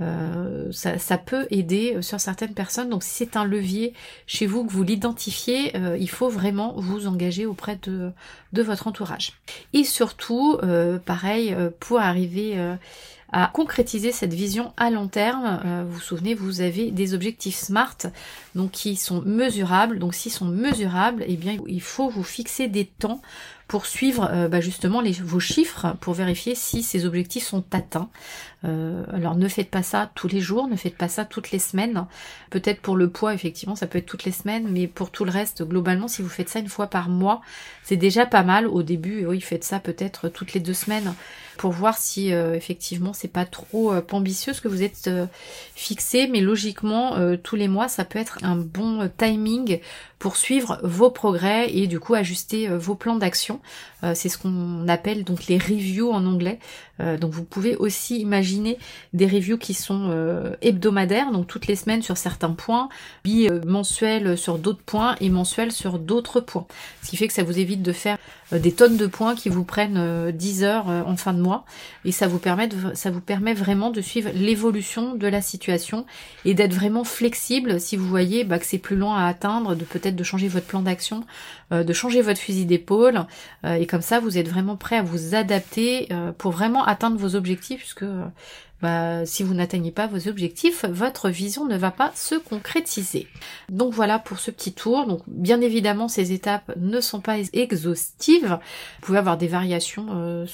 Euh, 0.00 0.70
ça, 0.70 1.18
peut 1.18 1.48
aider 1.50 1.94
euh, 1.96 2.02
sur 2.02 2.20
certaines 2.20 2.54
personnes. 2.54 2.88
Donc 2.88 3.02
si 3.02 3.10
c'est 3.10 3.36
un 3.36 3.44
levier 3.44 3.94
chez 4.26 4.46
vous 4.46 4.64
que 4.64 4.72
vous 4.72 4.84
l'identifiez, 4.84 5.72
il 5.98 6.08
faut 6.08 6.28
vraiment 6.28 6.74
vous 6.76 7.06
engager 7.06 7.46
auprès 7.46 7.78
de, 7.82 8.12
de 8.52 8.62
votre 8.62 8.86
entourage. 8.86 9.32
Et 9.74 9.84
surtout, 9.84 10.58
pareil, 11.04 11.54
pour 11.80 11.98
arriver 11.98 12.56
à 13.30 13.50
concrétiser 13.52 14.12
cette 14.12 14.32
vision 14.32 14.72
à 14.76 14.90
long 14.90 15.08
terme. 15.08 15.60
vous 15.86 15.94
vous 15.94 16.00
souvenez, 16.00 16.34
vous 16.34 16.60
avez 16.60 16.90
des 16.90 17.14
objectifs 17.14 17.56
SMART, 17.56 17.96
donc 18.54 18.70
qui 18.70 18.96
sont 18.96 19.22
mesurables. 19.22 19.98
Donc 19.98 20.14
s'ils 20.14 20.32
sont 20.32 20.46
mesurables, 20.46 21.24
eh 21.26 21.36
bien 21.36 21.58
il 21.66 21.82
faut 21.82 22.08
vous 22.08 22.22
fixer 22.24 22.68
des 22.68 22.86
temps 22.86 23.20
pour 23.68 23.84
suivre 23.84 24.28
euh, 24.32 24.48
bah, 24.48 24.60
justement 24.60 25.02
les, 25.02 25.12
vos 25.12 25.40
chiffres, 25.40 25.94
pour 26.00 26.14
vérifier 26.14 26.54
si 26.54 26.82
ces 26.82 27.04
objectifs 27.04 27.44
sont 27.44 27.62
atteints. 27.70 28.08
Euh, 28.64 29.04
alors 29.12 29.36
ne 29.36 29.46
faites 29.46 29.70
pas 29.70 29.82
ça 29.82 30.10
tous 30.14 30.26
les 30.26 30.40
jours, 30.40 30.66
ne 30.66 30.74
faites 30.74 30.96
pas 30.96 31.08
ça 31.08 31.26
toutes 31.26 31.50
les 31.52 31.58
semaines. 31.58 32.06
Peut-être 32.50 32.80
pour 32.80 32.96
le 32.96 33.10
poids, 33.10 33.34
effectivement, 33.34 33.76
ça 33.76 33.86
peut 33.86 33.98
être 33.98 34.06
toutes 34.06 34.24
les 34.24 34.32
semaines, 34.32 34.66
mais 34.70 34.86
pour 34.86 35.10
tout 35.10 35.26
le 35.26 35.30
reste, 35.30 35.62
globalement, 35.62 36.08
si 36.08 36.22
vous 36.22 36.30
faites 36.30 36.48
ça 36.48 36.58
une 36.58 36.68
fois 36.68 36.86
par 36.86 37.10
mois, 37.10 37.42
c'est 37.84 37.96
déjà 37.96 38.24
pas 38.24 38.42
mal. 38.42 38.66
Au 38.66 38.82
début, 38.82 39.26
oui, 39.26 39.40
faites 39.40 39.64
ça 39.64 39.78
peut-être 39.78 40.30
toutes 40.30 40.54
les 40.54 40.60
deux 40.60 40.74
semaines 40.74 41.14
pour 41.58 41.72
voir 41.72 41.98
si 41.98 42.32
euh, 42.32 42.54
effectivement 42.54 43.12
c'est 43.18 43.32
pas 43.32 43.44
trop 43.44 43.92
ambitieux 44.12 44.52
ce 44.52 44.60
que 44.60 44.68
vous 44.68 44.82
êtes 44.82 45.10
fixé, 45.74 46.28
mais 46.28 46.40
logiquement 46.40 47.16
tous 47.42 47.56
les 47.56 47.68
mois 47.68 47.88
ça 47.88 48.04
peut 48.04 48.18
être 48.18 48.38
un 48.42 48.56
bon 48.56 49.10
timing 49.16 49.80
pour 50.18 50.36
suivre 50.36 50.78
vos 50.82 51.10
progrès 51.10 51.70
et 51.72 51.86
du 51.86 52.00
coup 52.00 52.14
ajuster 52.14 52.68
vos 52.68 52.94
plans 52.94 53.16
d'action. 53.16 53.60
Euh, 54.04 54.12
c'est 54.14 54.28
ce 54.28 54.38
qu'on 54.38 54.86
appelle 54.88 55.24
donc 55.24 55.46
les 55.46 55.58
reviews 55.58 56.10
en 56.10 56.24
anglais. 56.26 56.58
Euh, 57.00 57.16
donc 57.16 57.32
vous 57.32 57.44
pouvez 57.44 57.76
aussi 57.76 58.18
imaginer 58.18 58.78
des 59.12 59.26
reviews 59.26 59.58
qui 59.58 59.74
sont 59.74 60.08
euh, 60.10 60.54
hebdomadaires, 60.62 61.30
donc 61.32 61.46
toutes 61.46 61.66
les 61.66 61.76
semaines 61.76 62.02
sur 62.02 62.16
certains 62.16 62.50
points, 62.50 62.88
bi 63.24 63.48
mensuels 63.66 64.36
sur 64.36 64.58
d'autres 64.58 64.82
points 64.82 65.16
et 65.20 65.30
mensuels 65.30 65.72
sur 65.72 65.98
d'autres 65.98 66.40
points. 66.40 66.66
Ce 67.02 67.10
qui 67.10 67.16
fait 67.16 67.28
que 67.28 67.32
ça 67.32 67.42
vous 67.42 67.58
évite 67.58 67.82
de 67.82 67.92
faire 67.92 68.18
des 68.52 68.72
tonnes 68.72 68.96
de 68.96 69.06
points 69.06 69.34
qui 69.34 69.48
vous 69.50 69.64
prennent 69.64 70.30
10 70.30 70.64
heures 70.64 70.86
en 70.86 71.16
fin 71.16 71.34
de 71.34 71.40
mois 71.40 71.64
et 72.06 72.12
ça 72.12 72.26
vous 72.26 72.38
permet 72.38 72.68
ça 72.94 73.10
vous 73.10 73.20
permet 73.20 73.52
vraiment 73.52 73.90
de 73.90 74.00
suivre 74.00 74.30
l'évolution 74.34 75.14
de 75.14 75.26
la 75.26 75.42
situation 75.42 76.06
et 76.46 76.54
d'être 76.54 76.72
vraiment 76.72 77.04
flexible 77.04 77.78
si 77.78 77.96
vous 77.96 78.08
voyez 78.08 78.44
bah, 78.44 78.58
que 78.58 78.64
c'est 78.64 78.78
plus 78.78 78.96
loin 78.96 79.18
à 79.18 79.28
atteindre, 79.28 79.74
de 79.74 79.84
peut-être 79.84 80.07
de 80.16 80.24
changer 80.24 80.48
votre 80.48 80.66
plan 80.66 80.82
d'action, 80.82 81.24
de 81.70 81.92
changer 81.92 82.22
votre 82.22 82.40
fusil 82.40 82.66
d'épaule 82.66 83.26
et 83.64 83.86
comme 83.86 84.02
ça 84.02 84.20
vous 84.20 84.38
êtes 84.38 84.48
vraiment 84.48 84.76
prêt 84.76 84.96
à 84.96 85.02
vous 85.02 85.34
adapter 85.34 86.08
pour 86.38 86.52
vraiment 86.52 86.84
atteindre 86.84 87.16
vos 87.18 87.34
objectifs, 87.34 87.80
puisque 87.80 88.04
bah, 88.80 89.26
si 89.26 89.42
vous 89.42 89.54
n'atteignez 89.54 89.90
pas 89.90 90.06
vos 90.06 90.28
objectifs, 90.28 90.84
votre 90.84 91.30
vision 91.30 91.66
ne 91.66 91.76
va 91.76 91.90
pas 91.90 92.12
se 92.14 92.36
concrétiser. 92.36 93.26
Donc 93.68 93.92
voilà 93.92 94.18
pour 94.18 94.38
ce 94.38 94.50
petit 94.50 94.72
tour. 94.72 95.06
Donc 95.06 95.22
bien 95.26 95.60
évidemment, 95.60 96.08
ces 96.08 96.32
étapes 96.32 96.72
ne 96.76 97.00
sont 97.00 97.20
pas 97.20 97.38
exhaustives. 97.52 98.58
Vous 99.00 99.06
pouvez 99.06 99.18
avoir 99.18 99.36
des 99.36 99.48
variations. 99.48 100.06
Euh, 100.12 100.46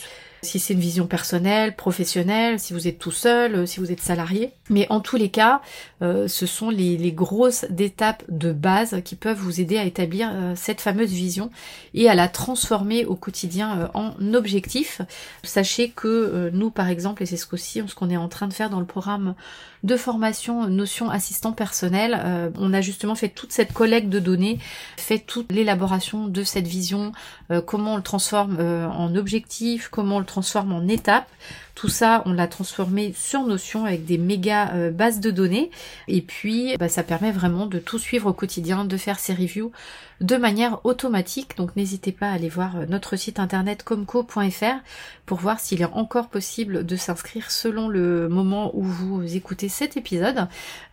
si 0.45 0.61
c'est 0.61 0.75
une 0.75 0.81
vision 0.81 1.07
personnelle, 1.07 1.75
professionnelle, 1.75 2.61
si 2.61 2.73
vous 2.73 2.87
êtes 2.87 2.99
tout 2.99 3.11
seul, 3.11 3.55
euh, 3.55 3.67
si 3.67 3.81
vous 3.81 3.91
êtes 3.91 4.01
salarié. 4.01 4.53
Mais 4.71 4.87
en 4.91 5.01
tous 5.01 5.17
les 5.17 5.31
cas, 5.31 5.61
euh, 6.03 6.29
ce 6.29 6.47
sont 6.47 6.71
les, 6.71 7.13
grosses 7.13 7.67
étapes 7.79 8.23
de 8.29 8.53
base 8.53 9.01
qui 9.05 9.17
peuvent 9.17 9.39
vous 9.39 9.61
aider 9.61 9.77
à 9.79 9.85
établir 9.85 10.31
euh, 10.33 10.53
cette 10.57 10.81
fameuse 10.81 11.11
vision 11.11 11.51
et 11.95 12.09
à 12.09 12.15
la 12.15 12.29
transformer 12.29 13.05
au 13.05 13.17
quotidien 13.17 13.91
en 13.95 14.15
objectif. 14.35 15.01
Sachez 15.43 15.91
que 15.91 16.51
nous, 16.53 16.71
par 16.71 16.89
exemple, 16.89 17.23
et 17.23 17.27
c'est 17.27 17.37
ce 17.37 17.47
ce 17.47 17.95
qu'on 17.95 18.11
est 18.11 18.17
en 18.17 18.29
train 18.29 18.49
de 18.49 18.53
faire 18.53 18.71
dans 18.71 18.81
le 18.81 18.87
programme 18.87 19.35
de 19.85 19.97
formation 19.97 20.67
notion 20.69 21.11
assistant 21.11 21.53
personnel, 21.53 22.53
on 22.59 22.73
a 22.73 22.81
justement 22.81 23.15
fait 23.15 23.29
toute 23.29 23.53
cette 23.53 23.73
collecte 23.73 24.09
de 24.09 24.19
données, 24.19 24.59
fait 24.97 25.19
toute 25.19 25.53
l'élaboration 25.53 26.27
de 26.27 26.43
cette 26.43 26.67
vision, 26.67 27.13
comment 27.67 27.93
on 27.93 27.97
le 27.97 28.03
transforme 28.03 28.59
en 28.61 29.15
objectif, 29.15 29.89
comment 29.89 30.17
on 30.17 30.21
le 30.21 30.25
transforme 30.25 30.73
en 30.73 30.89
étapes. 30.89 31.29
Tout 31.75 31.89
ça, 31.89 32.23
on 32.25 32.33
l'a 32.33 32.47
transformé 32.47 33.13
sur 33.17 33.43
Notion 33.43 33.85
avec 33.85 34.05
des 34.05 34.17
méga 34.17 34.73
euh, 34.75 34.91
bases 34.91 35.19
de 35.19 35.31
données. 35.31 35.71
Et 36.07 36.23
puis, 36.23 36.77
bah, 36.77 36.89
ça 36.89 37.03
permet 37.03 37.33
vraiment 37.33 37.67
de 37.67 37.81
tout 37.81 37.99
suivre 37.99 38.31
au 38.31 38.33
quotidien, 38.33 38.85
de 38.85 38.97
faire 38.97 39.19
ces 39.19 39.35
reviews 39.35 39.73
de 40.21 40.37
manière 40.37 40.85
automatique. 40.85 41.57
Donc, 41.57 41.75
n'hésitez 41.75 42.13
pas 42.13 42.29
à 42.29 42.35
aller 42.35 42.49
voir 42.49 42.77
euh, 42.77 42.87
notre 42.87 43.17
site 43.17 43.41
internet 43.41 43.83
comco.fr 43.83 44.77
pour 45.27 45.39
voir 45.39 45.59
s'il 45.59 45.83
est 45.83 45.87
encore 45.87 46.29
possible 46.29 46.87
de 46.87 46.97
s'inscrire 46.97 47.51
selon 47.51 47.89
le 47.89 48.29
moment 48.29 48.71
où 48.75 48.85
vous 48.85 49.37
écoutez 49.37 49.69
cet 49.69 49.97
épisode. 49.97 50.47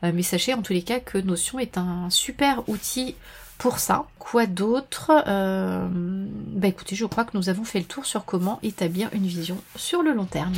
Euh, 0.04 0.12
mais 0.13 0.24
sachez 0.24 0.56
en 0.56 0.63
tous 0.63 0.74
les 0.74 0.82
cas 0.82 1.00
que 1.00 1.20
Notion 1.20 1.60
est 1.60 1.78
un 1.78 2.10
super 2.10 2.67
outil 2.67 3.15
pour 3.62 3.78
ça. 3.78 4.06
Quoi 4.17 4.47
d'autre 4.47 5.12
euh, 5.28 5.88
Bah 5.91 6.67
écoutez, 6.67 6.95
je 6.95 7.06
crois 7.06 7.26
que 7.26 7.38
nous 7.38 7.47
avons 7.47 7.63
fait 7.63 7.78
le 7.78 7.86
tour 7.86 8.08
sur 8.08 8.26
comment 8.26 8.58
établir 8.63 9.10
une 9.13 9.28
vision 9.28 9.56
sur 9.76 10.02
le 10.02 10.13
long 10.13 10.26
terme. 10.26 10.56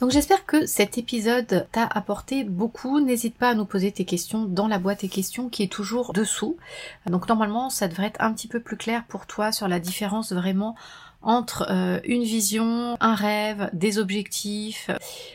Donc 0.00 0.12
j'espère 0.12 0.46
que 0.46 0.64
cet 0.64 0.96
épisode 0.96 1.68
t'a 1.72 1.84
apporté 1.84 2.42
beaucoup. 2.42 3.00
N'hésite 3.00 3.36
pas 3.36 3.50
à 3.50 3.54
nous 3.54 3.66
poser 3.66 3.92
tes 3.92 4.06
questions 4.06 4.46
dans 4.46 4.66
la 4.66 4.78
boîte 4.78 5.04
et 5.04 5.08
questions 5.10 5.50
qui 5.50 5.62
est 5.62 5.70
toujours 5.70 6.14
dessous. 6.14 6.56
Donc 7.04 7.28
normalement 7.28 7.68
ça 7.68 7.86
devrait 7.86 8.06
être 8.06 8.22
un 8.22 8.32
petit 8.32 8.48
peu 8.48 8.60
plus 8.60 8.78
clair 8.78 9.04
pour 9.08 9.26
toi 9.26 9.52
sur 9.52 9.68
la 9.68 9.78
différence 9.78 10.32
vraiment 10.32 10.74
entre 11.22 11.66
euh, 11.70 12.00
une 12.04 12.22
vision, 12.22 12.96
un 13.00 13.14
rêve, 13.14 13.70
des 13.72 13.98
objectifs, 13.98 14.90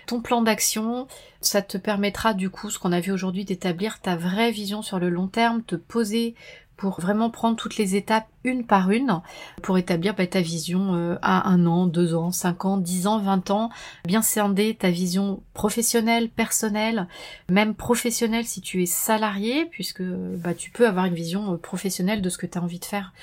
ton 0.08 0.22
plan 0.22 0.42
d'action. 0.42 1.08
Ça 1.42 1.62
te 1.62 1.78
permettra 1.78 2.34
du 2.34 2.50
coup, 2.50 2.70
ce 2.70 2.80
qu'on 2.80 2.92
a 2.92 3.00
vu 3.00 3.12
aujourd'hui, 3.12 3.46
d'établir 3.46 4.00
ta 4.02 4.16
vraie 4.16 4.52
vision 4.52 4.82
sur 4.82 5.00
le 5.00 5.10
long 5.10 5.28
terme, 5.28 5.62
te 5.64 5.76
poser 5.76 6.36
pour 6.78 7.00
vraiment 7.00 7.30
prendre 7.30 7.56
toutes 7.56 7.78
les 7.78 7.96
étapes 7.96 8.28
une 8.44 8.66
par 8.66 8.92
une 8.92 9.22
pour 9.62 9.78
établir 9.78 10.14
bah, 10.14 10.28
ta 10.28 10.42
vision 10.42 10.96
euh, 10.96 11.16
à 11.22 11.50
un 11.50 11.66
an, 11.66 11.88
deux 11.88 12.16
ans, 12.16 12.32
cinq 12.32 12.66
ans, 12.66 12.78
dix 12.78 13.08
ans, 13.08 13.20
vingt 13.20 13.50
ans, 13.50 13.70
bien 14.06 14.22
scinder 14.22 14.76
ta 14.76 14.90
vision 14.90 15.42
professionnelle, 15.54 16.30
personnelle, 16.30 17.08
même 17.50 17.76
professionnelle 17.76 18.46
si 18.46 18.62
tu 18.62 18.84
es 18.84 18.86
salarié, 18.86 19.66
puisque 19.66 20.04
bah, 20.04 20.54
tu 20.54 20.70
peux 20.70 20.88
avoir 20.88 21.06
une 21.06 21.16
vision 21.16 21.54
euh, 21.54 21.58
professionnelle 21.58 22.22
de 22.22 22.30
ce 22.30 22.38
que 22.38 22.46
tu 22.46 22.58
as 22.58 22.62
envie 22.62 22.80
de 22.80 22.86
faire 22.86 23.14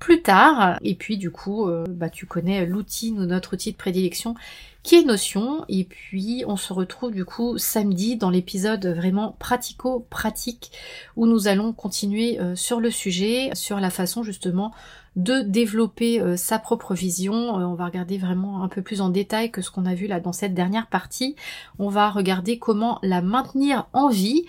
plus 0.00 0.22
tard. 0.22 0.78
Et 0.82 0.96
puis 0.96 1.16
du 1.16 1.30
coup, 1.30 1.68
euh, 1.68 1.84
bah, 1.88 2.10
tu 2.10 2.26
connais 2.26 2.66
l'outil, 2.66 3.12
notre 3.12 3.54
outil 3.54 3.70
de 3.70 3.76
prédilection 3.76 4.34
qui 4.82 4.96
est 4.96 5.04
Notion. 5.04 5.64
Et 5.68 5.84
puis 5.84 6.44
on 6.46 6.56
se 6.56 6.72
retrouve 6.72 7.12
du 7.12 7.24
coup 7.24 7.58
samedi 7.58 8.16
dans 8.16 8.30
l'épisode 8.30 8.86
vraiment 8.86 9.36
pratico-pratique 9.38 10.72
où 11.16 11.26
nous 11.26 11.48
allons 11.48 11.72
continuer 11.72 12.40
euh, 12.40 12.56
sur 12.56 12.80
le 12.80 12.90
sujet, 12.90 13.50
sur 13.54 13.80
la 13.80 13.90
façon 13.90 14.22
justement 14.22 14.72
de 15.16 15.40
développer 15.40 16.20
euh, 16.20 16.36
sa 16.36 16.60
propre 16.60 16.94
vision. 16.94 17.58
Euh, 17.58 17.64
on 17.64 17.74
va 17.74 17.86
regarder 17.86 18.16
vraiment 18.16 18.62
un 18.62 18.68
peu 18.68 18.80
plus 18.80 19.00
en 19.00 19.08
détail 19.08 19.50
que 19.50 19.60
ce 19.60 19.70
qu'on 19.70 19.84
a 19.84 19.94
vu 19.94 20.06
là 20.06 20.20
dans 20.20 20.32
cette 20.32 20.54
dernière 20.54 20.86
partie. 20.86 21.34
On 21.78 21.88
va 21.88 22.10
regarder 22.10 22.58
comment 22.58 23.00
la 23.02 23.20
maintenir 23.20 23.88
en 23.92 24.08
vie, 24.08 24.44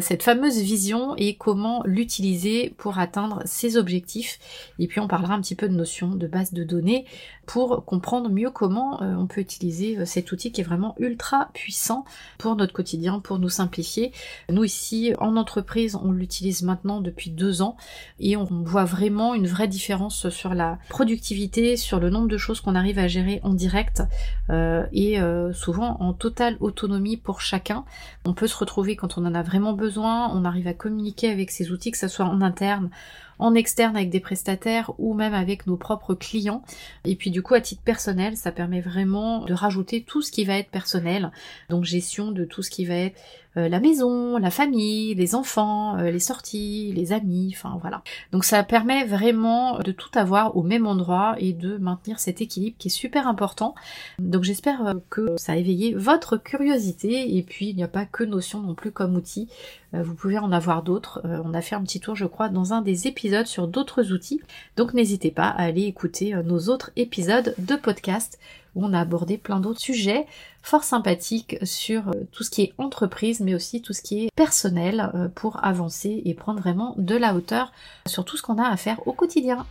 cette 0.00 0.22
fameuse 0.22 0.58
vision, 0.58 1.14
et 1.16 1.36
comment 1.36 1.82
l'utiliser 1.84 2.74
pour 2.76 2.98
atteindre 2.98 3.42
ses 3.44 3.76
objectifs. 3.76 4.38
Et 4.78 4.86
puis 4.86 5.00
on 5.00 5.08
parlera 5.08 5.34
un 5.34 5.40
petit 5.40 5.54
peu 5.54 5.68
de 5.68 5.74
notions 5.74 6.08
de 6.08 6.26
base 6.26 6.52
de 6.52 6.64
données 6.64 7.06
pour 7.46 7.84
comprendre 7.84 8.30
mieux 8.30 8.50
comment 8.50 9.00
on 9.00 9.26
peut 9.26 9.40
utiliser 9.40 9.69
cet 10.04 10.32
outil 10.32 10.52
qui 10.52 10.60
est 10.60 10.64
vraiment 10.64 10.94
ultra 10.98 11.50
puissant 11.54 12.04
pour 12.38 12.56
notre 12.56 12.72
quotidien, 12.72 13.20
pour 13.20 13.38
nous 13.38 13.48
simplifier. 13.48 14.12
Nous 14.50 14.64
ici 14.64 15.12
en 15.18 15.36
entreprise, 15.36 15.96
on 15.96 16.12
l'utilise 16.12 16.62
maintenant 16.62 17.00
depuis 17.00 17.30
deux 17.30 17.62
ans 17.62 17.76
et 18.18 18.36
on 18.36 18.44
voit 18.44 18.84
vraiment 18.84 19.34
une 19.34 19.46
vraie 19.46 19.68
différence 19.68 20.28
sur 20.28 20.54
la 20.54 20.78
productivité, 20.88 21.76
sur 21.76 22.00
le 22.00 22.10
nombre 22.10 22.28
de 22.28 22.38
choses 22.38 22.60
qu'on 22.60 22.74
arrive 22.74 22.98
à 22.98 23.08
gérer 23.08 23.40
en 23.42 23.54
direct 23.54 24.02
euh, 24.50 24.86
et 24.92 25.20
euh, 25.20 25.52
souvent 25.52 25.96
en 26.00 26.12
totale 26.12 26.56
autonomie 26.60 27.16
pour 27.16 27.40
chacun. 27.40 27.84
On 28.24 28.34
peut 28.34 28.46
se 28.46 28.56
retrouver 28.56 28.96
quand 28.96 29.18
on 29.18 29.26
en 29.26 29.34
a 29.34 29.42
vraiment 29.42 29.72
besoin, 29.72 30.30
on 30.34 30.44
arrive 30.44 30.66
à 30.66 30.74
communiquer 30.74 31.30
avec 31.30 31.50
ces 31.50 31.70
outils, 31.70 31.90
que 31.90 31.98
ce 31.98 32.08
soit 32.08 32.26
en 32.26 32.40
interne, 32.40 32.90
en 33.40 33.54
externe 33.54 33.96
avec 33.96 34.10
des 34.10 34.20
prestataires 34.20 34.92
ou 34.98 35.14
même 35.14 35.34
avec 35.34 35.66
nos 35.66 35.76
propres 35.76 36.14
clients. 36.14 36.62
Et 37.04 37.16
puis 37.16 37.30
du 37.30 37.42
coup 37.42 37.54
à 37.54 37.60
titre 37.60 37.82
personnel, 37.82 38.36
ça 38.36 38.52
permet 38.52 38.80
vraiment 38.80 39.44
de 39.44 39.54
rajouter 39.54 40.02
tout 40.02 40.22
ce 40.22 40.30
qui 40.30 40.44
va 40.44 40.58
être 40.58 40.70
personnel, 40.70 41.32
donc 41.68 41.84
gestion 41.84 42.30
de 42.30 42.44
tout 42.44 42.62
ce 42.62 42.70
qui 42.70 42.84
va 42.84 42.94
être 42.94 43.20
euh, 43.56 43.68
la 43.68 43.80
maison, 43.80 44.38
la 44.38 44.50
famille, 44.50 45.14
les 45.14 45.34
enfants, 45.34 45.98
euh, 45.98 46.10
les 46.10 46.20
sorties, 46.20 46.92
les 46.94 47.12
amis, 47.12 47.52
enfin 47.56 47.78
voilà. 47.80 48.02
Donc 48.30 48.44
ça 48.44 48.62
permet 48.62 49.04
vraiment 49.04 49.78
de 49.80 49.90
tout 49.90 50.10
avoir 50.14 50.56
au 50.56 50.62
même 50.62 50.86
endroit 50.86 51.34
et 51.38 51.52
de 51.52 51.76
maintenir 51.78 52.20
cet 52.20 52.40
équilibre 52.40 52.76
qui 52.78 52.88
est 52.88 52.90
super 52.90 53.26
important. 53.26 53.74
Donc 54.20 54.44
j'espère 54.44 54.86
euh, 54.86 54.94
que 55.10 55.36
ça 55.36 55.52
a 55.52 55.56
éveillé 55.56 55.94
votre 55.94 56.36
curiosité 56.36 57.36
et 57.36 57.42
puis 57.42 57.70
il 57.70 57.76
n'y 57.76 57.82
a 57.82 57.88
pas 57.88 58.04
que 58.04 58.22
Notion 58.22 58.60
non 58.60 58.74
plus 58.74 58.92
comme 58.92 59.16
outil. 59.16 59.48
Vous 59.92 60.14
pouvez 60.14 60.38
en 60.38 60.52
avoir 60.52 60.84
d'autres. 60.84 61.20
On 61.24 61.52
a 61.52 61.60
fait 61.62 61.74
un 61.74 61.82
petit 61.82 61.98
tour 61.98 62.14
je 62.14 62.24
crois 62.24 62.48
dans 62.48 62.72
un 62.72 62.80
des 62.80 63.08
épisodes 63.08 63.46
sur 63.46 63.66
d'autres 63.66 64.12
outils. 64.12 64.40
Donc 64.76 64.94
n'hésitez 64.94 65.32
pas 65.32 65.48
à 65.48 65.62
aller 65.62 65.82
écouter 65.82 66.32
nos 66.44 66.68
autres 66.68 66.92
épisodes 66.94 67.56
de 67.58 67.74
podcast 67.74 68.38
où 68.74 68.84
on 68.84 68.92
a 68.92 69.00
abordé 69.00 69.36
plein 69.36 69.60
d'autres 69.60 69.80
sujets 69.80 70.26
fort 70.62 70.84
sympathiques 70.84 71.56
sur 71.62 72.08
euh, 72.08 72.12
tout 72.32 72.44
ce 72.44 72.50
qui 72.50 72.62
est 72.62 72.72
entreprise, 72.78 73.40
mais 73.40 73.54
aussi 73.54 73.82
tout 73.82 73.92
ce 73.92 74.02
qui 74.02 74.24
est 74.24 74.30
personnel 74.34 75.10
euh, 75.14 75.28
pour 75.28 75.62
avancer 75.64 76.22
et 76.24 76.34
prendre 76.34 76.60
vraiment 76.60 76.94
de 76.98 77.16
la 77.16 77.34
hauteur 77.34 77.72
sur 78.06 78.24
tout 78.24 78.36
ce 78.36 78.42
qu'on 78.42 78.58
a 78.58 78.68
à 78.68 78.76
faire 78.76 79.06
au 79.06 79.12
quotidien. 79.12 79.66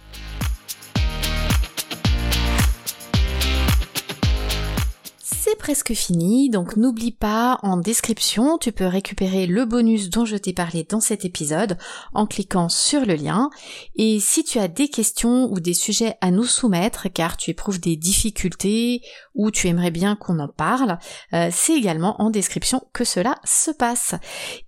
c'est 5.50 5.56
presque 5.56 5.94
fini, 5.94 6.52
donc 6.52 6.78
n'oublie 6.78 7.12
pas, 7.12 7.58
en 7.64 7.78
description, 7.78 8.60
tu 8.60 8.72
peux 8.72 8.86
récupérer 8.86 9.48
le 9.48 9.66
bonus 9.66 10.12
dont 10.12 10.24
je 10.24 10.38
t'ai 10.38 10.54
parlé 10.54 10.86
dans 10.88 11.00
cet 11.00 11.26
épisode 11.26 11.76
en 12.14 12.28
cliquant 12.28 12.70
sur 12.70 13.04
le 13.04 13.16
lien. 13.16 13.50
Et 13.96 14.20
si 14.20 14.44
tu 14.44 14.60
as 14.60 14.68
des 14.68 14.90
questions 14.90 15.52
ou 15.52 15.60
des 15.60 15.74
sujets 15.74 16.18
à 16.22 16.30
nous 16.30 16.44
soumettre, 16.44 17.08
car 17.12 17.36
tu 17.36 17.50
éprouves 17.50 17.80
des 17.80 17.96
difficultés 17.96 19.02
ou 19.40 19.52
tu 19.52 19.70
aimerais 19.70 19.90
bien 19.90 20.18
qu'on 20.18 20.38
en 20.40 20.50
parle, 20.50 21.00
euh, 21.34 21.48
c'est 21.50 21.74
également 21.74 22.22
en 22.22 22.30
description 22.30 22.82
que 22.92 23.06
cela 23.06 23.36
se 23.46 23.72
passe. 23.72 24.16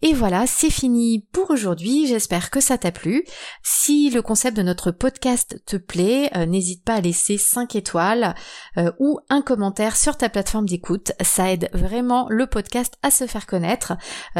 Et 0.02 0.14
voilà, 0.14 0.48
c'est 0.48 0.70
fini 0.70 1.28
pour 1.34 1.52
aujourd'hui, 1.52 2.08
j'espère 2.08 2.50
que 2.50 2.62
ça 2.62 2.78
t'a 2.78 2.94
plu. 2.94 3.26
Si 3.64 4.10
le 4.10 4.22
concept 4.22 4.56
de 4.56 4.64
notre 4.64 4.92
podcast 4.92 5.62
te 5.66 5.76
plaît, 5.76 6.32
euh, 6.38 6.46
n'hésite 6.46 6.86
pas 6.86 6.96
à 6.96 7.02
laisser 7.02 7.38
5 7.38 7.76
étoiles 7.76 8.34
euh, 8.78 8.94
ou 8.98 9.20
un 9.28 9.42
commentaire 9.42 9.98
sur 9.98 10.16
ta 10.16 10.30
plateforme 10.30 10.70
d'écoute. 10.70 11.12
Ça 11.22 11.52
aide 11.52 11.70
vraiment 11.74 12.28
le 12.30 12.48
podcast 12.48 12.94
à 13.04 13.12
se 13.12 13.28
faire 13.28 13.48
connaître. 13.48 13.98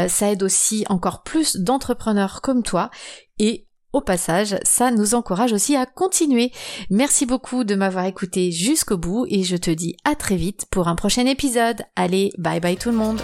Ça 0.08 0.32
aide 0.32 0.44
aussi 0.44 0.86
encore 0.88 1.24
plus 1.24 1.58
d'entrepreneurs 1.58 2.42
comme 2.42 2.64
toi. 2.64 2.90
Et 3.38 3.68
au 3.94 4.02
passage, 4.02 4.58
ça 4.64 4.92
nous 4.92 5.16
encourage 5.16 5.54
aussi 5.54 5.76
à 5.76 5.86
continuer. 5.86 6.52
Merci 6.90 7.26
beaucoup 7.26 7.64
de 7.64 7.76
m'avoir 7.76 8.06
écouté 8.06 8.52
jusqu'au 8.52 8.98
bout 8.98 9.26
et 9.30 9.44
je 9.44 9.58
te 9.58 9.72
dis 9.72 9.96
à 10.04 10.16
très 10.16 10.36
vite 10.36 10.66
pour 10.72 10.88
un 10.88 10.96
prochain 10.96 11.26
épisode. 11.26 11.82
Allez, 11.96 12.32
bye 12.38 12.60
bye 12.60 12.78
tout 12.78 12.90
le 12.90 12.98
monde. 12.98 13.22